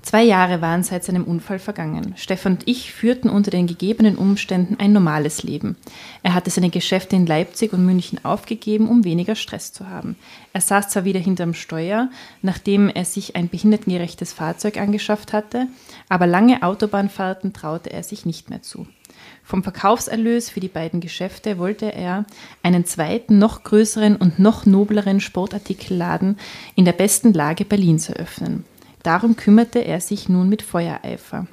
Zwei 0.06 0.22
Jahre 0.22 0.60
waren 0.60 0.84
seit 0.84 1.02
seinem 1.02 1.24
Unfall 1.24 1.58
vergangen. 1.58 2.14
Stefan 2.16 2.52
und 2.52 2.68
ich 2.68 2.92
führten 2.92 3.28
unter 3.28 3.50
den 3.50 3.66
gegebenen 3.66 4.14
Umständen 4.14 4.76
ein 4.78 4.92
normales 4.92 5.42
Leben. 5.42 5.74
Er 6.22 6.32
hatte 6.32 6.48
seine 6.48 6.70
Geschäfte 6.70 7.16
in 7.16 7.26
Leipzig 7.26 7.72
und 7.72 7.84
München 7.84 8.24
aufgegeben, 8.24 8.88
um 8.88 9.02
weniger 9.02 9.34
Stress 9.34 9.72
zu 9.72 9.88
haben. 9.88 10.14
Er 10.52 10.60
saß 10.60 10.90
zwar 10.90 11.04
wieder 11.04 11.18
hinterm 11.18 11.54
Steuer, 11.54 12.08
nachdem 12.40 12.88
er 12.88 13.04
sich 13.04 13.34
ein 13.34 13.48
behindertengerechtes 13.48 14.32
Fahrzeug 14.32 14.76
angeschafft 14.76 15.32
hatte, 15.32 15.66
aber 16.08 16.28
lange 16.28 16.62
Autobahnfahrten 16.62 17.52
traute 17.52 17.92
er 17.92 18.04
sich 18.04 18.24
nicht 18.24 18.48
mehr 18.48 18.62
zu. 18.62 18.86
Vom 19.42 19.64
Verkaufserlös 19.64 20.50
für 20.50 20.60
die 20.60 20.68
beiden 20.68 21.00
Geschäfte 21.00 21.58
wollte 21.58 21.92
er 21.92 22.26
einen 22.62 22.84
zweiten, 22.84 23.40
noch 23.40 23.64
größeren 23.64 24.14
und 24.14 24.38
noch 24.38 24.66
nobleren 24.66 25.18
Sportartikelladen 25.18 26.38
in 26.76 26.84
der 26.84 26.92
besten 26.92 27.32
Lage 27.32 27.64
Berlins 27.64 28.08
eröffnen. 28.08 28.64
Darum 29.06 29.36
kümmerte 29.36 29.84
er 29.84 30.00
sich 30.00 30.28
nun 30.28 30.48
mit 30.48 30.62
Feuereifer. 30.62 31.46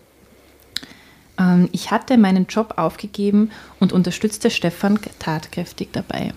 Ähm, 1.37 1.69
ich 1.71 1.91
hatte 1.91 2.17
meinen 2.17 2.47
Job 2.47 2.73
aufgegeben 2.77 3.51
und 3.79 3.93
unterstützte 3.93 4.49
Stefan 4.49 4.99
tatkräftig 5.19 5.89
dabei. 5.91 6.33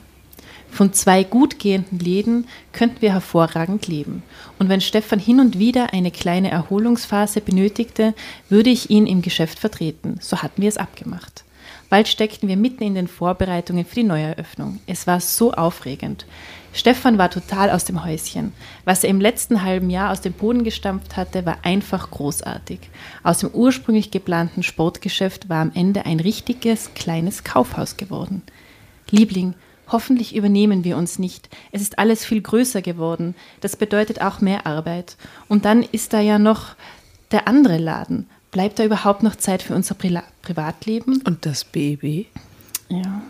Von 0.70 0.92
zwei 0.92 1.24
gut 1.24 1.58
gehenden 1.58 2.00
Läden 2.00 2.46
könnten 2.72 3.00
wir 3.00 3.14
hervorragend 3.14 3.86
leben. 3.86 4.24
Und 4.58 4.68
wenn 4.68 4.82
Stefan 4.82 5.18
hin 5.18 5.40
und 5.40 5.58
wieder 5.58 5.94
eine 5.94 6.10
kleine 6.10 6.50
Erholungsphase 6.50 7.40
benötigte, 7.40 8.12
würde 8.50 8.68
ich 8.68 8.90
ihn 8.90 9.06
im 9.06 9.22
Geschäft 9.22 9.58
vertreten. 9.58 10.18
So 10.20 10.42
hatten 10.42 10.60
wir 10.60 10.68
es 10.68 10.76
abgemacht. 10.76 11.45
Bald 11.88 12.08
steckten 12.08 12.48
wir 12.48 12.56
mitten 12.56 12.82
in 12.82 12.94
den 12.94 13.06
Vorbereitungen 13.06 13.84
für 13.84 13.96
die 13.96 14.02
Neueröffnung. 14.04 14.80
Es 14.86 15.06
war 15.06 15.20
so 15.20 15.52
aufregend. 15.52 16.26
Stefan 16.72 17.16
war 17.16 17.30
total 17.30 17.70
aus 17.70 17.84
dem 17.84 18.04
Häuschen. 18.04 18.52
Was 18.84 19.04
er 19.04 19.10
im 19.10 19.20
letzten 19.20 19.62
halben 19.62 19.88
Jahr 19.88 20.10
aus 20.10 20.20
dem 20.20 20.32
Boden 20.32 20.64
gestampft 20.64 21.16
hatte, 21.16 21.46
war 21.46 21.58
einfach 21.62 22.10
großartig. 22.10 22.80
Aus 23.22 23.38
dem 23.38 23.50
ursprünglich 23.50 24.10
geplanten 24.10 24.62
Sportgeschäft 24.62 25.48
war 25.48 25.62
am 25.62 25.72
Ende 25.74 26.04
ein 26.04 26.20
richtiges 26.20 26.92
kleines 26.94 27.44
Kaufhaus 27.44 27.96
geworden. 27.96 28.42
Liebling, 29.10 29.54
hoffentlich 29.88 30.34
übernehmen 30.34 30.84
wir 30.84 30.96
uns 30.96 31.18
nicht. 31.18 31.48
Es 31.72 31.80
ist 31.80 31.98
alles 31.98 32.24
viel 32.24 32.42
größer 32.42 32.82
geworden. 32.82 33.34
Das 33.60 33.76
bedeutet 33.76 34.20
auch 34.20 34.40
mehr 34.40 34.66
Arbeit. 34.66 35.16
Und 35.48 35.64
dann 35.64 35.82
ist 35.82 36.12
da 36.12 36.20
ja 36.20 36.38
noch 36.38 36.74
der 37.30 37.48
andere 37.48 37.78
Laden. 37.78 38.28
Bleibt 38.56 38.78
da 38.78 38.84
überhaupt 38.84 39.22
noch 39.22 39.36
Zeit 39.36 39.62
für 39.62 39.74
unser 39.74 39.94
Pri 39.94 40.18
Privatleben? 40.40 41.20
Und 41.26 41.44
das 41.44 41.62
Baby? 41.62 42.26
Ja. 42.88 43.20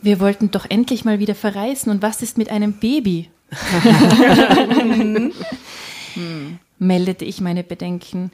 Wir 0.00 0.18
wollten 0.18 0.50
doch 0.50 0.64
endlich 0.70 1.04
mal 1.04 1.18
wieder 1.18 1.34
verreisen. 1.34 1.90
Und 1.90 2.00
was 2.00 2.22
ist 2.22 2.38
mit 2.38 2.48
einem 2.48 2.72
Baby? 2.72 3.28
Meldete 6.78 7.26
ich 7.26 7.42
meine 7.42 7.64
Bedenken. 7.64 8.32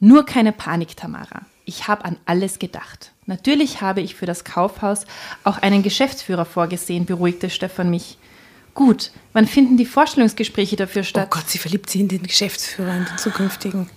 Nur 0.00 0.26
keine 0.26 0.50
Panik, 0.50 0.96
Tamara. 0.96 1.42
Ich 1.64 1.86
habe 1.86 2.04
an 2.04 2.16
alles 2.24 2.58
gedacht. 2.58 3.12
Natürlich 3.26 3.80
habe 3.80 4.00
ich 4.00 4.16
für 4.16 4.26
das 4.26 4.42
Kaufhaus 4.42 5.04
auch 5.44 5.58
einen 5.58 5.84
Geschäftsführer 5.84 6.46
vorgesehen, 6.46 7.06
beruhigte 7.06 7.48
Stefan 7.48 7.90
mich. 7.90 8.18
Gut, 8.78 9.10
wann 9.32 9.48
finden 9.48 9.76
die 9.76 9.84
Vorstellungsgespräche 9.84 10.76
dafür 10.76 11.02
Oh 11.02 11.04
statt? 11.04 11.32
Gott, 11.32 11.48
sie 11.48 11.58
verliebt 11.58 11.90
sich 11.90 12.00
in 12.00 12.06
den 12.06 12.22
Geschäftsführer, 12.22 12.96
in 12.96 13.06
den 13.06 13.18
zukünftigen. 13.18 13.90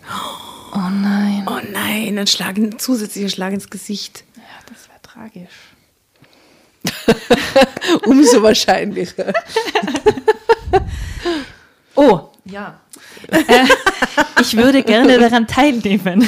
Oh 0.73 0.89
nein. 0.89 1.45
Oh 1.45 1.59
nein, 1.71 2.17
ein 2.17 2.25
Schlag, 2.25 2.57
ein 2.57 2.79
zusätzlicher 2.79 3.29
Schlag 3.29 3.53
ins 3.53 3.69
Gesicht. 3.69 4.23
Ja, 4.37 4.41
das 4.65 4.89
wäre 4.89 4.99
tragisch. 5.03 5.51
Umso 8.07 8.41
wahrscheinlicher. 8.41 9.31
Oh, 11.93 12.29
ja. 12.45 12.79
äh, 13.27 13.65
ich 14.39 14.55
würde 14.55 14.81
gerne 14.81 15.19
daran 15.19 15.45
teilnehmen, 15.45 16.25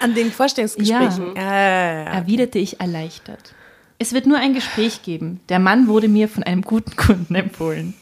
An 0.00 0.14
den 0.14 0.32
Vorstellungsgesprächen. 0.32 1.36
Ja. 1.36 1.42
Äh, 1.42 2.04
erwiderte 2.06 2.58
ich 2.58 2.80
erleichtert. 2.80 3.54
Es 4.02 4.14
wird 4.14 4.26
nur 4.26 4.38
ein 4.38 4.54
Gespräch 4.54 5.02
geben. 5.02 5.40
Der 5.50 5.58
Mann 5.58 5.86
wurde 5.86 6.08
mir 6.08 6.26
von 6.26 6.42
einem 6.42 6.62
guten 6.62 6.96
Kunden 6.96 7.34
empfohlen. 7.34 7.92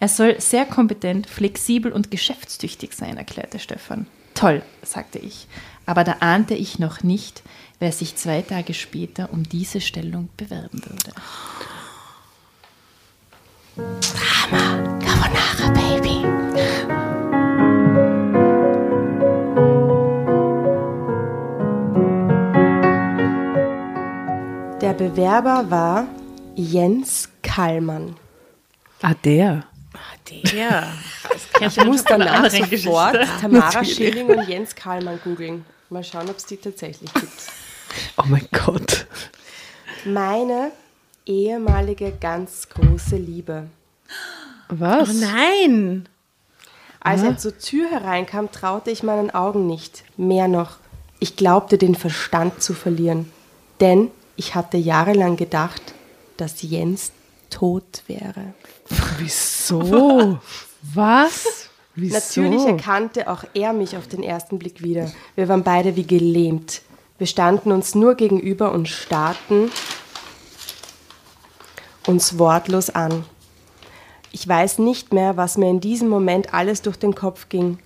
Er 0.00 0.08
soll 0.08 0.40
sehr 0.40 0.64
kompetent, 0.64 1.26
flexibel 1.26 1.92
und 1.92 2.10
geschäftstüchtig 2.10 2.94
sein, 2.94 3.18
erklärte 3.18 3.58
Stefan. 3.58 4.06
Toll, 4.32 4.62
sagte 4.82 5.18
ich. 5.18 5.46
Aber 5.84 6.02
da 6.02 6.12
ahnte 6.20 6.54
ich 6.54 6.78
noch 6.78 7.02
nicht, 7.02 7.42
wer 7.78 7.92
sich 7.92 8.16
zwei 8.16 8.40
Tage 8.40 8.72
später 8.72 9.34
um 9.34 9.42
diese 9.42 9.82
Stellung 9.82 10.30
bewerben 10.38 10.80
würde. 10.82 11.12
Carbonara 14.16 14.93
Der 24.84 24.92
Bewerber 24.92 25.70
war 25.70 26.06
Jens. 26.56 27.30
Kallmann. 27.42 28.16
Ah, 29.00 29.14
der. 29.24 29.64
Der. 30.52 30.92
Ich 31.58 31.82
muss 31.82 32.04
danach 32.04 32.50
sofort 32.50 33.16
Tamara 33.40 33.82
Schilling 33.82 34.26
und 34.26 34.46
Jens 34.46 34.74
Kallmann 34.74 35.18
googeln. 35.24 35.64
Mal 35.88 36.04
schauen, 36.04 36.28
ob 36.28 36.36
es 36.36 36.44
die 36.44 36.58
tatsächlich 36.58 37.10
gibt. 37.14 37.32
Oh 38.18 38.24
mein 38.26 38.46
Gott. 38.52 39.06
Meine 40.04 40.70
ehemalige 41.24 42.12
ganz 42.20 42.68
große 42.68 43.16
Liebe. 43.16 43.68
Was? 44.68 45.08
Oh 45.08 45.12
nein. 45.14 46.10
Als 47.00 47.22
er 47.22 47.38
zur 47.38 47.56
Tür 47.56 47.90
hereinkam, 47.90 48.52
traute 48.52 48.90
ich 48.90 49.02
meinen 49.02 49.30
Augen 49.30 49.66
nicht. 49.66 50.04
Mehr 50.18 50.46
noch, 50.46 50.76
ich 51.20 51.36
glaubte 51.36 51.78
den 51.78 51.94
Verstand 51.94 52.62
zu 52.62 52.74
verlieren. 52.74 53.32
Denn 53.80 54.10
ich 54.36 54.54
hatte 54.54 54.76
jahrelang 54.76 55.36
gedacht, 55.36 55.82
dass 56.36 56.62
Jens 56.62 57.12
tot 57.50 58.02
wäre. 58.06 58.54
Wieso? 59.18 60.38
Was? 60.94 61.68
Wieso? 61.94 62.16
Natürlich 62.16 62.66
erkannte 62.66 63.30
auch 63.30 63.44
er 63.54 63.72
mich 63.72 63.96
auf 63.96 64.08
den 64.08 64.22
ersten 64.22 64.58
Blick 64.58 64.82
wieder. 64.82 65.12
Wir 65.36 65.48
waren 65.48 65.62
beide 65.62 65.94
wie 65.96 66.06
gelähmt. 66.06 66.82
Wir 67.18 67.28
standen 67.28 67.70
uns 67.70 67.94
nur 67.94 68.16
gegenüber 68.16 68.72
und 68.72 68.88
starrten 68.88 69.70
uns 72.06 72.38
wortlos 72.38 72.90
an. 72.90 73.24
Ich 74.32 74.46
weiß 74.46 74.80
nicht 74.80 75.12
mehr, 75.12 75.36
was 75.36 75.56
mir 75.56 75.70
in 75.70 75.80
diesem 75.80 76.08
Moment 76.08 76.52
alles 76.52 76.82
durch 76.82 76.96
den 76.96 77.14
Kopf 77.14 77.48
ging. 77.48 77.78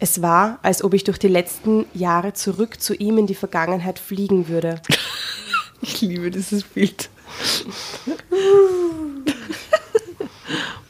Es 0.00 0.20
war, 0.20 0.58
als 0.62 0.82
ob 0.82 0.94
ich 0.94 1.04
durch 1.04 1.18
die 1.18 1.28
letzten 1.28 1.86
Jahre 1.94 2.32
zurück 2.32 2.80
zu 2.80 2.94
ihm 2.94 3.18
in 3.18 3.28
die 3.28 3.36
Vergangenheit 3.36 4.00
fliegen 4.00 4.48
würde. 4.48 4.82
Ich 5.84 6.00
liebe 6.00 6.30
dieses 6.30 6.62
Bild. 6.62 7.10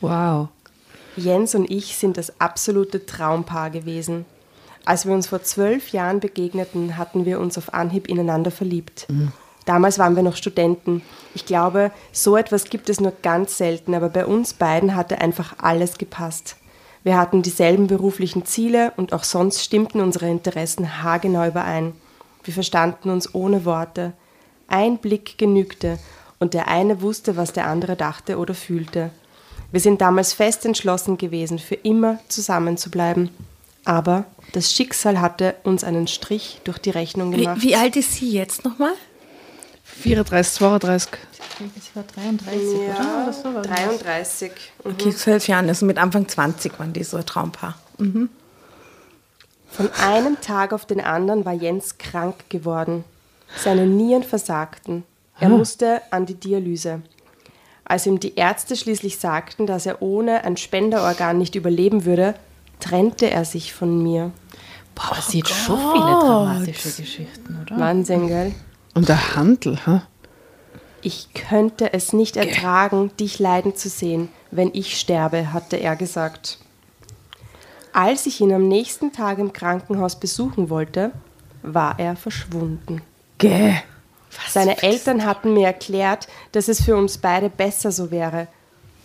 wow. 0.00 0.46
Jens 1.16 1.56
und 1.56 1.68
ich 1.68 1.96
sind 1.96 2.16
das 2.16 2.40
absolute 2.40 3.04
Traumpaar 3.04 3.70
gewesen. 3.70 4.24
Als 4.84 5.04
wir 5.04 5.12
uns 5.12 5.26
vor 5.26 5.42
zwölf 5.42 5.88
Jahren 5.88 6.20
begegneten, 6.20 6.96
hatten 6.96 7.24
wir 7.24 7.40
uns 7.40 7.58
auf 7.58 7.74
Anhieb 7.74 8.06
ineinander 8.06 8.52
verliebt. 8.52 9.08
Damals 9.64 9.98
waren 9.98 10.14
wir 10.14 10.22
noch 10.22 10.36
Studenten. 10.36 11.02
Ich 11.34 11.44
glaube, 11.44 11.90
so 12.12 12.36
etwas 12.36 12.66
gibt 12.66 12.88
es 12.88 13.00
nur 13.00 13.14
ganz 13.22 13.56
selten, 13.58 13.94
aber 13.94 14.10
bei 14.10 14.26
uns 14.26 14.52
beiden 14.52 14.94
hatte 14.94 15.20
einfach 15.20 15.56
alles 15.58 15.98
gepasst. 15.98 16.54
Wir 17.02 17.18
hatten 17.18 17.42
dieselben 17.42 17.88
beruflichen 17.88 18.46
Ziele 18.46 18.92
und 18.96 19.12
auch 19.12 19.24
sonst 19.24 19.64
stimmten 19.64 20.00
unsere 20.00 20.30
Interessen 20.30 21.02
haargenau 21.02 21.48
überein. 21.48 21.94
Wir 22.44 22.54
verstanden 22.54 23.10
uns 23.10 23.34
ohne 23.34 23.64
Worte. 23.64 24.12
Ein 24.68 24.98
Blick 24.98 25.38
genügte 25.38 25.98
und 26.38 26.54
der 26.54 26.68
eine 26.68 27.00
wusste, 27.00 27.36
was 27.36 27.52
der 27.52 27.66
andere 27.66 27.96
dachte 27.96 28.38
oder 28.38 28.54
fühlte. 28.54 29.10
Wir 29.72 29.80
sind 29.80 30.00
damals 30.00 30.32
fest 30.32 30.64
entschlossen 30.64 31.18
gewesen, 31.18 31.58
für 31.58 31.74
immer 31.74 32.18
zusammen 32.28 32.76
zu 32.76 32.90
bleiben. 32.90 33.30
Aber 33.84 34.24
das 34.52 34.72
Schicksal 34.72 35.20
hatte 35.20 35.56
uns 35.64 35.84
einen 35.84 36.06
Strich 36.06 36.60
durch 36.64 36.78
die 36.78 36.90
Rechnung 36.90 37.32
Wie, 37.32 37.42
gemacht. 37.42 37.62
wie 37.62 37.74
alt 37.76 37.96
ist 37.96 38.14
sie 38.14 38.30
jetzt 38.30 38.64
nochmal? 38.64 38.92
34, 39.84 40.54
32. 40.54 41.10
Ich 41.76 41.94
war 41.94 42.04
33, 42.04 42.62
oder? 42.62 42.86
Ja, 42.86 43.22
oder 43.24 43.32
so 43.32 43.54
war 43.54 43.62
das. 43.62 43.76
33. 43.76 44.52
Okay, 44.84 45.10
zwölf 45.10 45.46
Jahren, 45.46 45.68
also 45.68 45.86
mit 45.86 45.98
Anfang 45.98 46.26
20 46.26 46.78
waren 46.78 46.92
die 46.92 47.04
so 47.04 47.16
ein 47.16 47.26
Traumpaar. 47.26 47.78
Von 47.98 49.90
einem 50.00 50.40
Tag 50.40 50.72
auf 50.72 50.86
den 50.86 51.00
anderen 51.00 51.44
war 51.44 51.52
Jens 51.52 51.98
krank 51.98 52.36
geworden. 52.48 53.04
Seine 53.56 53.86
Nieren 53.86 54.22
versagten. 54.22 55.04
Er 55.38 55.48
musste 55.48 56.00
an 56.10 56.26
die 56.26 56.34
Dialyse. 56.34 57.02
Als 57.84 58.06
ihm 58.06 58.20
die 58.20 58.36
Ärzte 58.36 58.76
schließlich 58.76 59.18
sagten, 59.18 59.66
dass 59.66 59.86
er 59.86 60.00
ohne 60.00 60.44
ein 60.44 60.56
Spenderorgan 60.56 61.36
nicht 61.36 61.54
überleben 61.54 62.04
würde, 62.04 62.34
trennte 62.80 63.30
er 63.30 63.44
sich 63.44 63.74
von 63.74 64.02
mir. 64.02 64.30
Boah, 64.94 65.10
aber 65.10 65.22
sie 65.22 65.42
hat 65.42 65.48
schon 65.48 65.78
viele 65.78 66.04
dramatische 66.04 67.02
Geschichten, 67.02 67.58
oder? 67.62 67.78
Wahnsinn, 67.78 68.28
gell? 68.28 68.54
Und 68.94 69.08
der 69.08 69.36
Handel, 69.36 69.84
ha? 69.86 70.02
Ich 71.02 71.34
könnte 71.34 71.92
es 71.92 72.12
nicht 72.14 72.36
ertragen, 72.36 73.10
dich 73.18 73.38
leiden 73.38 73.76
zu 73.76 73.88
sehen, 73.88 74.30
wenn 74.50 74.70
ich 74.72 74.98
sterbe, 74.98 75.52
hatte 75.52 75.76
er 75.76 75.96
gesagt. 75.96 76.58
Als 77.92 78.24
ich 78.26 78.40
ihn 78.40 78.52
am 78.52 78.68
nächsten 78.68 79.12
Tag 79.12 79.38
im 79.38 79.52
Krankenhaus 79.52 80.18
besuchen 80.18 80.70
wollte, 80.70 81.10
war 81.62 81.98
er 81.98 82.16
verschwunden. 82.16 83.02
Gäh. 83.38 83.74
Seine 84.48 84.82
Eltern 84.82 85.24
hatten 85.24 85.54
mir 85.54 85.66
erklärt, 85.66 86.28
dass 86.52 86.68
es 86.68 86.82
für 86.82 86.96
uns 86.96 87.18
beide 87.18 87.48
besser 87.50 87.92
so 87.92 88.10
wäre. 88.10 88.48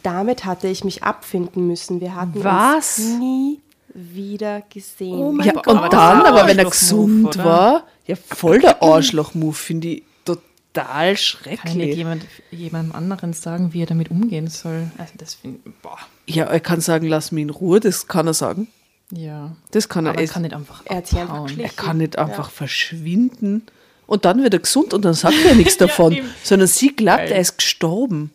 Damit 0.03 0.45
hatte 0.45 0.67
ich 0.67 0.83
mich 0.83 1.03
abfinden 1.03 1.67
müssen. 1.67 2.01
Wir 2.01 2.15
hatten 2.15 2.43
Was? 2.43 2.97
uns 2.99 3.19
nie 3.19 3.59
wieder 3.93 4.61
gesehen. 4.69 5.17
Oh 5.19 5.31
mein 5.31 5.45
Ja, 5.47 5.53
Gott. 5.53 5.67
und 5.67 5.93
dann, 5.93 6.21
aber 6.21 6.47
wenn 6.47 6.57
er 6.59 6.65
gesund 6.65 7.35
oder? 7.35 7.43
war, 7.45 7.83
ja, 8.05 8.15
voll 8.15 8.59
der 8.59 8.81
Arschloch-Move, 8.83 9.53
finde 9.53 9.87
ich 9.89 10.03
total 10.25 10.43
Kann 10.73 11.07
nicht 11.13 11.21
schrecklich. 11.21 11.95
jemand 11.95 12.25
jemandem 12.51 12.95
anderen 12.95 13.33
sagen, 13.33 13.73
wie 13.73 13.81
er 13.83 13.87
damit 13.87 14.09
umgehen 14.11 14.47
soll? 14.47 14.89
Also 14.97 15.13
das 15.17 15.33
finde 15.35 15.59
ich, 15.65 15.71
boah, 15.81 15.97
Ja, 16.27 16.45
er 16.45 16.59
kann 16.59 16.81
sagen, 16.81 17.07
lass 17.07 17.31
mich 17.31 17.41
in 17.43 17.49
Ruhe, 17.49 17.79
das 17.79 18.07
kann 18.07 18.27
er 18.27 18.33
sagen. 18.33 18.67
ja. 19.11 19.55
Das 19.71 19.89
kann 19.89 20.05
er. 20.05 20.11
Aber 20.13 20.21
er 20.21 20.27
kann 20.27 20.41
nicht 20.43 20.53
einfach 20.55 20.81
Er 20.85 20.97
abhauen. 20.99 21.59
er 21.59 21.69
kann 21.69 21.97
nicht 21.97 22.17
einfach 22.17 22.49
verschwinden. 22.51 23.63
Und 24.09 24.25
dann 24.25 24.41
wird 24.41 24.53
er 24.55 24.59
gesund 24.59 24.95
und 24.95 25.05
dann 25.05 25.13
sagt 25.13 25.35
er 25.45 25.53
nichts 25.53 25.77
davon, 25.85 26.13
eben. 26.13 26.33
sondern 26.43 26.67
sie 26.67 26.95
glaubt, 26.95 27.19
Geil. 27.19 27.31
er 27.33 27.41
ist 27.41 27.57
gestorben. 27.57 28.31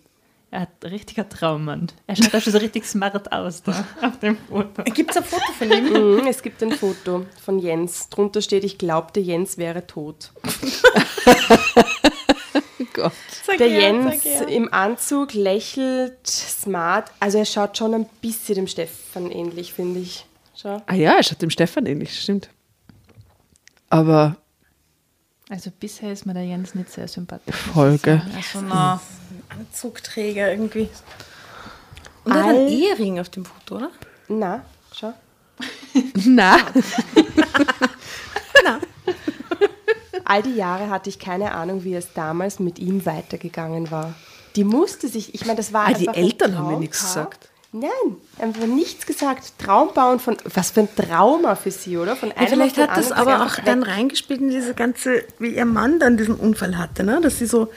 Er 0.53 0.61
hat 0.61 0.69
ein 0.85 0.91
richtiger 0.91 1.29
Traummann. 1.29 1.89
Er 2.07 2.15
schaut 2.15 2.33
da 2.33 2.41
schon 2.41 2.53
so 2.53 2.61
richtig 2.61 2.85
smart 2.87 3.33
aus 3.33 3.61
da 3.65 3.85
auf 4.03 4.21
dem 4.21 4.37
Foto. 4.49 4.85
Gibt 4.85 5.11
es 5.11 5.17
ein 5.17 5.25
Foto 5.25 5.53
von 5.59 5.73
ihm? 5.73 5.93
Mhm, 6.21 6.27
es 6.29 6.43
gibt 6.43 6.63
ein 6.63 6.71
Foto 6.71 7.27
von 7.45 7.59
Jens. 7.59 8.09
Drunter 8.09 8.41
steht, 8.41 8.63
ich 8.63 8.79
glaubte, 8.79 9.19
Jens 9.19 9.59
wäre 9.59 9.85
tot. 9.85 10.31
Gott. 12.93 13.13
Der 13.59 13.69
Jens 13.69 14.25
im 14.49 14.73
Anzug 14.73 15.35
lächelt 15.35 16.25
smart. 16.25 17.11
Also 17.19 17.39
er 17.39 17.47
schaut 17.47 17.77
schon 17.77 17.95
ein 17.95 18.07
bisschen 18.21 18.55
dem 18.55 18.67
Stefan 18.69 19.33
ähnlich, 19.33 19.73
finde 19.73 19.99
ich. 19.99 20.25
Schau. 20.55 20.81
Ah 20.87 20.95
ja, 20.95 21.15
er 21.17 21.23
schaut 21.25 21.43
dem 21.43 21.51
Stefan 21.51 21.85
ähnlich, 21.87 22.21
stimmt. 22.21 22.49
Aber 23.91 24.37
Also 25.55 25.71
bisher 25.71 26.13
ist 26.13 26.27
mir 26.27 26.35
der 26.35 26.45
Jens 26.45 26.75
nicht 26.75 26.91
sehr 26.91 27.07
sympathisch. 27.07 27.55
Folge. 27.55 28.21
sagen. 28.25 28.33
Also 28.37 28.61
na, 28.63 29.01
Anzugträger 29.51 30.51
irgendwie. 30.51 30.89
Und 32.25 32.33
er 32.33 32.39
hat 32.43 32.49
All- 32.49 32.57
einen 32.57 32.69
Ehering 32.69 33.21
auf 33.21 33.29
dem 33.29 33.45
Foto, 33.45 33.77
oder? 33.77 33.91
Na, 34.27 34.65
schau. 34.93 35.13
na, 36.27 36.57
All 40.25 40.43
die 40.43 40.55
Jahre 40.57 40.89
hatte 40.91 41.09
ich 41.11 41.19
keine 41.21 41.53
Ahnung, 41.53 41.85
wie 41.85 41.95
es 41.95 42.13
damals 42.15 42.59
mit 42.59 42.79
ihm 42.81 43.05
weitergegangen 43.07 43.91
war. 43.93 44.15
Die 44.57 44.65
musste 44.65 45.07
sich, 45.07 45.35
ich 45.35 45.45
meine, 45.45 45.59
das 45.59 45.73
war 45.73 45.87
Ah, 45.89 45.93
die 45.93 46.09
ein 46.09 46.15
Eltern 46.15 46.57
haben 46.59 46.69
mir 46.73 46.79
nichts 46.79 47.01
gesagt. 47.01 47.49
Nein, 47.77 47.91
einfach 48.39 48.67
nichts 48.67 49.05
gesagt. 49.05 49.55
Traumbau 49.59 50.13
und 50.13 50.23
von, 50.23 50.37
was 50.45 50.71
für 50.71 50.81
ein 50.81 50.89
Trauma 50.95 51.57
für 51.57 51.73
sie, 51.73 51.97
oder? 51.97 52.15
Von 52.15 52.29
Ja, 52.29 52.37
einem 52.37 52.49
vielleicht 52.51 52.79
auf 52.79 52.87
den 52.87 52.91
hat 52.91 52.97
das 52.99 53.11
aber 53.11 53.45
auch 53.45 53.57
dann 53.65 53.83
reingespielt 53.83 54.41
in 54.41 54.51
diese 54.51 54.75
ganze, 54.75 55.25
wie 55.41 55.57
ihr 55.57 55.65
Mann 55.65 55.99
dann 55.99 56.17
diesen 56.17 56.37
Unfall 56.37 56.79
hatte, 56.79 57.03
ne? 57.03 57.21
dass 57.21 57.41
sie 57.41 57.47
so 57.47 57.73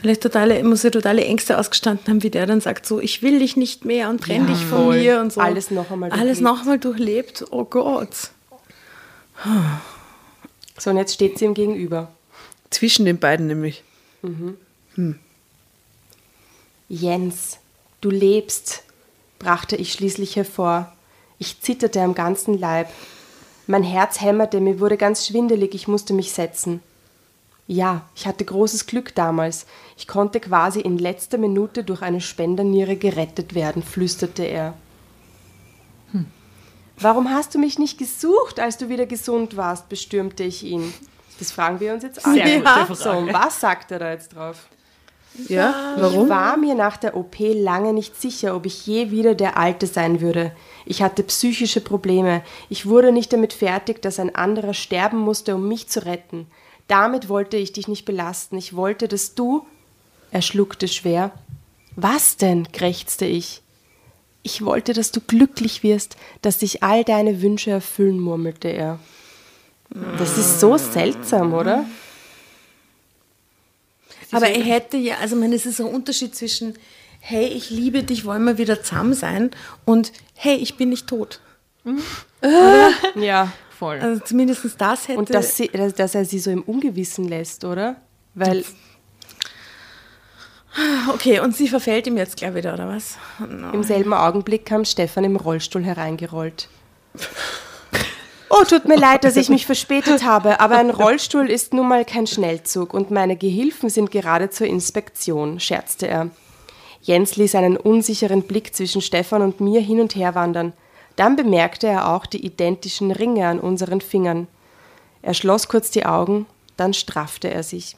vielleicht 0.00 0.22
totale, 0.22 0.64
muss 0.64 0.82
ja 0.84 0.90
totale 0.90 1.22
Ängste 1.26 1.58
ausgestanden 1.58 2.06
haben, 2.08 2.22
wie 2.22 2.30
der 2.30 2.46
dann 2.46 2.62
sagt, 2.62 2.86
so, 2.86 2.98
ich 2.98 3.20
will 3.22 3.40
dich 3.40 3.58
nicht 3.58 3.84
mehr 3.84 4.08
und 4.08 4.22
trenn 4.24 4.46
dich 4.46 4.56
von 4.64 4.84
voll. 4.86 4.98
mir 5.00 5.20
und 5.20 5.30
so. 5.34 5.42
Alles 5.42 5.70
noch 5.70 5.90
einmal 5.90 6.10
Alles 6.10 6.38
durchlebt. 6.38 6.40
noch 6.42 6.60
einmal 6.62 6.78
durchlebt, 6.78 7.44
oh 7.50 7.64
Gott. 7.64 8.30
So, 10.78 10.90
und 10.90 10.96
jetzt 10.96 11.12
steht 11.12 11.38
sie 11.38 11.44
ihm 11.44 11.52
gegenüber. 11.52 12.10
zwischen 12.70 13.04
den 13.04 13.18
beiden 13.18 13.48
nämlich. 13.48 13.84
Jens, 16.88 17.58
du 18.00 18.10
lebst, 18.10 18.82
brachte 19.42 19.76
ich 19.76 19.92
schließlich 19.92 20.36
hervor. 20.36 20.92
Ich 21.38 21.60
zitterte 21.60 22.00
am 22.00 22.14
ganzen 22.14 22.58
Leib. 22.58 22.88
Mein 23.66 23.82
Herz 23.82 24.20
hämmerte, 24.20 24.60
mir 24.60 24.80
wurde 24.80 24.96
ganz 24.96 25.26
schwindelig, 25.26 25.74
ich 25.74 25.88
musste 25.88 26.14
mich 26.14 26.32
setzen. 26.32 26.80
Ja, 27.66 28.02
ich 28.14 28.26
hatte 28.26 28.44
großes 28.44 28.86
Glück 28.86 29.14
damals. 29.14 29.66
Ich 29.96 30.08
konnte 30.08 30.40
quasi 30.40 30.80
in 30.80 30.98
letzter 30.98 31.38
Minute 31.38 31.84
durch 31.84 32.02
eine 32.02 32.20
Spenderniere 32.20 32.96
gerettet 32.96 33.54
werden, 33.54 33.82
flüsterte 33.82 34.44
er. 34.44 34.74
Warum 36.98 37.30
hast 37.30 37.54
du 37.54 37.58
mich 37.58 37.78
nicht 37.78 37.98
gesucht, 37.98 38.60
als 38.60 38.76
du 38.76 38.88
wieder 38.88 39.06
gesund 39.06 39.56
warst? 39.56 39.88
bestürmte 39.88 40.44
ich 40.44 40.62
ihn. 40.62 40.92
Das 41.38 41.50
fragen 41.50 41.80
wir 41.80 41.92
uns 41.94 42.04
jetzt 42.04 42.24
alle. 42.24 42.62
Frage. 42.62 42.94
So, 42.94 43.32
was 43.32 43.60
sagt 43.60 43.90
er 43.90 43.98
da 43.98 44.12
jetzt 44.12 44.34
drauf? 44.34 44.68
Ja, 45.48 45.94
Ich 45.96 46.02
warum? 46.02 46.28
war 46.28 46.56
mir 46.56 46.74
nach 46.74 46.96
der 46.96 47.16
OP 47.16 47.36
lange 47.38 47.92
nicht 47.92 48.20
sicher, 48.20 48.54
ob 48.54 48.66
ich 48.66 48.86
je 48.86 49.10
wieder 49.10 49.34
der 49.34 49.56
Alte 49.56 49.86
sein 49.86 50.20
würde. 50.20 50.52
Ich 50.84 51.02
hatte 51.02 51.22
psychische 51.22 51.80
Probleme. 51.80 52.42
Ich 52.68 52.86
wurde 52.86 53.12
nicht 53.12 53.32
damit 53.32 53.52
fertig, 53.52 54.02
dass 54.02 54.18
ein 54.20 54.34
anderer 54.34 54.74
sterben 54.74 55.18
musste, 55.18 55.54
um 55.54 55.68
mich 55.68 55.88
zu 55.88 56.04
retten. 56.04 56.46
Damit 56.86 57.28
wollte 57.28 57.56
ich 57.56 57.72
dich 57.72 57.88
nicht 57.88 58.04
belasten. 58.04 58.58
Ich 58.58 58.76
wollte, 58.76 59.08
dass 59.08 59.34
du. 59.34 59.64
Er 60.30 60.42
schluckte 60.42 60.88
schwer. 60.88 61.30
Was 61.96 62.36
denn? 62.36 62.70
krächzte 62.72 63.24
ich. 63.24 63.62
Ich 64.42 64.64
wollte, 64.64 64.92
dass 64.92 65.12
du 65.12 65.20
glücklich 65.20 65.82
wirst, 65.82 66.16
dass 66.42 66.60
sich 66.60 66.82
all 66.82 67.04
deine 67.04 67.40
Wünsche 67.42 67.70
erfüllen, 67.70 68.18
murmelte 68.18 68.68
er. 68.68 68.98
Das 70.18 70.36
ist 70.36 70.58
so 70.58 70.76
seltsam, 70.78 71.52
oder? 71.54 71.84
Aber 74.32 74.48
er 74.48 74.62
hätte 74.62 74.96
ja, 74.96 75.16
also 75.20 75.36
ich 75.36 75.40
meine, 75.40 75.54
es 75.54 75.66
ist 75.66 75.80
ein 75.80 75.86
Unterschied 75.86 76.34
zwischen, 76.34 76.74
hey, 77.20 77.46
ich 77.46 77.70
liebe 77.70 78.02
dich, 78.02 78.24
wollen 78.24 78.44
wir 78.44 78.58
wieder 78.58 78.82
zusammen 78.82 79.14
sein 79.14 79.50
und 79.84 80.12
hey, 80.34 80.56
ich 80.56 80.76
bin 80.76 80.88
nicht 80.88 81.06
tot. 81.06 81.40
Ja. 83.16 83.52
Voll. 83.78 83.98
Also 83.98 84.22
zumindest 84.24 84.64
das 84.78 85.08
hätte. 85.08 85.18
Und 85.18 85.34
dass, 85.34 85.56
sie, 85.56 85.66
dass 85.66 85.94
dass 85.94 86.14
er 86.14 86.24
sie 86.24 86.38
so 86.38 86.50
im 86.50 86.62
Ungewissen 86.62 87.26
lässt, 87.28 87.64
oder? 87.64 87.96
Weil 88.34 88.64
okay, 91.12 91.40
und 91.40 91.56
sie 91.56 91.68
verfällt 91.68 92.06
ihm 92.06 92.16
jetzt 92.16 92.36
gleich 92.36 92.54
wieder, 92.54 92.74
oder 92.74 92.88
was? 92.88 93.18
im 93.40 93.82
selben 93.82 94.14
Augenblick 94.14 94.66
kam 94.66 94.84
Stefan 94.84 95.24
im 95.24 95.36
Rollstuhl 95.36 95.84
hereingerollt. 95.84 96.68
Oh, 98.54 98.64
tut 98.64 98.84
mir 98.84 98.98
leid, 98.98 99.24
dass 99.24 99.36
ich 99.36 99.48
mich 99.48 99.64
verspätet 99.64 100.24
habe, 100.24 100.60
aber 100.60 100.76
ein 100.76 100.90
Rollstuhl 100.90 101.48
ist 101.50 101.72
nun 101.72 101.88
mal 101.88 102.04
kein 102.04 102.26
Schnellzug 102.26 102.92
und 102.92 103.10
meine 103.10 103.34
Gehilfen 103.34 103.88
sind 103.88 104.10
gerade 104.10 104.50
zur 104.50 104.66
Inspektion, 104.66 105.58
scherzte 105.58 106.06
er. 106.06 106.28
Jens 107.00 107.36
ließ 107.36 107.54
einen 107.54 107.78
unsicheren 107.78 108.42
Blick 108.42 108.74
zwischen 108.74 109.00
Stefan 109.00 109.40
und 109.40 109.62
mir 109.62 109.80
hin 109.80 110.00
und 110.00 110.14
her 110.16 110.34
wandern. 110.34 110.74
Dann 111.16 111.34
bemerkte 111.34 111.86
er 111.86 112.12
auch 112.12 112.26
die 112.26 112.44
identischen 112.44 113.10
Ringe 113.10 113.46
an 113.46 113.58
unseren 113.58 114.02
Fingern. 114.02 114.48
Er 115.22 115.32
schloss 115.32 115.68
kurz 115.68 115.90
die 115.90 116.04
Augen, 116.04 116.44
dann 116.76 116.92
straffte 116.92 117.50
er 117.50 117.62
sich. 117.62 117.96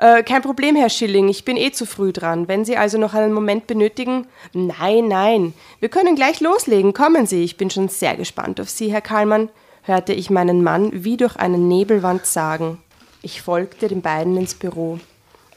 Äh, 0.00 0.22
kein 0.22 0.42
Problem, 0.42 0.74
Herr 0.74 0.88
Schilling, 0.88 1.28
ich 1.28 1.44
bin 1.44 1.58
eh 1.58 1.72
zu 1.72 1.84
früh 1.84 2.10
dran. 2.10 2.48
Wenn 2.48 2.64
Sie 2.64 2.76
also 2.76 2.98
noch 2.98 3.12
einen 3.12 3.34
Moment 3.34 3.66
benötigen. 3.66 4.26
Nein, 4.52 5.08
nein, 5.08 5.52
wir 5.78 5.90
können 5.90 6.16
gleich 6.16 6.40
loslegen. 6.40 6.94
Kommen 6.94 7.26
Sie, 7.26 7.44
ich 7.44 7.56
bin 7.56 7.70
schon 7.70 7.88
sehr 7.88 8.16
gespannt 8.16 8.60
auf 8.60 8.70
Sie, 8.70 8.90
Herr 8.90 9.02
Karlmann, 9.02 9.50
hörte 9.82 10.12
ich 10.12 10.30
meinen 10.30 10.62
Mann 10.62 10.90
wie 11.04 11.16
durch 11.16 11.36
eine 11.36 11.58
Nebelwand 11.58 12.26
sagen. 12.26 12.82
Ich 13.22 13.42
folgte 13.42 13.88
den 13.88 14.02
beiden 14.02 14.36
ins 14.36 14.54
Büro. 14.54 14.98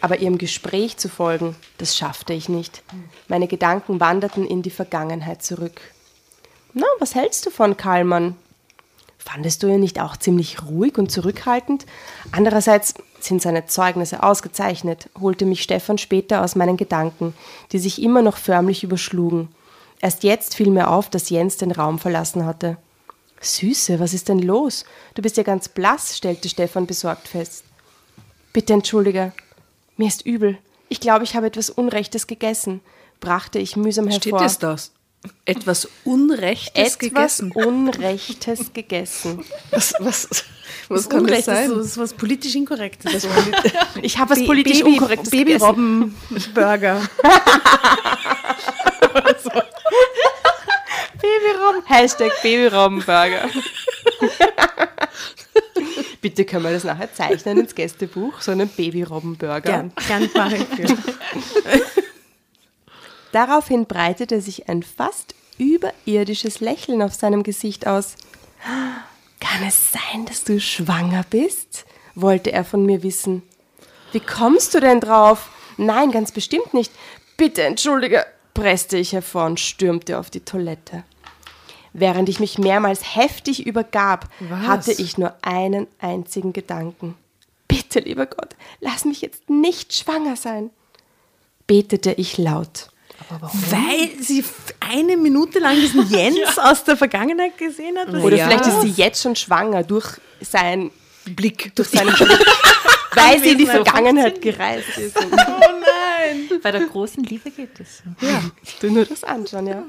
Aber 0.02 0.20
ihrem 0.20 0.38
Gespräch 0.38 0.98
zu 0.98 1.08
folgen, 1.08 1.56
das 1.78 1.96
schaffte 1.96 2.34
ich 2.34 2.50
nicht. 2.50 2.84
Meine 3.30 3.48
Gedanken 3.48 4.02
wanderten 4.02 4.46
in 4.46 4.62
die 4.62 4.70
Vergangenheit 4.70 5.44
zurück. 5.44 5.80
Na, 6.74 6.86
was 7.00 7.16
hältst 7.16 7.46
du 7.46 7.52
von 7.52 7.78
Karlmann? 7.78 8.36
Fandest 9.18 9.64
du 9.64 9.68
ihn 9.68 9.80
nicht 9.80 10.02
auch 10.02 10.18
ziemlich 10.18 10.62
ruhig 10.64 10.98
und 10.98 11.10
zurückhaltend? 11.10 11.86
Andererseits 12.34 12.96
sind 13.22 13.42
seine 13.42 13.66
Zeugnisse 13.68 14.22
ausgezeichnet, 14.22 15.10
holte 15.20 15.46
mich 15.46 15.64
Stefan 15.64 15.98
später 15.98 16.44
aus 16.44 16.56
meinen 16.56 16.76
Gedanken, 16.76 17.34
die 17.72 17.80
sich 17.80 18.02
immer 18.02 18.22
noch 18.22 18.36
förmlich 18.36 18.84
überschlugen. 18.84 19.48
Erst 20.02 20.24
jetzt 20.24 20.56
fiel 20.56 20.70
mir 20.70 20.90
auf, 20.90 21.10
dass 21.10 21.30
Jens 21.30 21.56
den 21.56 21.72
Raum 21.72 22.00
verlassen 22.00 22.46
hatte. 22.46 22.76
Süße, 23.44 24.00
was 24.00 24.14
ist 24.14 24.30
denn 24.30 24.40
los? 24.40 24.86
Du 25.16 25.22
bist 25.22 25.38
ja 25.38 25.44
ganz 25.44 25.68
blass, 25.70 26.18
stellte 26.18 26.50
Stefan 26.50 26.88
besorgt 26.88 27.28
fest. 27.28 27.64
Bitte 28.54 28.74
entschuldige, 28.74 29.34
mir 29.98 30.08
ist 30.08 30.26
übel. 30.26 30.58
Ich 30.90 31.00
glaube, 31.00 31.24
ich 31.24 31.36
habe 31.36 31.48
etwas 31.48 31.70
Unrechtes 31.70 32.28
gegessen, 32.28 32.82
brachte 33.20 33.60
ich 33.60 33.76
mühsam 33.76 34.08
hervor. 34.08 34.40
Steht 34.40 34.48
es 34.50 34.60
das? 34.60 34.92
Etwas 35.46 35.88
Unrechtes 36.04 36.72
etwas 36.76 37.00
gegessen. 37.00 37.52
Unrechtes 37.54 38.74
gegessen. 38.74 39.44
Was, 39.72 39.94
was, 40.00 40.28
was 40.90 41.08
das 41.08 41.10
kann 41.10 41.26
das 41.26 41.46
sein? 41.46 41.70
so, 41.70 41.80
ist 41.80 41.98
was 41.98 42.14
politisch 42.14 42.56
Inkorrektes. 42.56 43.26
Ich 44.02 44.18
habe 44.18 44.32
was 44.32 44.46
politisch 44.46 44.80
Baby- 44.80 44.92
Unkorrektes 44.92 45.32
gegessen. 45.32 46.14
Babyrobben-Burger. 46.30 47.02
Babyrobben. 51.24 51.84
Hashtag 51.86 52.32
Babyrobbenburger. 52.42 53.50
Bitte 56.22 56.46
können 56.46 56.66
wir 56.66 56.72
das 56.72 56.84
nachher 56.84 57.14
zeichnen 57.14 57.60
ins 57.60 57.74
Gästebuch, 57.76 58.42
so 58.42 58.52
einen 58.52 58.68
Babyrobbenburger. 58.68 59.62
Gern, 59.62 59.94
gern 60.08 60.30
mache 60.36 60.58
ich 60.58 60.66
für. 60.66 60.98
Daraufhin 63.32 63.86
breitete 63.86 64.42
sich 64.42 64.70
ein 64.70 64.84
fast 64.84 65.34
überirdisches 65.58 66.60
Lächeln 66.60 67.02
auf 67.02 67.14
seinem 67.14 67.44
Gesicht 67.44 67.88
aus. 67.88 68.16
Kann 69.40 69.68
es 69.68 69.92
sein, 69.92 70.26
dass 70.26 70.44
du 70.44 70.60
schwanger 70.60 71.26
bist? 71.30 71.86
wollte 72.16 72.52
er 72.52 72.64
von 72.64 72.86
mir 72.86 73.02
wissen. 73.02 73.42
Wie 74.12 74.20
kommst 74.20 74.76
du 74.76 74.80
denn 74.80 75.00
drauf? 75.00 75.50
Nein, 75.78 76.12
ganz 76.12 76.32
bestimmt 76.32 76.74
nicht. 76.74 76.92
Bitte 77.38 77.64
entschuldige, 77.64 78.24
presste 78.54 78.98
ich 78.98 79.14
hervor 79.14 79.46
und 79.46 79.60
stürmte 79.60 80.20
auf 80.20 80.30
die 80.30 80.42
Toilette. 80.42 81.04
Während 81.94 82.28
ich 82.28 82.40
mich 82.40 82.58
mehrmals 82.58 83.16
heftig 83.16 83.66
übergab, 83.66 84.28
hatte 84.66 84.92
ich 84.92 85.18
nur 85.18 85.34
einen 85.44 85.88
einzigen 86.00 86.52
Gedanken. 86.52 87.16
Bitte, 87.68 88.00
lieber 88.00 88.26
Gott, 88.26 88.56
lass 88.82 89.06
mich 89.06 89.22
jetzt 89.22 89.50
nicht 89.50 89.94
schwanger 89.94 90.36
sein, 90.36 90.72
betete 91.68 92.12
ich 92.14 92.38
laut. 92.38 92.90
Weil 93.30 94.10
sie 94.22 94.44
eine 94.80 95.18
Minute 95.18 95.60
lang 95.60 95.76
diesen 95.76 96.10
Jens 96.10 96.58
aus 96.58 96.84
der 96.84 96.98
Vergangenheit 96.98 97.58
gesehen 97.58 97.98
hat. 97.98 98.12
was 98.12 98.24
Oder 98.24 98.38
ja. 98.38 98.48
vielleicht 98.48 98.68
ist 98.68 98.82
sie 98.82 99.02
jetzt 99.02 99.22
schon 99.22 99.36
schwanger 99.36 99.84
durch 99.84 100.20
seinen 100.42 100.92
Blick. 101.26 101.74
durch 101.76 101.90
seinen 101.90 102.14
Blick, 102.16 102.46
weil 103.16 103.40
sie 103.42 103.52
in 103.52 103.58
die. 103.60 103.66
Vergangenheit 103.66 104.42
gereist 104.42 104.98
ist. 104.98 105.16
Und 106.50 106.62
Bei 106.64 106.72
der 106.72 106.86
großen 106.86 107.24
Liebe 107.24 107.52
geht 107.52 107.80
es. 107.80 108.02
so. 108.20 108.28
du 108.82 108.92
nur 108.92 109.06
das 109.06 109.24
anschauen, 109.24 109.68
ja. 109.68 109.84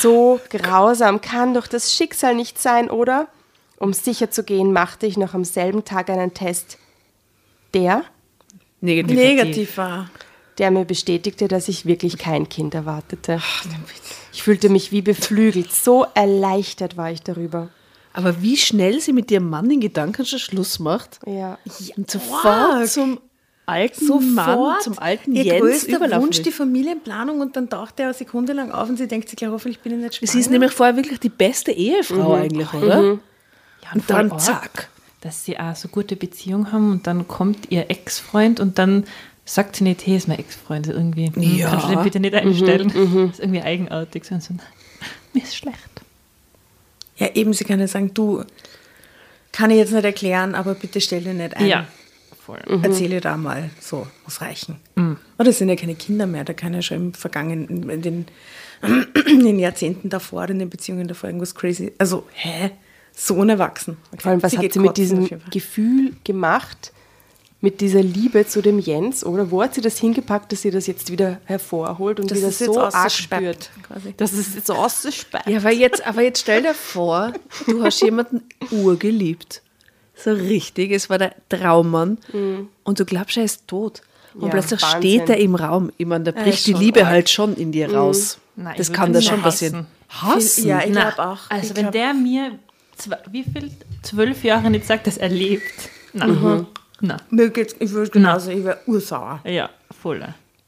So 0.00 0.40
grausam 0.50 1.20
kann 1.20 1.54
doch 1.54 1.66
das 1.66 1.92
Schicksal 1.92 2.34
nicht 2.34 2.58
sein, 2.60 2.90
oder? 2.90 3.28
Um 3.78 3.92
sicher 3.92 4.30
zu 4.30 4.44
gehen, 4.44 4.72
machte 4.72 5.06
ich 5.06 5.16
noch 5.16 5.34
am 5.34 5.44
selben 5.44 5.84
Tag 5.84 6.08
einen 6.10 6.32
Test. 6.34 6.78
Der, 7.74 8.04
Negativ. 8.80 9.16
negativ 9.16 9.76
war. 9.78 10.08
der 10.58 10.70
mir 10.70 10.84
bestätigte, 10.84 11.48
dass 11.48 11.66
ich 11.68 11.86
wirklich 11.86 12.18
kein 12.18 12.48
Kind 12.48 12.74
erwartete. 12.74 13.40
Ich 14.32 14.42
fühlte 14.44 14.68
mich 14.68 14.92
wie 14.92 15.02
beflügelt. 15.02 15.72
So 15.72 16.06
erleichtert 16.14 16.96
war 16.96 17.10
ich 17.10 17.22
darüber. 17.22 17.70
Aber 18.12 18.40
wie 18.42 18.56
schnell 18.56 19.00
sie 19.00 19.12
mit 19.12 19.30
ihrem 19.32 19.50
Mann 19.50 19.68
den 19.68 19.80
Gedanken 19.80 20.24
schon 20.24 20.38
Schluss 20.38 20.78
macht 20.78 21.18
Ja. 21.26 21.58
und 21.96 22.08
sofort 22.10 22.88
zum 22.88 23.20
alten 23.66 24.34
Mann, 24.34 24.76
zum 24.82 24.98
alten 24.98 25.34
Ihr 25.34 25.44
Jens 25.44 25.60
größter 25.60 25.96
überlaufen 25.96 26.24
Wunsch, 26.26 26.36
will. 26.38 26.44
die 26.44 26.50
Familienplanung 26.52 27.40
und 27.40 27.56
dann 27.56 27.68
taucht 27.70 27.98
er 28.00 28.06
eine 28.06 28.14
Sekunde 28.14 28.52
lang 28.52 28.70
auf 28.72 28.88
und 28.88 28.96
sie 28.98 29.08
denkt 29.08 29.28
sich, 29.28 29.40
ja, 29.40 29.50
hoffentlich 29.50 29.80
bin 29.80 29.92
ich 29.92 29.98
nicht 29.98 30.14
schwanger. 30.16 30.32
Sie 30.32 30.38
ist 30.40 30.50
nämlich 30.50 30.72
vorher 30.72 30.96
wirklich 30.96 31.20
die 31.20 31.28
beste 31.30 31.72
Ehefrau 31.72 32.34
eigentlich, 32.34 32.72
oder? 32.74 33.02
Ja, 33.04 33.18
Und 33.94 34.04
voll 34.04 34.16
dann 34.16 34.32
arg, 34.32 34.40
zack. 34.40 34.88
Dass 35.22 35.44
sie 35.44 35.58
auch 35.58 35.74
so 35.74 35.88
gute 35.88 36.16
Beziehung 36.16 36.70
haben 36.72 36.90
und 36.90 37.06
dann 37.06 37.26
kommt 37.26 37.70
ihr 37.70 37.90
Ex-Freund 37.90 38.60
und 38.60 38.78
dann 38.78 39.04
sagt 39.46 39.76
sie 39.76 39.84
nicht, 39.84 40.06
hey, 40.06 40.16
ist 40.16 40.28
mein 40.28 40.38
Ex-Freund 40.38 40.86
irgendwie. 40.88 41.30
Hm, 41.32 41.56
Ja. 41.56 41.70
Kannst 41.70 41.86
du 41.86 41.90
den 41.94 42.02
bitte 42.02 42.20
nicht 42.20 42.34
einstellen? 42.34 42.88
Das 42.88 43.32
ist 43.38 43.40
irgendwie 43.40 43.62
eigenartig. 43.62 44.24
So, 44.24 44.38
so, 44.40 44.54
mir 45.32 45.42
ist 45.42 45.56
schlecht. 45.56 45.78
Ja, 47.16 47.28
eben, 47.34 47.52
sie 47.54 47.64
kann 47.64 47.80
ja 47.80 47.86
sagen, 47.88 48.12
du, 48.12 48.42
kann 49.52 49.70
ich 49.70 49.76
jetzt 49.78 49.92
nicht 49.92 50.04
erklären, 50.04 50.54
aber 50.54 50.74
bitte 50.74 51.00
stell 51.00 51.22
dir 51.22 51.32
nicht 51.34 51.56
ein. 51.56 51.66
Voll. 52.44 52.60
Erzähle 52.82 53.20
da 53.20 53.36
mal. 53.36 53.70
So, 53.80 54.06
muss 54.24 54.40
reichen. 54.40 54.76
Oder 55.38 55.50
es 55.50 55.58
sind 55.58 55.68
ja 55.68 55.76
keine 55.76 55.94
Kinder 55.94 56.26
mehr, 56.26 56.44
da 56.44 56.52
kann 56.52 56.74
ja 56.74 56.82
schon 56.82 56.96
im 56.98 57.14
Vergangenen, 57.14 57.88
in 57.90 58.02
den, 58.02 58.26
in 59.26 59.44
den 59.44 59.58
Jahrzehnten 59.58 60.08
davor, 60.10 60.48
in 60.48 60.58
den 60.58 60.70
Beziehungen 60.70 61.08
davor 61.08 61.28
irgendwas 61.28 61.54
crazy. 61.54 61.92
Also, 61.98 62.24
hä? 62.32 62.70
So 63.16 63.34
unerwachsen. 63.34 63.96
Okay. 64.12 64.22
Vor 64.22 64.30
allem, 64.32 64.42
was 64.42 64.52
Sie 64.52 64.58
hat 64.58 64.72
sie 64.72 64.78
mit 64.80 64.96
diesem. 64.96 65.28
Gefühl 65.50 66.12
gemacht, 66.24 66.92
mit 67.60 67.80
dieser 67.80 68.02
Liebe 68.02 68.46
zu 68.46 68.60
dem 68.60 68.78
Jens? 68.78 69.24
Oder 69.24 69.50
wo 69.50 69.62
hat 69.62 69.74
sie 69.74 69.80
das 69.80 69.98
hingepackt, 69.98 70.52
dass 70.52 70.62
sie 70.62 70.70
das 70.70 70.86
jetzt 70.86 71.10
wieder 71.10 71.40
hervorholt 71.46 72.20
und 72.20 72.30
Das 72.30 72.38
wieder 72.38 72.50
so 72.52 72.78
arg 72.80 73.10
spürt? 73.10 73.70
quasi. 73.82 74.12
Das 74.16 74.32
ist 74.34 74.54
jetzt 74.54 74.66
so 74.66 74.74
ausgesperrt. 74.74 75.46
Ja, 75.48 75.58
aber 75.58 75.72
jetzt, 75.72 76.06
aber 76.06 76.22
jetzt 76.22 76.40
stell 76.40 76.62
dir 76.62 76.74
vor, 76.74 77.32
du 77.66 77.82
hast 77.82 78.02
jemanden 78.02 78.42
urgeliebt. 78.70 79.62
So 80.16 80.32
richtig, 80.32 80.92
es 80.92 81.10
war 81.10 81.18
der 81.18 81.34
Traummann. 81.48 82.18
Und 82.84 83.00
du 83.00 83.04
glaubst, 83.04 83.36
er 83.36 83.44
ist 83.44 83.66
tot. 83.68 84.02
Und 84.34 84.44
Ja, 84.44 84.48
plötzlich 84.48 84.82
Wahnsinn. 84.82 85.00
steht 85.00 85.28
er 85.28 85.36
im 85.38 85.54
Raum. 85.54 85.92
Ich 85.96 86.06
meine, 86.06 86.24
da 86.24 86.30
bricht 86.32 86.66
die 86.66 86.72
Liebe 86.72 87.00
arg. 87.02 87.08
halt 87.08 87.30
schon 87.30 87.54
in 87.56 87.70
dir 87.72 87.92
raus. 87.94 88.38
Nein, 88.56 88.74
das 88.76 88.92
kann 88.92 89.12
da 89.12 89.20
schon 89.20 89.34
nur 89.34 89.42
passieren. 89.44 89.86
Hassen? 90.08 90.66
Ja, 90.66 90.80
ich 90.84 90.92
glaube 90.92 91.18
auch. 91.18 91.38
Also 91.50 91.70
ich 91.70 91.76
wenn 91.76 91.82
glaub, 91.84 91.92
der 91.92 92.14
mir, 92.14 92.58
zwei, 92.96 93.18
wie 93.30 93.44
viel, 93.44 93.70
zwölf 94.02 94.42
Jahre 94.44 94.70
nicht 94.70 94.86
sagt, 94.86 95.06
dass 95.06 95.16
er 95.18 95.28
lebt. 95.28 95.62
Na, 96.12 96.64
na, 97.00 97.16
mir 97.30 97.50
geht's, 97.50 97.74
ich 97.80 97.90
würde 97.90 98.10
genauso, 98.10 98.50
ich 98.50 98.64
wäre 98.64 98.78
ursauer. 98.86 99.40
ja, 99.44 99.68
voll. 100.00 100.22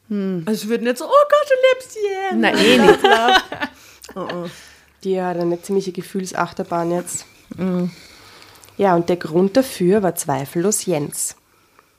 Also 0.08 0.62
ich 0.64 0.68
würde 0.68 0.84
nicht 0.84 0.98
so, 0.98 1.04
oh 1.04 1.08
Gott, 1.08 1.48
du 1.48 1.54
lebst 1.72 1.96
hier. 1.96 2.36
Nein, 2.38 2.56
eh 2.58 2.78
nicht. 2.78 3.00
Die 5.04 5.20
hat 5.20 5.36
eine 5.38 5.60
ziemliche 5.62 5.92
Gefühlsachterbahn 5.92 6.90
jetzt. 6.92 7.26
Ja, 8.76 8.94
und 8.94 9.08
der 9.08 9.16
Grund 9.16 9.56
dafür 9.56 10.02
war 10.02 10.14
zweifellos 10.14 10.86
Jens. 10.86 11.36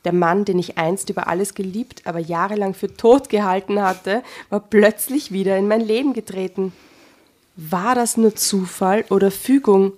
Der 0.05 0.13
Mann, 0.13 0.45
den 0.45 0.59
ich 0.59 0.77
einst 0.77 1.09
über 1.09 1.27
alles 1.27 1.53
geliebt, 1.53 2.03
aber 2.05 2.19
jahrelang 2.19 2.73
für 2.73 2.95
tot 2.95 3.29
gehalten 3.29 3.81
hatte, 3.81 4.23
war 4.49 4.59
plötzlich 4.59 5.31
wieder 5.31 5.57
in 5.57 5.67
mein 5.67 5.81
Leben 5.81 6.13
getreten. 6.13 6.71
War 7.55 7.95
das 7.95 8.15
nur 8.15 8.35
Zufall 8.35 9.03
oder 9.09 9.31
Fügung? 9.31 9.93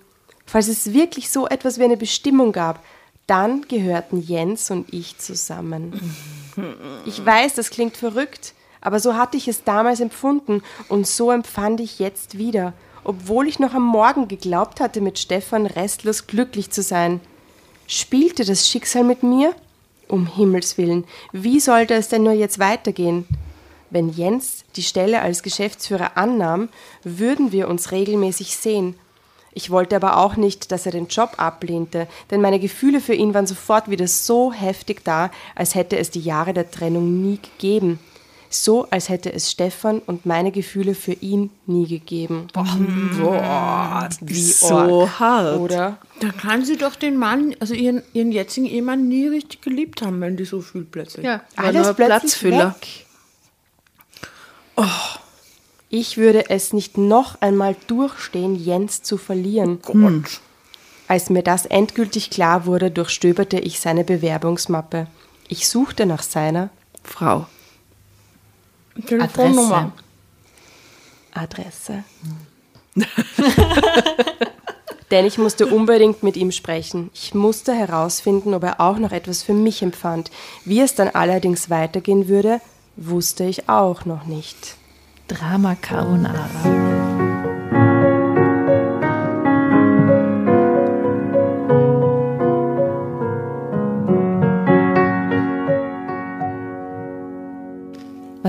Falls 0.46 0.68
es 0.68 0.92
wirklich 0.92 1.30
so 1.30 1.46
etwas 1.46 1.78
wie 1.78 1.84
eine 1.84 1.98
Bestimmung 1.98 2.52
gab, 2.52 2.82
dann 3.26 3.62
gehörten 3.68 4.20
Jens 4.20 4.70
und 4.72 4.92
ich 4.92 5.18
zusammen. 5.18 5.92
Ich 7.06 7.24
weiß, 7.24 7.54
das 7.54 7.70
klingt 7.70 7.96
verrückt, 7.96 8.54
aber 8.80 8.98
so 8.98 9.14
hatte 9.14 9.36
ich 9.36 9.46
es 9.46 9.62
damals 9.62 10.00
empfunden 10.00 10.62
und 10.88 11.06
so 11.06 11.30
empfand 11.30 11.80
ich 11.80 12.00
jetzt 12.00 12.38
wieder, 12.38 12.72
obwohl 13.04 13.48
ich 13.48 13.58
noch 13.58 13.74
am 13.74 13.84
Morgen 13.84 14.28
geglaubt 14.28 14.80
hatte, 14.80 15.00
mit 15.00 15.18
Stefan 15.18 15.66
restlos 15.66 16.26
glücklich 16.26 16.70
zu 16.70 16.82
sein. 16.82 17.20
Spielte 17.86 18.44
das 18.44 18.68
Schicksal 18.68 19.04
mit 19.04 19.22
mir? 19.22 19.54
Um 20.08 20.26
Himmels 20.26 20.76
willen, 20.76 21.04
wie 21.32 21.60
sollte 21.60 21.94
es 21.94 22.08
denn 22.08 22.24
nur 22.24 22.32
jetzt 22.32 22.58
weitergehen? 22.58 23.26
Wenn 23.90 24.08
Jens 24.08 24.64
die 24.76 24.82
Stelle 24.82 25.20
als 25.20 25.42
Geschäftsführer 25.42 26.16
annahm, 26.16 26.68
würden 27.02 27.52
wir 27.52 27.68
uns 27.68 27.90
regelmäßig 27.90 28.56
sehen. 28.56 28.94
Ich 29.52 29.70
wollte 29.70 29.96
aber 29.96 30.18
auch 30.18 30.36
nicht, 30.36 30.70
dass 30.70 30.86
er 30.86 30.92
den 30.92 31.08
Job 31.08 31.34
ablehnte, 31.38 32.06
denn 32.30 32.40
meine 32.40 32.60
Gefühle 32.60 33.00
für 33.00 33.14
ihn 33.14 33.34
waren 33.34 33.48
sofort 33.48 33.90
wieder 33.90 34.06
so 34.06 34.52
heftig 34.52 35.04
da, 35.04 35.30
als 35.56 35.74
hätte 35.74 35.98
es 35.98 36.10
die 36.10 36.20
Jahre 36.20 36.54
der 36.54 36.70
Trennung 36.70 37.20
nie 37.20 37.38
gegeben. 37.38 37.98
So, 38.52 38.88
als 38.90 39.08
hätte 39.08 39.32
es 39.32 39.48
Stefan 39.48 40.00
und 40.00 40.26
meine 40.26 40.50
Gefühle 40.50 40.96
für 40.96 41.12
ihn 41.12 41.50
nie 41.66 41.86
gegeben. 41.86 42.48
Boah, 42.52 44.08
Wie 44.20 44.42
so 44.42 44.76
arg, 44.76 45.20
hart. 45.20 45.60
Oder? 45.60 45.98
Da 46.18 46.30
kann 46.32 46.64
sie 46.64 46.76
doch 46.76 46.96
den 46.96 47.16
Mann, 47.16 47.54
also 47.60 47.74
ihren, 47.74 48.02
ihren 48.12 48.32
jetzigen 48.32 48.66
Ehemann 48.66 49.06
nie 49.06 49.28
richtig 49.28 49.62
geliebt 49.62 50.02
haben, 50.02 50.20
wenn 50.20 50.36
die 50.36 50.44
so 50.44 50.60
fühlt 50.60 50.90
plötzlich. 50.90 51.24
Ja, 51.24 51.42
alles 51.54 51.94
Platzfüller. 51.94 52.74
weg. 52.74 53.06
Ich 55.88 56.16
würde 56.16 56.50
es 56.50 56.72
nicht 56.72 56.98
noch 56.98 57.40
einmal 57.40 57.76
durchstehen, 57.86 58.56
Jens 58.56 59.02
zu 59.02 59.16
verlieren. 59.16 59.78
Als 61.06 61.30
mir 61.30 61.42
das 61.42 61.66
endgültig 61.66 62.30
klar 62.30 62.66
wurde, 62.66 62.90
durchstöberte 62.90 63.60
ich 63.60 63.78
seine 63.78 64.02
Bewerbungsmappe. 64.02 65.06
Ich 65.46 65.68
suchte 65.68 66.06
nach 66.06 66.22
seiner 66.22 66.70
Frau. 67.04 67.46
Telefonnummer. 69.04 69.92
Adresse. 71.32 72.04
Denn 75.10 75.26
ich 75.26 75.38
musste 75.38 75.66
unbedingt 75.66 76.22
mit 76.22 76.36
ihm 76.36 76.52
sprechen. 76.52 77.10
Ich 77.14 77.34
musste 77.34 77.74
herausfinden, 77.74 78.54
ob 78.54 78.62
er 78.62 78.80
auch 78.80 78.98
noch 78.98 79.12
etwas 79.12 79.42
für 79.42 79.54
mich 79.54 79.82
empfand. 79.82 80.30
Wie 80.64 80.80
es 80.80 80.94
dann 80.94 81.08
allerdings 81.08 81.68
weitergehen 81.68 82.28
würde, 82.28 82.60
wusste 82.96 83.44
ich 83.44 83.68
auch 83.68 84.04
noch 84.04 84.26
nicht. 84.26 84.76
Drama 85.26 85.74
Carbonara. 85.74 87.29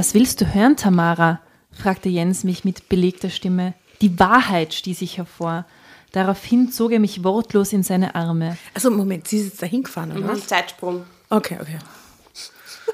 Was 0.01 0.15
willst 0.15 0.41
du 0.41 0.51
hören, 0.51 0.77
Tamara? 0.77 1.41
fragte 1.71 2.09
Jens 2.09 2.43
mich 2.43 2.65
mit 2.65 2.89
belegter 2.89 3.29
Stimme. 3.29 3.75
Die 4.01 4.17
Wahrheit 4.17 4.73
stieß 4.73 4.99
ich 5.03 5.19
hervor. 5.19 5.63
Daraufhin 6.11 6.71
zog 6.71 6.91
er 6.91 6.99
mich 6.99 7.23
wortlos 7.23 7.71
in 7.71 7.83
seine 7.83 8.15
Arme. 8.15 8.57
Also 8.73 8.89
Moment, 8.89 9.27
sie 9.27 9.37
ist 9.37 9.45
jetzt 9.45 9.61
dahin 9.61 9.83
gefahren, 9.83 10.17
oder? 10.17 10.29
was? 10.29 10.47
Zeitsprung. 10.47 11.05
Okay, 11.29 11.59
okay. 11.61 11.77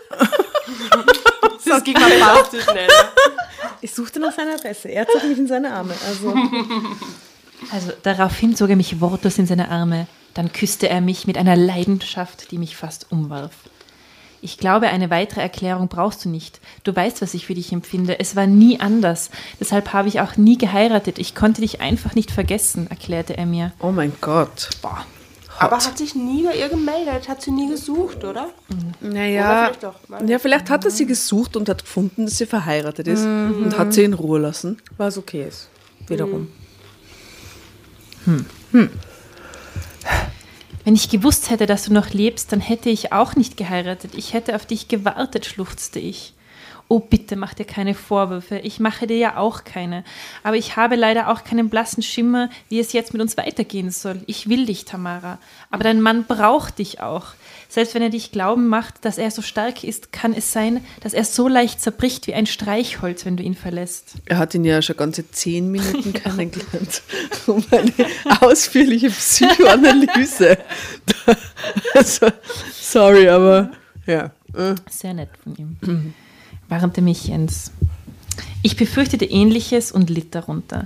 Das 1.66 1.82
ging 1.86 1.94
mal 1.94 2.12
fast 2.12 2.52
zu 2.52 2.62
schnell. 2.62 2.90
Ich 3.80 3.94
suchte 3.94 4.20
nach 4.20 4.34
seiner 4.34 4.56
Adresse. 4.56 4.90
Er 4.90 5.08
zog 5.08 5.24
mich 5.24 5.38
in 5.38 5.48
seine 5.48 5.72
Arme. 5.72 5.94
Also 6.06 6.36
Also 7.72 7.94
daraufhin 8.04 8.54
zog 8.54 8.70
er 8.70 8.76
mich 8.76 9.00
wortlos 9.00 9.38
in 9.38 9.48
seine 9.48 9.72
Arme. 9.72 10.08
Dann 10.34 10.52
küsste 10.52 10.90
er 10.90 11.00
mich 11.00 11.26
mit 11.26 11.38
einer 11.38 11.56
Leidenschaft, 11.56 12.52
die 12.52 12.58
mich 12.58 12.76
fast 12.76 13.14
umwarf. 13.14 13.54
Ich 14.48 14.58
glaube, 14.58 14.88
eine 14.88 15.10
weitere 15.10 15.42
Erklärung 15.42 15.90
brauchst 15.90 16.24
du 16.24 16.30
nicht. 16.30 16.62
Du 16.86 16.96
weißt, 16.96 17.22
was 17.22 17.34
ich 17.34 17.48
für 17.48 17.54
dich 17.54 17.74
empfinde. 17.74 18.18
Es 18.18 18.38
war 18.38 18.48
nie 18.48 18.80
anders. 18.80 19.30
Deshalb 19.60 19.92
habe 19.92 20.08
ich 20.08 20.22
auch 20.22 20.38
nie 20.38 20.58
geheiratet. 20.58 21.20
Ich 21.20 21.36
konnte 21.36 21.60
dich 21.60 21.82
einfach 21.82 22.16
nicht 22.16 22.32
vergessen, 22.32 22.88
erklärte 22.90 23.36
er 23.36 23.46
mir. 23.46 23.74
Oh 23.82 23.92
mein 23.92 24.14
Gott. 24.22 24.70
Boah. 24.82 25.06
Aber 25.60 25.76
hat 25.76 25.98
sich 25.98 26.16
nie 26.16 26.44
bei 26.44 26.56
ihr 26.56 26.70
gemeldet, 26.70 27.28
hat 27.28 27.42
sie 27.42 27.52
nie 27.52 27.68
gesucht, 27.68 28.24
oder? 28.24 28.30
Oder 28.30 28.50
Naja, 29.02 29.66
vielleicht 29.66 29.84
doch, 29.84 29.96
ja, 30.26 30.40
vielleicht 30.40 30.70
hat 30.70 30.86
er 30.86 30.92
sie 30.92 31.06
gesucht 31.06 31.58
und 31.58 31.68
hat 31.68 31.84
gefunden, 31.84 32.24
dass 32.24 32.38
sie 32.38 32.46
verheiratet 32.46 33.06
ist 33.06 33.26
und 33.26 33.78
hat 33.78 33.92
sie 33.94 34.06
in 34.06 34.14
Ruhe 34.14 34.40
lassen. 34.40 34.78
was 34.96 35.18
okay 35.18 35.46
ist. 35.46 35.68
Wiederum. 36.08 36.48
Wenn 40.88 40.96
ich 40.96 41.10
gewusst 41.10 41.50
hätte, 41.50 41.66
dass 41.66 41.84
du 41.84 41.92
noch 41.92 42.12
lebst, 42.12 42.54
dann 42.54 42.62
hätte 42.62 42.90
ich 42.90 43.12
auch 43.12 43.36
nicht 43.36 43.58
geheiratet. 43.58 44.12
Ich 44.16 44.32
hätte 44.32 44.56
auf 44.56 44.66
dich 44.66 44.88
gewartet, 44.88 45.46
schluchzte 45.46 46.00
ich. 46.00 46.34
Oh, 46.90 47.00
bitte 47.00 47.36
mach 47.36 47.54
dir 47.54 47.66
keine 47.66 47.94
Vorwürfe. 47.94 48.60
Ich 48.60 48.80
mache 48.80 49.08
dir 49.08 49.18
ja 49.18 49.38
auch 49.38 49.66
keine. 49.66 50.06
Aber 50.44 50.56
ich 50.56 50.78
habe 50.78 50.96
leider 50.96 51.30
auch 51.30 51.44
keinen 51.44 51.70
blassen 51.70 52.02
Schimmer, 52.02 52.50
wie 52.70 52.80
es 52.80 52.94
jetzt 52.94 53.12
mit 53.12 53.22
uns 53.22 53.36
weitergehen 53.36 53.92
soll. 53.92 54.22
Ich 54.26 54.48
will 54.48 54.66
dich, 54.66 54.86
Tamara. 54.86 55.38
Aber 55.70 55.84
dein 55.84 56.00
Mann 56.00 56.24
braucht 56.24 56.80
dich 56.80 57.02
auch. 57.02 57.34
Selbst 57.68 57.94
wenn 57.94 58.02
er 58.02 58.10
dich 58.10 58.32
glauben 58.32 58.68
macht, 58.68 59.04
dass 59.04 59.18
er 59.18 59.30
so 59.32 59.42
stark 59.42 59.84
ist, 59.84 60.14
kann 60.14 60.34
es 60.34 60.54
sein, 60.54 60.86
dass 61.02 61.14
er 61.14 61.26
so 61.26 61.50
leicht 61.50 61.82
zerbricht 61.82 62.26
wie 62.28 62.34
ein 62.34 62.46
Streichholz, 62.46 63.26
wenn 63.26 63.36
du 63.36 63.44
ihn 63.44 63.56
verlässt. 63.56 64.14
Er 64.26 64.38
hat 64.38 64.54
ihn 64.56 64.64
ja 64.64 64.82
schon 64.82 64.96
ganze 64.96 65.30
zehn 65.30 65.70
Minuten 65.70 66.14
kennengelernt, 66.14 67.02
um 67.48 67.64
eine 67.72 67.92
ausführliche 68.40 69.10
Psychoanalyse. 69.10 70.58
also, 71.94 72.28
sorry, 72.72 73.28
aber 73.28 73.72
ja. 74.06 74.32
Sehr 74.90 75.14
nett 75.14 75.30
von 75.44 75.56
ihm. 75.56 76.14
Warnte 76.70 77.02
mich 77.02 77.28
Jens. 77.28 77.72
Ich 78.62 78.76
befürchtete 78.76 79.26
Ähnliches 79.26 79.92
und 79.92 80.10
litt 80.10 80.36
darunter. 80.36 80.84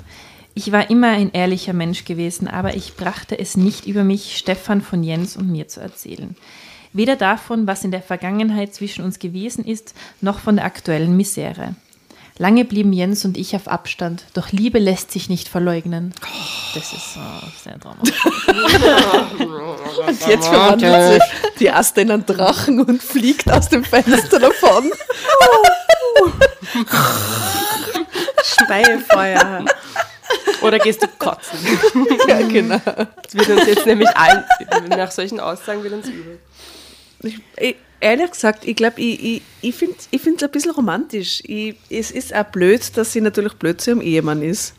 Ich 0.53 0.71
war 0.71 0.89
immer 0.89 1.09
ein 1.09 1.31
ehrlicher 1.31 1.73
Mensch 1.73 2.05
gewesen, 2.05 2.47
aber 2.47 2.75
ich 2.75 2.95
brachte 2.95 3.39
es 3.39 3.55
nicht 3.57 3.87
über 3.87 4.03
mich, 4.03 4.37
Stefan 4.37 4.81
von 4.81 5.01
Jens 5.03 5.37
und 5.37 5.49
mir 5.49 5.67
zu 5.67 5.79
erzählen. 5.79 6.35
Weder 6.93 7.15
davon, 7.15 7.67
was 7.67 7.85
in 7.85 7.91
der 7.91 8.01
Vergangenheit 8.01 8.75
zwischen 8.75 9.03
uns 9.03 9.17
gewesen 9.17 9.63
ist, 9.63 9.95
noch 10.19 10.39
von 10.39 10.57
der 10.57 10.65
aktuellen 10.65 11.15
Misere. 11.15 11.75
Lange 12.41 12.65
blieben 12.65 12.91
Jens 12.91 13.23
und 13.23 13.37
ich 13.37 13.55
auf 13.55 13.67
Abstand, 13.67 14.23
doch 14.33 14.51
Liebe 14.51 14.79
lässt 14.79 15.11
sich 15.11 15.29
nicht 15.29 15.47
verleugnen. 15.47 16.11
Das 16.73 16.91
ist 16.91 17.15
äh, 17.15 17.63
sehr 17.63 17.77
dramatisch. 17.77 18.25
Und 20.07 20.27
jetzt 20.27 20.47
verwandelt 20.47 21.21
sich 21.21 21.21
die 21.59 21.69
Aste 21.69 22.01
in 22.01 22.09
einen 22.09 22.25
Drachen 22.25 22.83
und 22.83 23.03
fliegt 23.03 23.51
aus 23.51 23.69
dem 23.69 23.83
Fenster 23.83 24.39
davon. 24.39 24.91
Speilfeuer. 28.43 29.65
Oder 30.63 30.79
gehst 30.79 31.03
du 31.03 31.07
kotzen? 31.19 31.59
Ja, 32.27 32.41
genau. 32.41 32.81
Das 32.85 33.35
wird 33.35 33.49
uns 33.49 33.67
jetzt 33.67 33.85
nämlich 33.85 34.09
allen, 34.17 34.43
nach 34.89 35.11
solchen 35.11 35.39
Aussagen 35.39 35.83
wird 35.83 35.93
uns 35.93 36.07
übel. 36.07 36.39
Ich, 37.21 37.39
ich, 37.57 37.75
ehrlich 38.01 38.31
gesagt, 38.31 38.67
ich 38.67 38.75
glaube, 38.75 38.99
ich, 38.99 39.23
ich, 39.23 39.41
ich 39.61 39.75
finde 39.75 39.95
es 39.97 40.07
ich 40.11 40.21
find's 40.21 40.43
ein 40.43 40.51
bisschen 40.51 40.71
romantisch. 40.71 41.41
Ich, 41.45 41.75
es 41.89 42.11
ist 42.11 42.35
auch 42.35 42.45
blöd, 42.45 42.97
dass 42.97 43.13
sie 43.13 43.21
natürlich 43.21 43.53
blöd 43.53 43.79
zu 43.79 43.91
ihrem 43.91 44.01
Ehemann 44.01 44.41
ist. 44.41 44.73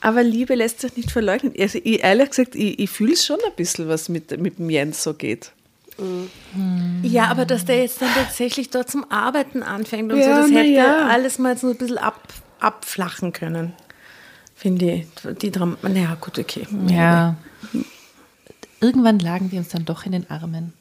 Aber 0.00 0.22
Liebe 0.22 0.54
lässt 0.54 0.80
sich 0.80 0.96
nicht 0.96 1.10
verleugnen. 1.10 1.52
Also 1.58 1.80
ich, 1.82 2.04
ehrlich 2.04 2.30
gesagt, 2.30 2.54
ich, 2.54 2.78
ich 2.78 2.90
fühle 2.90 3.16
schon 3.16 3.38
ein 3.44 3.56
bisschen, 3.56 3.88
was 3.88 4.08
mit, 4.08 4.38
mit 4.40 4.58
dem 4.58 4.70
Jens 4.70 5.02
so 5.02 5.14
geht. 5.14 5.50
Ja, 7.02 7.28
aber 7.28 7.46
dass 7.46 7.64
der 7.64 7.80
jetzt 7.80 8.02
dann 8.02 8.10
tatsächlich 8.14 8.68
dort 8.68 8.90
zum 8.90 9.10
Arbeiten 9.10 9.62
anfängt 9.62 10.12
und 10.12 10.18
Ja, 10.18 10.42
so, 10.42 10.42
das 10.42 10.50
hätte 10.50 10.68
ja. 10.68 11.06
alles 11.06 11.38
mal 11.38 11.56
so 11.56 11.70
ein 11.70 11.76
bisschen 11.76 11.96
ab, 11.96 12.22
abflachen 12.60 13.32
können. 13.32 13.72
Finde 14.54 14.92
ich. 14.92 15.06
Die 15.38 15.50
Dram 15.50 15.78
naja, 15.82 16.16
gut, 16.20 16.38
okay. 16.38 16.66
Ja. 16.88 17.36
Irgendwann 18.80 19.18
lagen 19.18 19.50
wir 19.50 19.58
uns 19.58 19.68
dann 19.68 19.86
doch 19.86 20.04
in 20.04 20.12
den 20.12 20.30
Armen. 20.30 20.74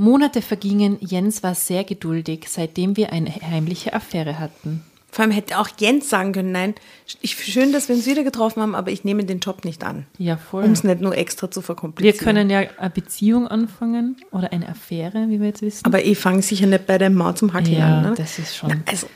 Monate 0.00 0.40
vergingen, 0.40 0.96
Jens 1.00 1.42
war 1.42 1.54
sehr 1.54 1.84
geduldig, 1.84 2.46
seitdem 2.48 2.96
wir 2.96 3.12
eine 3.12 3.30
heimliche 3.30 3.92
Affäre 3.92 4.38
hatten. 4.38 4.82
Vor 5.12 5.24
allem 5.24 5.30
hätte 5.30 5.58
auch 5.58 5.68
Jens 5.78 6.08
sagen 6.08 6.32
können, 6.32 6.52
nein, 6.52 6.74
ich, 7.20 7.34
schön, 7.34 7.70
dass 7.70 7.88
wir 7.90 7.96
uns 7.96 8.06
wieder 8.06 8.24
getroffen 8.24 8.62
haben, 8.62 8.74
aber 8.74 8.90
ich 8.90 9.04
nehme 9.04 9.24
den 9.24 9.40
Job 9.40 9.62
nicht 9.66 9.84
an. 9.84 10.06
Ja, 10.16 10.38
voll. 10.38 10.64
Um 10.64 10.72
es 10.72 10.84
nicht 10.84 11.02
nur 11.02 11.14
extra 11.18 11.50
zu 11.50 11.60
Wir 11.60 11.64
verkomplizieren. 11.64 12.24
können 12.24 12.48
ja 12.48 12.62
eine 12.78 12.88
Beziehung 12.88 13.46
anfangen 13.46 14.16
oder 14.30 14.52
eine 14.54 14.70
Affäre, 14.70 15.26
wie 15.28 15.38
wir 15.38 15.48
jetzt 15.48 15.60
wissen. 15.60 15.84
aber 15.84 16.02
ich 16.02 16.16
fange 16.16 16.40
sicher 16.40 16.66
nicht 16.66 16.86
bei 16.86 16.96
der 16.96 17.10
Maut 17.10 17.36
zum 17.36 17.52
Hackeln 17.52 17.76
ja, 17.76 17.98
an. 17.98 18.02
Ne? 18.02 18.14
das 18.16 18.38
ist 18.38 18.56
schon. 18.56 18.70
Na, 18.70 18.76
also, 18.90 19.06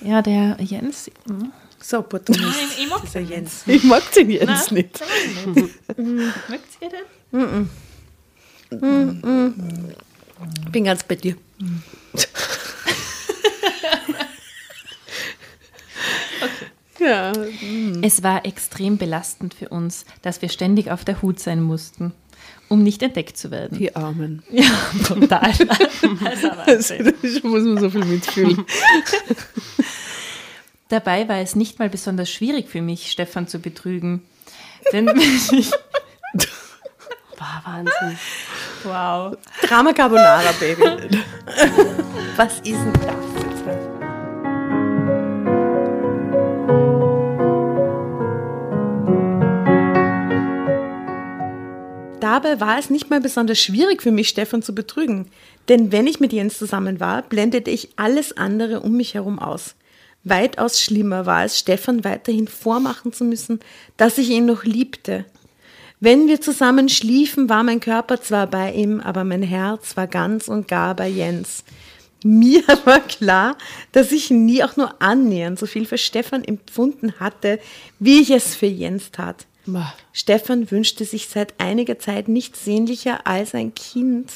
Ja, 0.00 0.22
der 0.22 0.56
Jens. 0.58 1.08
hm. 1.28 1.52
so, 1.80 2.02
Portugies. 2.02 2.46
ich 2.80 2.88
mag 2.88 3.02
Dieser 3.02 3.20
Jens. 3.20 3.62
Ich 3.66 3.84
mag 3.84 4.02
den 4.12 4.30
Jens 4.30 4.72
nicht. 4.72 5.00
Mögt 5.96 6.78
ihr 6.80 6.88
den? 6.88 7.68
Bin 8.70 9.64
ganz 10.84 11.04
bei 11.04 11.16
dir. 11.16 11.36
Ja. 17.00 17.32
Es 18.02 18.22
war 18.22 18.44
extrem 18.44 18.98
belastend 18.98 19.54
für 19.54 19.70
uns, 19.70 20.04
dass 20.22 20.42
wir 20.42 20.50
ständig 20.50 20.90
auf 20.90 21.04
der 21.04 21.22
Hut 21.22 21.40
sein 21.40 21.62
mussten, 21.62 22.12
um 22.68 22.82
nicht 22.82 23.02
entdeckt 23.02 23.38
zu 23.38 23.50
werden. 23.50 23.78
Die 23.78 23.96
Armen. 23.96 24.42
Ja, 24.50 24.70
total. 25.06 25.52
Also, 26.26 26.48
da 26.98 27.48
muss 27.48 27.64
man 27.64 27.78
so 27.78 27.90
viel 27.90 28.04
mitfühlen. 28.04 28.64
Dabei 30.88 31.28
war 31.28 31.38
es 31.38 31.56
nicht 31.56 31.78
mal 31.78 31.88
besonders 31.88 32.30
schwierig 32.30 32.68
für 32.68 32.82
mich, 32.82 33.10
Stefan 33.10 33.48
zu 33.48 33.60
betrügen. 33.60 34.22
Denn 34.92 35.06
wenn 35.06 35.20
ich, 35.20 35.70
War 37.40 37.62
Wahnsinn. 37.64 38.18
wow. 38.84 39.34
Drama 39.66 39.94
Carbonara, 39.94 40.52
Baby. 40.60 40.82
Was 42.36 42.56
ist 42.58 42.66
denn 42.66 42.92
das? 42.92 43.30
Dabei 52.20 52.60
war 52.60 52.78
es 52.78 52.90
nicht 52.90 53.08
mal 53.08 53.22
besonders 53.22 53.58
schwierig 53.58 54.02
für 54.02 54.12
mich, 54.12 54.28
Stefan 54.28 54.62
zu 54.62 54.74
betrügen. 54.74 55.30
Denn 55.70 55.92
wenn 55.92 56.06
ich 56.06 56.20
mit 56.20 56.34
Jens 56.34 56.58
zusammen 56.58 57.00
war, 57.00 57.22
blendete 57.22 57.70
ich 57.70 57.88
alles 57.96 58.36
andere 58.36 58.80
um 58.80 58.98
mich 58.98 59.14
herum 59.14 59.38
aus. 59.38 59.74
Weitaus 60.24 60.78
schlimmer 60.78 61.24
war 61.24 61.46
es, 61.46 61.58
Stefan 61.58 62.04
weiterhin 62.04 62.48
vormachen 62.48 63.14
zu 63.14 63.24
müssen, 63.24 63.60
dass 63.96 64.18
ich 64.18 64.28
ihn 64.28 64.44
noch 64.44 64.64
liebte. 64.64 65.24
Wenn 66.02 66.28
wir 66.28 66.40
zusammen 66.40 66.88
schliefen, 66.88 67.50
war 67.50 67.62
mein 67.62 67.78
Körper 67.78 68.22
zwar 68.22 68.46
bei 68.46 68.72
ihm, 68.72 69.00
aber 69.00 69.22
mein 69.22 69.42
Herz 69.42 69.98
war 69.98 70.06
ganz 70.06 70.48
und 70.48 70.66
gar 70.66 70.94
bei 70.94 71.08
Jens. 71.08 71.62
Mir 72.24 72.62
war 72.86 73.00
klar, 73.00 73.58
dass 73.92 74.10
ich 74.10 74.30
nie 74.30 74.64
auch 74.64 74.76
nur 74.76 75.02
annähernd 75.02 75.58
so 75.58 75.66
viel 75.66 75.84
für 75.84 75.98
Stefan 75.98 76.42
empfunden 76.42 77.20
hatte, 77.20 77.60
wie 77.98 78.22
ich 78.22 78.30
es 78.30 78.54
für 78.54 78.66
Jens 78.66 79.10
tat. 79.10 79.46
Stefan 80.14 80.70
wünschte 80.70 81.04
sich 81.04 81.28
seit 81.28 81.60
einiger 81.60 81.98
Zeit 81.98 82.28
nichts 82.28 82.64
sehnlicher 82.64 83.26
als 83.26 83.54
ein 83.54 83.74
Kind. 83.74 84.32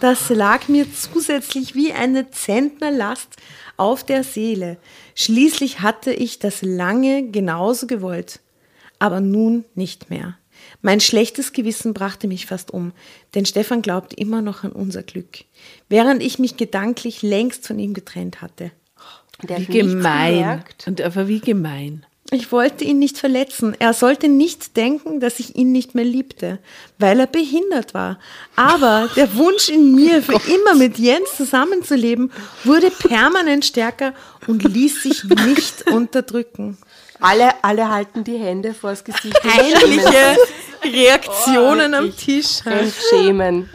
Das 0.00 0.28
lag 0.28 0.66
mir 0.66 0.92
zusätzlich 0.92 1.76
wie 1.76 1.92
eine 1.92 2.32
Zentnerlast 2.32 3.36
auf 3.76 4.02
der 4.02 4.24
Seele. 4.24 4.76
Schließlich 5.14 5.82
hatte 5.82 6.12
ich 6.12 6.40
das 6.40 6.62
lange 6.62 7.30
genauso 7.30 7.86
gewollt, 7.86 8.40
aber 8.98 9.20
nun 9.20 9.64
nicht 9.76 10.10
mehr. 10.10 10.36
Mein 10.82 11.00
schlechtes 11.00 11.52
Gewissen 11.52 11.94
brachte 11.94 12.26
mich 12.26 12.46
fast 12.46 12.72
um, 12.72 12.92
denn 13.34 13.44
Stefan 13.44 13.82
glaubt 13.82 14.14
immer 14.14 14.42
noch 14.42 14.64
an 14.64 14.72
unser 14.72 15.02
Glück, 15.02 15.44
während 15.88 16.22
ich 16.22 16.38
mich 16.38 16.56
gedanklich 16.56 17.22
längst 17.22 17.66
von 17.66 17.78
ihm 17.78 17.94
getrennt 17.94 18.40
hatte. 18.40 18.70
Der 19.42 19.58
Wie 19.58 19.66
gemein. 19.66 20.64
Und 20.86 21.00
aber 21.00 21.28
wie 21.28 21.40
gemein. 21.40 22.04
Ich 22.32 22.52
wollte 22.52 22.84
ihn 22.84 23.00
nicht 23.00 23.18
verletzen. 23.18 23.74
Er 23.80 23.92
sollte 23.92 24.28
nicht 24.28 24.76
denken, 24.76 25.18
dass 25.18 25.40
ich 25.40 25.56
ihn 25.56 25.72
nicht 25.72 25.96
mehr 25.96 26.04
liebte, 26.04 26.60
weil 26.98 27.18
er 27.18 27.26
behindert 27.26 27.92
war. 27.92 28.20
Aber 28.54 29.08
der 29.16 29.34
Wunsch 29.34 29.68
in 29.68 29.96
mir, 29.96 30.22
für 30.22 30.40
immer 30.48 30.76
mit 30.76 30.98
Jens 30.98 31.36
zusammenzuleben, 31.36 32.30
wurde 32.62 32.90
permanent 32.90 33.64
stärker 33.64 34.14
und 34.46 34.62
ließ 34.62 35.02
sich 35.02 35.24
nicht 35.24 35.90
unterdrücken. 35.90 36.78
Alle, 37.18 37.52
alle 37.64 37.90
halten 37.90 38.22
die 38.22 38.38
Hände 38.38 38.74
vors 38.74 39.02
Gesicht. 39.02 39.40
Peinliche 39.42 40.36
Reaktionen 40.84 41.94
am 41.94 42.16
Tisch. 42.16 42.60
Schämen. 43.10 43.68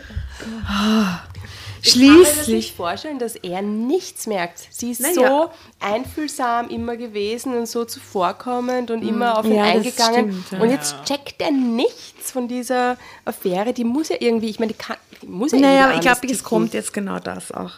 Ich 1.81 1.93
kann 1.93 2.01
mir 2.01 2.17
das 2.23 2.33
Schließlich. 2.33 2.47
nicht 2.47 2.75
vorstellen, 2.75 3.19
dass 3.19 3.35
er 3.35 3.61
nichts 3.61 4.25
merkt. 4.25 4.59
Sie 4.71 4.89
ist 4.89 5.01
Na 5.01 5.13
so 5.13 5.51
einfühlsam 5.79 6.69
immer 6.69 6.97
gewesen 6.97 7.55
und 7.55 7.67
so 7.67 7.85
zuvorkommend 7.85 8.89
und 8.89 9.03
immer 9.07 9.37
auf 9.37 9.45
ihn 9.45 9.53
Ja, 9.53 9.65
eingegangen. 9.65 10.31
stimmt, 10.31 10.51
ja. 10.51 10.59
Und 10.61 10.69
jetzt 10.71 10.95
checkt 11.05 11.39
er 11.41 11.51
nichts 11.51 12.31
von 12.31 12.47
dieser 12.47 12.97
Affäre. 13.23 13.71
Die 13.71 13.83
muss 13.83 14.09
ja 14.09 14.15
irgendwie, 14.19 14.49
ich 14.49 14.57
meine, 14.59 14.71
die, 14.73 14.77
kann, 14.79 14.97
die 15.21 15.27
muss 15.27 15.51
ja 15.51 15.59
Naja, 15.59 15.85
aber 15.85 15.93
ich 15.95 16.01
glaube, 16.01 16.25
es 16.27 16.43
kommt 16.43 16.73
jetzt 16.73 16.91
genau 16.91 17.19
das 17.19 17.51
auch. 17.51 17.73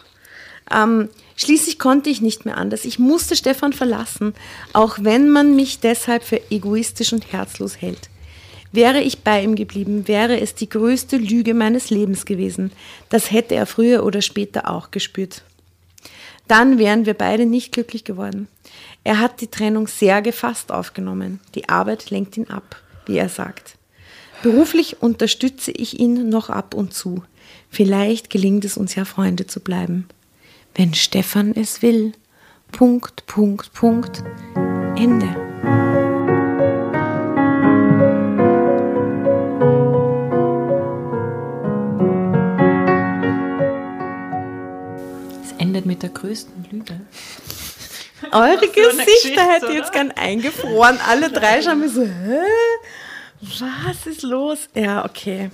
Ähm, 0.74 1.10
schließlich 1.36 1.78
konnte 1.78 2.08
ich 2.08 2.22
nicht 2.22 2.46
mehr 2.46 2.56
anders. 2.56 2.86
Ich 2.86 2.98
musste 2.98 3.36
Stefan 3.36 3.74
verlassen, 3.74 4.34
auch 4.72 4.96
wenn 5.02 5.28
man 5.28 5.54
mich 5.54 5.80
deshalb 5.80 6.22
für 6.24 6.40
egoistisch 6.50 7.12
und 7.12 7.30
herzlos 7.30 7.80
hält. 7.80 8.08
Wäre 8.72 9.00
ich 9.00 9.20
bei 9.20 9.42
ihm 9.42 9.54
geblieben, 9.54 10.08
wäre 10.08 10.40
es 10.40 10.54
die 10.54 10.68
größte 10.68 11.16
Lüge 11.16 11.54
meines 11.54 11.90
Lebens 11.90 12.24
gewesen. 12.26 12.72
Das 13.08 13.30
hätte 13.30 13.54
er 13.54 13.66
früher 13.66 14.04
oder 14.04 14.20
später 14.20 14.70
auch 14.70 14.90
gespürt. 14.90 15.42
Dann 16.48 16.78
wären 16.78 17.06
wir 17.06 17.14
beide 17.14 17.46
nicht 17.46 17.72
glücklich 17.72 18.04
geworden. 18.04 18.48
Er 19.04 19.20
hat 19.20 19.40
die 19.40 19.48
Trennung 19.48 19.86
sehr 19.86 20.22
gefasst 20.22 20.72
aufgenommen. 20.72 21.40
Die 21.54 21.68
Arbeit 21.68 22.10
lenkt 22.10 22.36
ihn 22.36 22.48
ab, 22.48 22.82
wie 23.06 23.18
er 23.18 23.28
sagt. 23.28 23.76
Beruflich 24.42 25.02
unterstütze 25.02 25.70
ich 25.72 25.98
ihn 25.98 26.28
noch 26.28 26.48
ab 26.48 26.74
und 26.74 26.94
zu. 26.94 27.22
Vielleicht 27.70 28.30
gelingt 28.30 28.64
es 28.64 28.76
uns 28.76 28.94
ja, 28.94 29.04
Freunde 29.04 29.46
zu 29.46 29.60
bleiben. 29.60 30.08
Wenn 30.74 30.94
Stefan 30.94 31.54
es 31.54 31.82
will. 31.82 32.12
Punkt, 32.70 33.26
Punkt, 33.26 33.72
Punkt. 33.72 34.22
Ende. 34.96 36.07
Endet 45.78 45.86
mit 45.86 46.02
der 46.02 46.10
größten 46.10 46.66
Lüge. 46.70 47.00
Eure 48.32 48.66
Gesichter 48.66 49.48
hätte 49.48 49.66
oder? 49.66 49.74
jetzt 49.74 49.92
gern 49.92 50.10
eingefroren. 50.10 50.98
Alle 51.08 51.30
drei 51.30 51.62
schauen 51.62 51.78
mir 51.78 51.88
so, 51.88 52.02
hä? 52.02 52.40
Was 53.40 54.06
ist 54.06 54.22
los? 54.22 54.68
Ja, 54.74 55.04
okay. 55.04 55.50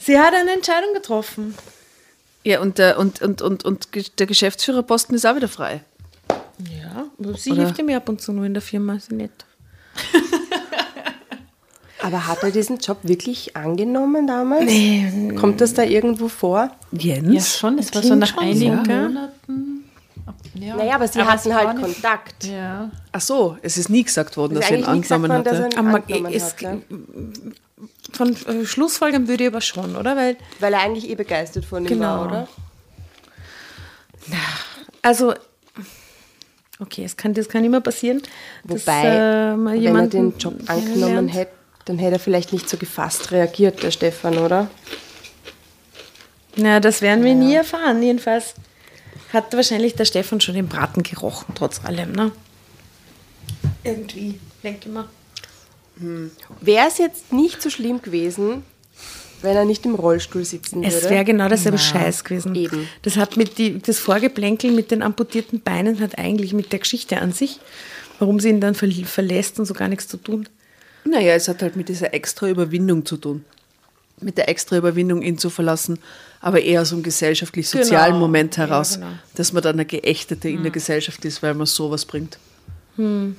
Sie 0.00 0.18
hat 0.18 0.32
eine 0.32 0.52
Entscheidung 0.52 0.94
getroffen. 0.94 1.54
Ja, 2.44 2.60
und 2.60 2.78
der, 2.78 2.98
und, 2.98 3.20
und, 3.20 3.42
und, 3.42 3.64
und 3.64 3.88
der 4.18 4.26
Geschäftsführerposten 4.26 5.14
ist 5.14 5.26
auch 5.26 5.36
wieder 5.36 5.48
frei. 5.48 5.82
Ja, 6.70 7.06
sie 7.36 7.52
Oder? 7.52 7.64
hilft 7.64 7.78
ihm 7.78 7.90
ja 7.90 7.98
ab 7.98 8.08
und 8.08 8.22
zu 8.22 8.32
nur 8.32 8.46
in 8.46 8.54
der 8.54 8.62
Firma, 8.62 8.98
sie 8.98 9.14
nett. 9.14 9.44
Aber 12.02 12.26
hat 12.26 12.42
er 12.42 12.50
diesen 12.50 12.78
Job 12.78 12.98
wirklich 13.02 13.56
angenommen 13.56 14.26
damals? 14.26 14.70
Kommt 15.40 15.60
das 15.60 15.74
da 15.74 15.82
irgendwo 15.84 16.28
vor? 16.28 16.70
Jens? 16.90 17.32
Ja, 17.32 17.40
schon. 17.40 17.78
Es 17.78 17.94
war 17.94 18.02
so 18.02 18.14
nach 18.14 18.28
schon 18.28 18.38
einigen 18.42 18.82
gell? 18.82 19.08
Monaten. 19.08 19.84
Ja. 20.54 20.76
Naja, 20.76 20.94
aber 20.96 21.08
sie 21.08 21.20
es 21.20 21.26
hatten 21.26 21.54
halt 21.54 21.80
Kontakt. 21.80 22.44
Ja. 22.44 22.90
Ach 23.12 23.20
so, 23.20 23.56
es 23.62 23.78
ist 23.78 23.88
nie 23.88 24.02
gesagt 24.04 24.36
worden, 24.36 24.54
dass 24.54 24.70
er 24.70 24.78
ihn 24.78 24.84
angenommen 24.84 25.30
worden, 25.30 25.44
dass 25.44 25.58
hatte. 25.60 25.74
ihn 25.74 25.78
Aber 25.86 25.96
angenommen 25.96 26.32
es- 26.34 26.52
hatte. 26.52 26.82
Von 28.12 28.36
äh, 28.46 28.64
Schlussfolgern 28.66 29.26
würde 29.28 29.44
ich 29.44 29.48
aber 29.50 29.60
schon, 29.60 29.96
oder? 29.96 30.16
Weil, 30.16 30.36
Weil 30.60 30.74
er 30.74 30.80
eigentlich 30.80 31.08
eh 31.08 31.14
begeistert 31.14 31.64
von 31.64 31.82
ihm 31.84 31.88
Genau. 31.88 32.02
war, 32.20 32.26
oder? 32.26 32.48
also, 35.02 35.34
okay, 36.78 37.04
es 37.04 37.16
kann, 37.16 37.34
das 37.34 37.48
kann 37.48 37.64
immer 37.64 37.80
passieren. 37.80 38.22
dass, 38.64 38.86
Wobei, 38.86 39.02
äh, 39.06 39.56
mal 39.56 39.82
wenn 39.82 39.96
er 39.96 40.06
den 40.06 40.36
Job 40.38 40.54
angenommen 40.66 41.28
hätte, 41.28 41.52
dann 41.84 41.98
hätte 41.98 42.16
er 42.16 42.20
vielleicht 42.20 42.52
nicht 42.52 42.68
so 42.68 42.76
gefasst 42.76 43.32
reagiert, 43.32 43.82
der 43.82 43.90
Stefan, 43.90 44.38
oder? 44.38 44.70
Na, 46.56 46.80
das 46.80 47.02
werden 47.02 47.24
wir 47.24 47.34
nie 47.34 47.54
erfahren. 47.54 48.02
Jedenfalls 48.02 48.54
hat 49.32 49.54
wahrscheinlich 49.54 49.94
der 49.94 50.04
Stefan 50.04 50.40
schon 50.40 50.54
den 50.54 50.68
Braten 50.68 51.02
gerochen, 51.02 51.54
trotz 51.54 51.84
allem, 51.84 52.12
ne? 52.12 52.32
Irgendwie, 53.84 54.38
denke 54.62 54.88
ich 54.88 54.92
mal. 54.92 55.08
Wäre 56.60 56.88
es 56.88 56.98
jetzt 56.98 57.32
nicht 57.32 57.62
so 57.62 57.70
schlimm 57.70 58.02
gewesen, 58.02 58.64
wenn 59.40 59.56
er 59.56 59.64
nicht 59.64 59.84
im 59.84 59.94
Rollstuhl 59.94 60.44
sitzen 60.44 60.82
würde? 60.82 60.94
Es 60.94 61.08
wäre 61.08 61.24
genau 61.24 61.48
dasselbe 61.48 61.78
Scheiß 61.78 62.24
gewesen. 62.24 62.54
Eben. 62.54 62.88
Das 63.02 63.16
hat 63.16 63.36
mit 63.36 63.58
die, 63.58 63.78
das 63.78 63.98
Vorgeplänkel 63.98 64.72
mit 64.72 64.90
den 64.90 65.02
amputierten 65.02 65.60
Beinen 65.60 66.00
hat 66.00 66.18
eigentlich 66.18 66.52
mit 66.52 66.72
der 66.72 66.80
Geschichte 66.80 67.20
an 67.20 67.32
sich, 67.32 67.60
warum 68.18 68.40
sie 68.40 68.50
ihn 68.50 68.60
dann 68.60 68.74
ver 68.74 68.88
verlässt 69.04 69.58
und 69.58 69.66
so 69.66 69.74
gar 69.74 69.88
nichts 69.88 70.08
zu 70.08 70.16
tun. 70.16 70.48
Naja, 71.04 71.34
es 71.34 71.48
hat 71.48 71.62
halt 71.62 71.76
mit 71.76 71.88
dieser 71.88 72.14
extra 72.14 72.48
Überwindung 72.48 73.04
zu 73.04 73.16
tun. 73.16 73.44
Mit 74.20 74.38
der 74.38 74.48
extra 74.48 74.76
Überwindung, 74.76 75.22
ihn 75.22 75.36
zu 75.36 75.50
verlassen, 75.50 75.98
aber 76.40 76.60
eher 76.60 76.82
aus 76.82 76.92
einem 76.92 77.02
gesellschaftlich-sozialen 77.02 78.12
Genau. 78.14 78.20
Moment 78.20 78.56
Ja, 78.56 78.66
heraus, 78.66 78.94
genau. 78.94 79.08
dass 79.34 79.52
man 79.52 79.62
dann 79.62 79.76
eine 79.76 79.84
Geächtete 79.84 80.48
in 80.48 80.62
der 80.62 80.70
Gesellschaft 80.70 81.24
ist, 81.24 81.42
weil 81.42 81.54
man 81.54 81.66
sowas 81.66 82.04
bringt. 82.04 82.38
Hm. 82.96 83.36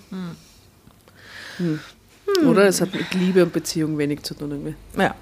Oder? 2.46 2.66
Es 2.66 2.82
hat 2.82 2.94
mit 2.94 3.14
Liebe 3.14 3.44
und 3.44 3.54
Beziehung 3.54 3.98
wenig 3.98 4.24
zu 4.24 4.34
tun. 4.34 4.52
Irgendwie. 4.52 4.76
Ja. 4.98 5.16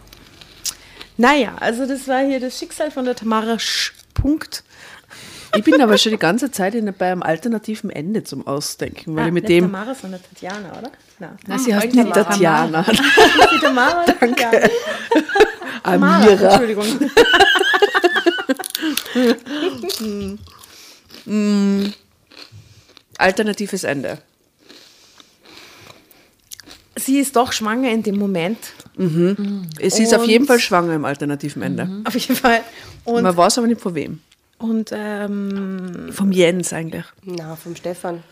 Naja, 1.17 1.55
also 1.59 1.85
das 1.85 2.07
war 2.07 2.25
hier 2.25 2.39
das 2.39 2.57
Schicksal 2.57 2.89
von 2.89 3.05
der 3.05 3.15
Tamara 3.15 3.59
Sch. 3.59 3.93
Punkt. 4.13 4.63
Ich 5.55 5.63
bin 5.63 5.81
aber 5.81 5.97
schon 5.97 6.11
die 6.13 6.17
ganze 6.17 6.51
Zeit 6.51 6.75
in, 6.75 6.91
bei 6.97 7.11
einem 7.11 7.23
alternativen 7.23 7.89
Ende 7.89 8.23
zum 8.23 8.45
Ausdenken, 8.47 9.15
weil 9.15 9.27
ich 9.27 9.33
mit 9.33 9.45
Ah, 9.45 9.49
nicht 9.49 9.61
dem. 9.61 9.71
Tamara, 9.71 9.95
sondern 9.95 10.21
Tatjana, 10.21 10.77
oder? 10.79 10.91
Nein. 11.19 11.37
Na, 11.47 11.57
sie 11.59 11.75
heißt 11.75 11.93
nicht 11.93 12.13
Tatjana. 12.13 12.83
Die 12.83 13.59
Tamara. 13.59 14.05
Danke. 14.19 14.69
Amira. 15.83 16.51
Entschuldigung. 16.51 16.85
Alternatives 23.17 23.83
Ende. 23.83 24.17
Sie 26.95 27.19
ist 27.19 27.35
doch 27.35 27.51
schwanger 27.51 27.91
in 27.91 28.03
dem 28.03 28.17
Moment. 28.17 28.57
Sie 28.97 30.03
ist 30.03 30.13
auf 30.13 30.25
jeden 30.25 30.45
Fall 30.45 30.59
schwanger 30.59 30.93
im 30.93 31.05
alternativen 31.05 31.61
Ende. 31.61 31.89
Auf 32.03 32.15
jeden 32.15 32.35
Fall. 32.35 32.61
Und, 33.05 33.23
Man 33.23 33.35
weiß 33.35 33.57
aber 33.57 33.67
nicht 33.67 33.81
von 33.81 33.95
wem. 33.95 34.19
Und 34.61 34.91
ähm, 34.93 36.09
Vom 36.11 36.31
Jens 36.31 36.73
eigentlich. 36.73 37.05
Na, 37.23 37.55
vom 37.55 37.75
Stefan. 37.75 38.23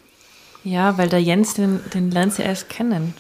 Ja, 0.64 0.98
weil 0.98 1.10
der 1.10 1.22
Jens, 1.22 1.54
den, 1.54 1.80
den 1.94 2.12
lernt 2.12 2.34
sie 2.34 2.44
erst 2.44 2.70
kennen. 2.70 3.14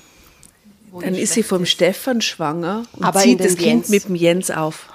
Dann 0.99 1.13
ist 1.15 1.33
sie 1.33 1.43
vom 1.43 1.65
Stefan 1.65 2.19
schwanger 2.21 2.83
und 2.93 3.03
Aber 3.05 3.19
zieht 3.19 3.39
das 3.39 3.55
Kind 3.55 3.87
Jens. 3.87 3.89
mit 3.89 4.05
dem 4.07 4.15
Jens 4.15 4.49
auf. 4.51 4.87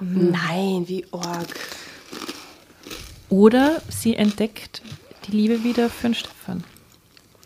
Nein, 0.00 0.84
wie 0.88 1.04
arg. 1.12 1.48
Oder 3.28 3.80
sie 3.88 4.16
entdeckt 4.16 4.82
die 5.26 5.32
Liebe 5.32 5.64
wieder 5.64 5.88
für 5.88 6.08
den 6.08 6.14
Stefan. 6.14 6.64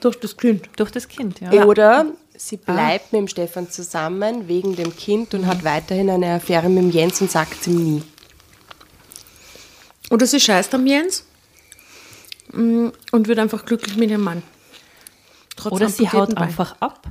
durch 0.01 0.16
das 0.18 0.37
Kind. 0.37 0.68
Durch 0.77 0.91
das 0.91 1.09
Kind, 1.09 1.41
ja. 1.41 1.64
Oder 1.64 2.07
sie 2.37 2.57
bleibt 2.57 3.12
mit 3.12 3.21
dem 3.21 3.29
Stefan 3.29 3.71
zusammen 3.71 4.49
wegen 4.49 4.77
dem 4.77 4.97
Kind 4.97 5.35
und 5.35 5.47
hat 5.47 5.62
weiterhin 5.64 6.09
eine 6.11 6.35
Affäre 6.35 6.68
mit 6.68 6.83
dem 6.85 6.91
Jens 6.91 7.21
und 7.21 7.31
sagt 7.31 7.61
es 7.61 7.66
ihm 7.66 7.85
nie. 7.97 8.03
Oder 10.11 10.26
sie 10.26 10.40
scheißt 10.40 10.74
am 10.74 10.86
Jens 10.86 11.24
mm, 12.52 12.88
und 13.12 13.28
wird 13.28 13.38
einfach 13.38 13.64
glücklich 13.64 13.96
mit 13.96 14.11
ihrem 14.11 14.24
Mann. 14.24 14.42
Trotz 15.56 15.72
Oder 15.72 15.88
sie 15.88 16.08
haut 16.08 16.34
Bein. 16.34 16.44
einfach 16.44 16.76
ab 16.80 17.06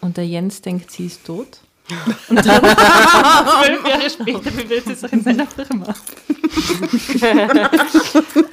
und 0.00 0.16
der 0.16 0.26
Jens 0.26 0.60
denkt, 0.62 0.90
sie 0.90 1.06
ist 1.06 1.24
tot. 1.24 1.58
Und 2.30 2.36
dann 2.46 2.62
zwölf 2.62 3.86
Jahre 3.86 4.08
später 4.08 4.50
bewirbt 4.50 4.86
sie 4.86 4.94
sich 4.94 5.12
in 5.12 5.22
seiner 5.22 5.46
Firma. 5.46 5.94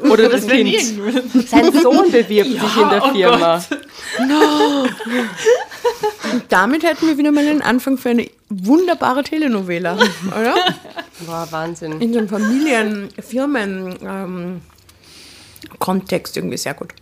Oder 0.12 0.28
das 0.28 0.46
Kind. 0.46 0.76
Sein 1.48 1.72
Sohn 1.82 2.12
bewirbt 2.12 2.50
sich 2.50 2.78
in 2.78 2.90
der 2.90 3.02
Firma. 3.14 3.64
Und 6.34 6.44
damit 6.50 6.84
hätten 6.84 7.08
wir 7.08 7.18
wieder 7.18 7.32
mal 7.32 7.48
einen 7.48 7.62
Anfang 7.62 7.98
für 7.98 8.10
eine 8.10 8.30
wunderbare 8.50 9.24
Telenovela, 9.24 9.96
oder? 10.28 10.56
Wow, 11.26 11.52
Wahnsinn. 11.52 12.00
In 12.02 12.14
so 12.14 12.20
einem 12.20 12.30
Familien-, 12.30 13.10
Firmen- 13.20 13.98
ähm, 14.04 14.62
Kontext 15.80 16.36
irgendwie 16.38 16.58
sehr 16.58 16.74
gut. 16.74 16.94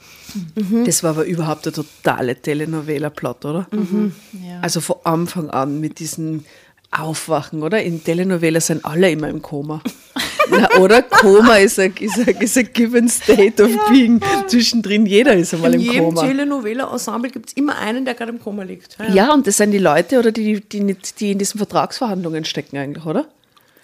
Das 0.85 1.01
war 1.03 1.11
aber 1.11 1.25
überhaupt 1.25 1.65
der 1.65 1.73
totale 1.73 2.35
Telenovela-Plot, 2.35 3.45
oder? 3.45 3.67
Ja. 3.71 4.59
Also 4.61 4.79
von 4.79 4.97
Anfang 5.03 5.49
an 5.49 5.79
mit 5.79 5.99
diesen 5.99 6.45
Aufwachen, 6.91 7.63
oder? 7.63 7.81
In 7.81 8.03
Telenovela 8.03 8.61
sind 8.61 8.85
alle 8.85 9.09
immer 9.11 9.27
im 9.29 9.41
Koma. 9.41 9.81
Na, 10.51 10.69
oder? 10.79 11.01
Koma 11.03 11.55
ist 11.57 11.79
ein, 11.79 11.93
ist, 11.99 12.17
ein, 12.19 12.35
ist 12.39 12.57
ein 12.57 12.69
given 12.73 13.07
state 13.09 13.61
of 13.63 13.69
being. 13.89 14.21
Zwischendrin 14.47 15.05
jeder 15.05 15.33
ist 15.35 15.53
einmal 15.53 15.73
In 15.73 15.79
im 15.81 15.85
jedem 15.85 16.03
Koma. 16.05 16.21
Telenovela-Ensemble 16.27 17.31
gibt 17.31 17.49
es 17.49 17.53
immer 17.53 17.77
einen, 17.77 18.05
der 18.05 18.13
gerade 18.15 18.31
im 18.31 18.39
Koma 18.39 18.63
liegt. 18.63 18.97
Ja, 18.99 19.13
Ja, 19.13 19.33
und 19.33 19.45
das 19.47 19.57
sind 19.57 19.71
die 19.71 19.77
Leute, 19.77 20.19
oder 20.19 20.31
die, 20.31 20.59
die, 20.61 20.79
nicht, 20.81 21.19
die 21.19 21.31
in 21.31 21.37
diesen 21.37 21.57
Vertragsverhandlungen 21.57 22.45
stecken 22.45 22.77
eigentlich, 22.77 23.05
oder? 23.05 23.27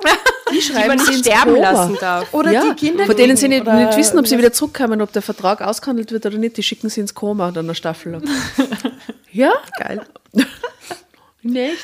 Die 0.51 0.57
Die 0.57 0.61
schreiben 0.61 0.89
man 0.89 0.99
sie 0.99 1.11
nicht 1.11 1.25
sterben 1.25 1.55
Koma. 1.55 1.71
lassen 1.71 1.97
darf. 1.99 2.31
Oder 2.33 2.51
ja, 2.51 2.61
die 2.69 2.75
Kinder. 2.75 3.05
von 3.07 3.15
denen 3.17 3.35
sie 3.35 3.47
nicht, 3.47 3.65
nicht 3.65 3.97
wissen, 3.97 4.19
ob 4.19 4.27
sie 4.27 4.37
wieder 4.37 4.53
zurückkommen, 4.53 5.01
ob 5.01 5.11
der 5.11 5.23
Vertrag 5.23 5.61
ausgehandelt 5.61 6.11
wird 6.11 6.23
oder 6.27 6.37
nicht, 6.37 6.57
die 6.57 6.61
schicken 6.63 6.87
sie 6.89 7.01
ins 7.01 7.15
Koma 7.15 7.49
dann 7.49 7.65
eine 7.65 7.73
Staffel 7.73 8.11
lang. 8.11 8.23
ja? 9.31 9.51
Geil. 9.79 10.01
Nicht? 11.41 11.77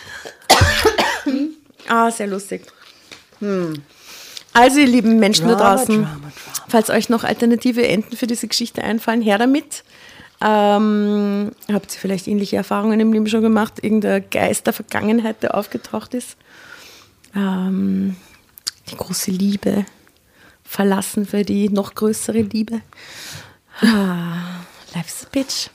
Ah, 1.87 2.11
sehr 2.11 2.27
lustig. 2.27 2.63
Also, 4.53 4.79
ihr 4.79 4.87
lieben 4.87 5.19
Menschen 5.19 5.47
da 5.47 5.55
Drama, 5.55 5.75
draußen, 5.75 5.95
Drama, 5.95 6.09
Drama. 6.09 6.31
falls 6.67 6.89
euch 6.89 7.09
noch 7.09 7.23
alternative 7.23 7.87
Enden 7.87 8.15
für 8.17 8.27
diese 8.27 8.47
Geschichte 8.47 8.83
einfallen, 8.83 9.21
her 9.21 9.37
damit. 9.37 9.83
Ähm, 10.43 11.51
habt 11.71 11.93
ihr 11.93 11.99
vielleicht 11.99 12.27
ähnliche 12.27 12.55
Erfahrungen 12.57 12.99
im 12.99 13.13
Leben 13.13 13.27
schon 13.27 13.43
gemacht? 13.43 13.75
Irgendein 13.83 14.25
Geist 14.31 14.65
der 14.65 14.73
Vergangenheit, 14.73 15.43
der 15.43 15.55
aufgetaucht 15.55 16.13
ist? 16.15 16.35
Ähm, 17.35 18.15
die 18.89 18.97
große 18.97 19.31
Liebe 19.31 19.85
verlassen 20.63 21.25
für 21.25 21.43
die 21.43 21.69
noch 21.69 21.93
größere 21.93 22.41
Liebe. 22.41 22.81
Ah, 23.81 24.61
life's 24.95 25.25
a 25.25 25.29
bitch. 25.31 25.69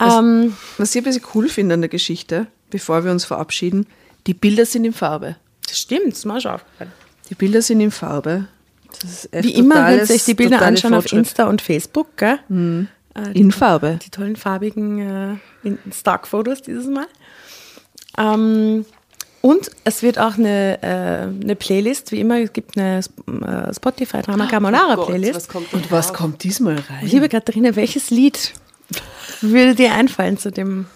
Ähm, 0.00 0.56
Was 0.76 0.94
ich 0.94 1.00
ein 1.00 1.04
bisschen 1.04 1.26
cool 1.34 1.48
finde 1.48 1.74
an 1.74 1.80
der 1.82 1.88
Geschichte, 1.88 2.48
bevor 2.70 3.04
wir 3.04 3.12
uns 3.12 3.24
verabschieden, 3.24 3.86
die 4.26 4.34
Bilder 4.34 4.66
sind 4.66 4.84
in 4.84 4.92
Farbe. 4.92 5.36
das 5.68 5.78
stimmt, 5.78 6.12
das 6.12 6.24
mir 6.24 6.40
schon 6.40 6.52
aufgefallen. 6.52 6.92
Die 7.30 7.34
Bilder 7.34 7.62
sind 7.62 7.80
in 7.80 7.90
Farbe. 7.90 8.46
Das 9.00 9.10
ist 9.24 9.34
echt 9.34 9.44
Wie 9.44 9.54
immer, 9.54 9.86
wenn 9.86 9.98
ihr 9.98 10.10
euch 10.10 10.24
die 10.24 10.34
Bilder 10.34 10.62
anschauen 10.62 10.94
auf. 10.94 11.10
Insta 11.12 11.44
und 11.44 11.60
Facebook, 11.62 12.16
gell? 12.16 12.38
In 12.48 13.52
Farbe. 13.52 13.98
die 14.02 14.10
tollen 14.10 14.36
farbigen 14.36 15.40
äh, 15.64 15.76
Stock-Fotos 15.92 16.62
dieses 16.62 16.86
Mal. 16.86 17.06
Ähm, 18.18 18.84
und 19.40 19.70
es 19.84 20.02
wird 20.02 20.18
auch 20.18 20.34
eine, 20.38 20.82
äh, 20.82 21.42
eine 21.42 21.54
Playlist, 21.56 22.12
wie 22.12 22.20
immer, 22.20 22.38
es 22.40 22.52
gibt 22.52 22.78
eine 22.78 22.98
äh, 22.98 23.74
Spotify 23.74 24.22
Drama 24.22 24.46
Carbonara 24.46 24.94
Gott, 24.94 25.08
Playlist. 25.08 25.34
was 25.34 25.48
kommt 25.48 25.72
denn 25.72 25.80
Und 25.80 25.90
was 25.92 26.08
drauf? 26.08 26.16
kommt 26.16 26.42
diesmal 26.44 26.76
rein? 26.76 27.06
Liebe 27.06 27.28
Katharina, 27.28 27.76
welches 27.76 28.10
Lied 28.10 28.52
würde 29.40 29.74
dir 29.74 29.92
einfallen 29.94 30.38
zu 30.38 30.50
dem? 30.50 30.86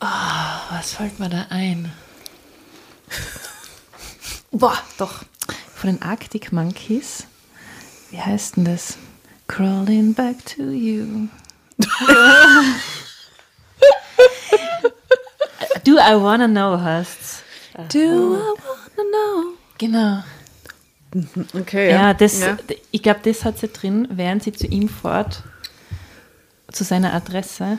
Was 0.00 0.94
fällt 0.94 1.18
mir 1.18 1.28
da 1.28 1.46
ein? 1.50 1.92
Boah, 4.52 4.78
doch. 4.98 5.22
Von 5.74 5.90
den 5.94 6.02
Arctic 6.02 6.52
Monkeys. 6.52 7.24
Wie 8.10 8.20
heißt 8.20 8.56
denn 8.56 8.64
das? 8.64 8.96
Crawling 9.48 10.14
back 10.14 10.44
to 10.44 10.62
you. 10.62 11.28
Do 15.84 15.96
I 15.98 16.14
wanna 16.14 16.46
know 16.46 16.76
heißt's? 16.80 17.42
Do 17.92 17.98
I 18.36 18.54
wanna 18.96 19.04
know? 19.10 19.54
Genau. 19.78 20.22
Okay, 21.58 21.90
Ja, 21.90 22.14
das, 22.14 22.40
Ja. 22.40 22.56
ich 22.90 23.02
glaube, 23.02 23.20
das 23.24 23.44
hat 23.44 23.58
sie 23.58 23.68
drin, 23.68 24.06
während 24.10 24.42
sie 24.44 24.52
zu 24.52 24.66
ihm 24.66 24.88
fährt, 24.88 25.42
zu 26.70 26.84
seiner 26.84 27.14
Adresse. 27.14 27.78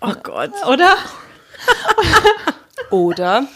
Oh 0.00 0.14
Gott. 0.22 0.52
Oder? 0.66 0.96
Oder 2.90 3.46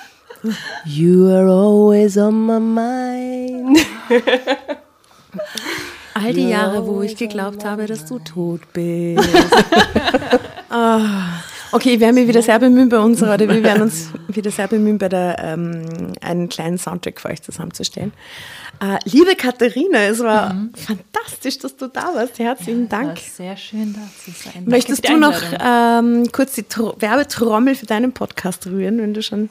You 0.84 1.28
are 1.30 1.48
always 1.48 2.16
on 2.16 2.46
my 2.46 2.58
mind. 2.58 3.78
All 6.14 6.32
die 6.32 6.48
Jahre, 6.48 6.86
wo 6.86 7.02
ich 7.02 7.16
geglaubt 7.16 7.64
habe, 7.64 7.86
dass 7.86 8.06
du 8.06 8.18
tot 8.18 8.60
bist. 8.72 9.28
ah. 10.70 11.40
Okay, 11.70 11.94
ich 11.94 12.00
werde 12.00 12.14
mich 12.14 12.26
wieder 12.26 12.40
sehr 12.40 12.58
bemühen 12.58 12.88
bei 12.88 12.98
unserer, 12.98 13.34
oder 13.34 13.46
wir 13.46 13.62
werden 13.62 13.82
uns 13.82 14.08
wieder 14.28 14.50
sehr 14.50 14.68
bemühen, 14.68 14.96
bei 14.96 15.10
der, 15.10 15.36
ähm, 15.38 16.14
einen 16.22 16.48
kleinen 16.48 16.78
Soundtrack 16.78 17.20
für 17.20 17.28
euch 17.28 17.42
zusammenzustellen. 17.42 18.12
Äh, 18.80 18.98
liebe 19.04 19.36
Katharina, 19.36 19.98
es 20.04 20.20
war 20.20 20.56
fantastisch, 20.74 21.58
dass 21.58 21.76
du 21.76 21.88
da 21.88 22.14
warst. 22.14 22.38
Herzlichen 22.38 22.90
War 22.90 23.02
Dank. 23.04 23.18
sehr 23.18 23.54
schön 23.58 23.92
da 23.92 24.00
zu 24.24 24.30
sein. 24.30 24.64
Möchtest 24.64 25.06
du 25.06 25.18
noch 25.18 25.38
ähm, 25.60 26.32
kurz 26.32 26.52
die 26.54 26.62
Tro 26.62 26.94
Werbetrommel 26.98 27.74
für 27.74 27.84
deinen 27.86 28.12
Podcast 28.12 28.66
rühren, 28.66 28.96
wenn 28.98 29.12
du 29.12 29.22
schon. 29.22 29.50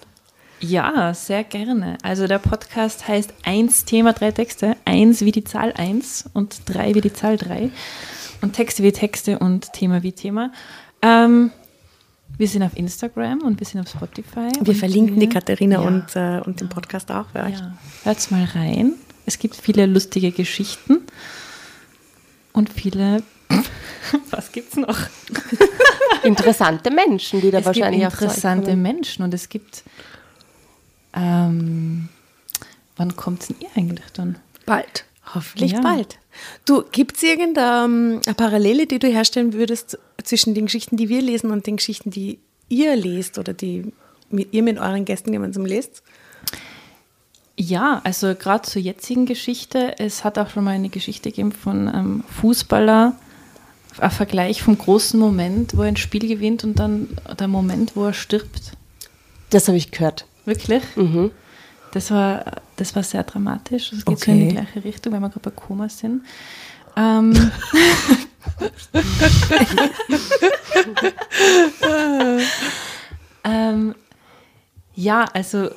Ja, 0.60 1.14
sehr 1.14 1.44
gerne. 1.44 1.98
Also 2.02 2.26
der 2.28 2.40
Podcast 2.40 3.08
heißt 3.08 3.34
Eins 3.44 3.86
Thema, 3.86 4.14
drei 4.14 4.32
Texte. 4.32 4.76
Eins 4.86 5.22
wie 5.22 5.32
die 5.32 5.44
Zahl 5.44 5.72
eins 5.74 6.26
und 6.34 6.62
drei 6.66 6.96
wie 6.96 7.02
die 7.02 7.14
Zahl 7.14 7.38
drei. 7.38 7.70
Und 8.42 8.54
Texte 8.54 8.82
wie 8.84 8.92
Texte 8.92 9.38
und 9.40 9.72
Thema 9.74 10.02
wie 10.04 10.12
Thema. 10.14 10.52
Ähm, 11.02 11.52
wir 12.38 12.48
sind 12.48 12.64
auf 12.64 12.76
Instagram 12.76 13.42
und 13.42 13.60
wir 13.60 13.66
sind 13.68 13.82
auf 13.82 13.90
Spotify. 13.90 14.50
Wir 14.62 14.76
verlinken 14.76 15.20
die 15.20 15.30
Katharina 15.30 15.82
Ja. 15.82 15.88
und, 15.88 16.16
äh, 16.16 16.42
und 16.46 16.60
den 16.60 16.70
Podcast 16.70 17.12
auch 17.12 17.26
für 17.32 17.40
euch. 17.44 17.54
Ja, 17.60 17.78
hört's 18.04 18.32
mal 18.32 18.44
rein. 18.56 18.94
Es 19.26 19.38
gibt 19.40 19.56
viele 19.56 19.86
lustige 19.86 20.32
Geschichten 20.32 21.00
und 22.54 22.72
viele. 22.72 23.22
Was 24.32 24.52
gibt's 24.52 24.76
noch? 24.76 24.98
Interessante 26.24 26.92
Menschen, 26.92 27.42
die 27.42 27.52
da 27.52 27.60
es 27.60 27.66
wahrscheinlich 27.66 28.02
gibt 28.02 28.14
interessante. 28.14 28.76
Menschen 28.76 29.24
und 29.24 29.34
es 29.34 29.50
gibt. 29.50 29.84
Ähm, 31.14 32.10
wann 32.96 33.16
kommt 33.16 33.50
denn 33.50 33.56
ihr 33.60 33.70
eigentlich 33.76 34.06
dann? 34.14 34.38
Bald. 34.66 35.06
Hoffentlich 35.34 35.74
Ja. 35.74 35.82
bald. 35.82 36.20
Du, 36.66 36.84
gibt 36.92 37.18
es 37.18 37.24
irgendeine 37.24 37.86
ähm, 37.86 38.22
eine 38.26 38.36
Parallele, 38.36 38.86
die 38.88 39.00
du 39.00 39.08
herstellen 39.08 39.54
würdest 39.54 39.98
zwischen 40.24 40.54
den 40.54 40.66
Geschichten, 40.66 40.96
die 40.98 41.10
wir 41.10 41.22
lesen 41.22 41.52
und 41.52 41.66
den 41.68 41.78
Geschichten, 41.78 42.12
die 42.12 42.40
ihr 42.70 42.96
lest 42.96 43.38
oder 43.38 43.54
die 43.54 43.92
mit, 44.30 44.54
ihr 44.54 44.64
mit 44.64 44.78
euren 44.78 45.06
Gästen 45.06 45.32
gemeinsam 45.32 45.66
lest? 45.66 46.04
Ja, 47.60 48.02
also 48.04 48.36
gerade 48.36 48.68
zur 48.68 48.82
jetzigen 48.82 49.26
Geschichte. 49.26 49.96
Es 49.98 50.24
hat 50.24 50.38
auch 50.38 50.50
schon 50.50 50.64
mal 50.64 50.72
eine 50.72 50.90
Geschichte 50.90 51.30
gegeben 51.32 51.52
von 51.52 51.88
einem 51.88 52.24
Fußballer, 52.40 53.16
ein 54.00 54.12
Vergleich 54.12 54.62
vom 54.62 54.78
großen 54.78 55.20
Moment, 55.20 55.76
wo 55.76 55.82
er 55.82 55.88
ein 55.88 55.98
Spiel 55.98 56.28
gewinnt 56.28 56.64
und 56.64 56.78
dann 56.78 57.10
der 57.40 57.48
Moment, 57.48 57.96
wo 57.96 58.06
er 58.06 58.14
stirbt. 58.14 58.74
Das 59.50 59.68
habe 59.68 59.78
ich 59.78 59.90
gehört. 59.90 60.26
Wirklich? 60.48 60.84
Mhm. 60.96 61.32
Das 61.92 62.10
war, 62.10 62.62
das 62.78 62.96
war 62.96 63.04
sehr 63.04 63.24
dramatisch. 63.24 63.90
Das 63.92 64.06
geht 64.06 64.20
so 64.20 64.32
in 64.32 64.38
die 64.40 64.46
Okay. 64.46 64.54
gleiche 64.54 64.84
Richtung, 64.86 65.12
weil 65.12 65.20
wir 65.20 65.28
gerade 65.30 65.50
bei 65.50 65.52
Koma 65.52 65.90
sind. 65.90 66.24
Ähm, 66.96 67.34
ähm, 73.44 73.94
ja, 74.96 75.26
also. 75.34 75.70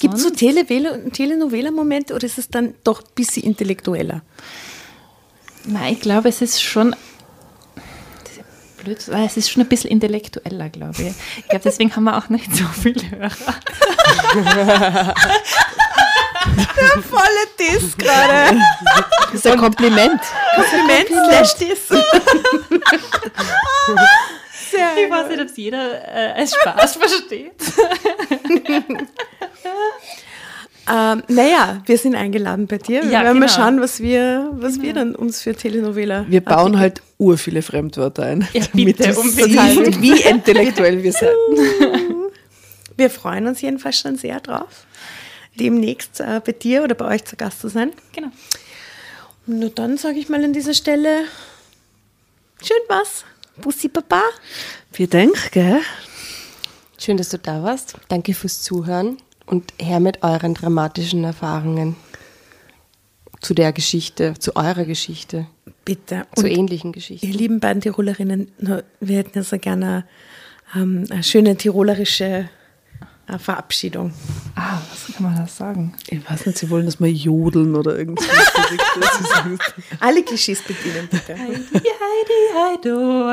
Gibt 0.00 0.14
es 0.14 0.22
so 0.24 0.30
Telenovela-Momente 0.30 2.14
oder 2.14 2.26
ist 2.26 2.38
es 2.38 2.48
dann 2.48 2.74
doch 2.82 3.02
ein 3.02 3.08
bisschen 3.14 3.44
intellektueller? 3.44 4.22
Nein, 5.66 5.92
ich 5.92 6.00
glaube, 6.00 6.30
es 6.30 6.42
ist 6.42 6.60
schon. 6.60 6.96
Blöd, 8.82 8.98
weil 9.08 9.26
es 9.26 9.36
ist 9.36 9.50
schon 9.50 9.62
ein 9.62 9.68
bisschen 9.68 9.90
intellektueller, 9.90 10.68
glaube 10.68 11.02
ich. 11.02 11.12
Ich 11.38 11.48
glaube, 11.48 11.62
deswegen 11.64 11.94
haben 11.94 12.04
wir 12.04 12.16
auch 12.16 12.28
nicht 12.28 12.54
so 12.54 12.64
viele 12.64 13.10
Hörer. 13.10 13.30
Volle 17.08 17.46
Diss 17.58 17.96
gerade. 17.96 18.58
Das 19.26 19.34
ist 19.34 19.46
ein 19.46 19.58
Kompliment. 19.58 20.20
Kompliment 20.54 21.08
slash 21.08 21.54
Diss. 21.54 21.88
Ich 24.72 25.10
weiß 25.10 25.28
nicht, 25.28 25.40
ob 25.40 25.46
es 25.48 25.56
jeder 25.56 26.04
äh, 26.06 26.32
als 26.32 26.54
Spaß 26.54 26.96
versteht. 26.96 27.52
Ähm, 30.88 31.22
naja, 31.28 31.82
wir 31.86 31.98
sind 31.98 32.14
eingeladen 32.14 32.66
bei 32.66 32.78
dir. 32.78 33.02
Wir 33.02 33.10
Ja, 33.10 33.22
werden 33.24 33.38
mal 33.38 33.46
genau. 33.46 33.58
schauen, 33.58 33.80
was 33.80 34.00
wir, 34.00 34.50
was 34.54 34.80
wir 34.80 34.92
dann 34.94 35.14
uns 35.14 35.42
für 35.42 35.54
Telenovela. 35.54 36.24
Wir 36.28 36.40
bauen 36.40 36.78
halt 36.78 37.02
ur 37.18 37.36
viele 37.38 37.62
Fremdwörter 37.62 38.24
ein. 38.24 38.48
Ja, 38.52 38.64
damit 38.72 38.96
bitte, 38.96 39.12
siehst, 39.12 40.00
wie 40.00 40.20
intellektuell 40.22 41.02
wir 41.02 41.12
sind. 41.12 41.30
Wir 42.96 43.10
freuen 43.10 43.46
uns 43.46 43.60
jedenfalls 43.60 43.98
schon 43.98 44.16
sehr 44.16 44.40
drauf, 44.40 44.86
demnächst 45.58 46.20
äh, 46.20 46.40
bei 46.44 46.52
dir 46.52 46.82
oder 46.82 46.94
bei 46.94 47.06
euch 47.06 47.24
zu 47.24 47.36
Gast 47.36 47.60
zu 47.60 47.68
sein. 47.68 47.92
Genau. 48.12 48.28
Und 49.46 49.58
nur 49.58 49.70
dann 49.70 49.96
sage 49.96 50.18
ich 50.18 50.28
mal 50.28 50.42
an 50.44 50.52
dieser 50.52 50.74
Stelle, 50.74 51.24
schön 52.62 52.76
was. 52.88 53.24
Bussi 53.56 53.88
Papa. 53.88 54.22
Wir 54.92 55.06
denken, 55.06 55.38
gell? 55.52 55.80
Schön, 56.98 57.16
dass 57.16 57.30
du 57.30 57.38
da 57.38 57.62
warst. 57.62 57.94
Danke 58.08 58.34
fürs 58.34 58.62
Zuhören 58.62 59.18
und 59.50 59.74
her 59.80 60.00
mit 60.00 60.22
euren 60.22 60.54
dramatischen 60.54 61.24
Erfahrungen 61.24 61.96
zu 63.40 63.52
der 63.52 63.72
Geschichte, 63.72 64.34
zu 64.38 64.54
eurer 64.54 64.84
Geschichte, 64.84 65.46
Bitte. 65.84 66.26
zu 66.36 66.44
Und 66.44 66.50
ähnlichen 66.50 66.90
ihr 66.90 66.94
Geschichten. 66.94 67.26
lieben 67.32 67.58
beiden 67.58 67.80
Tirolerinnen, 67.82 68.52
wir 69.00 69.16
hätten 69.16 69.38
ja 69.38 69.42
so 69.42 69.58
gerne 69.58 70.04
ähm, 70.76 71.06
eine 71.10 71.24
schöne 71.24 71.56
tirolerische 71.56 72.48
äh, 73.26 73.38
Verabschiedung. 73.38 74.12
Ah, 74.54 74.78
was 74.90 75.12
kann 75.16 75.24
man 75.24 75.34
da 75.36 75.46
sagen? 75.48 75.94
Ich 76.08 76.30
weiß 76.30 76.46
nicht, 76.46 76.58
sie 76.58 76.70
wollen, 76.70 76.86
dass 76.86 77.00
wir 77.00 77.10
jodeln 77.10 77.74
oder 77.74 77.98
irgendwas. 77.98 78.26
Alle 80.00 80.22
Klischees 80.22 80.62
bedienen, 80.62 81.08
bitte. 81.10 81.34
Heidi, 81.36 81.64
Heidi, 81.74 82.40
Heido, 82.54 83.30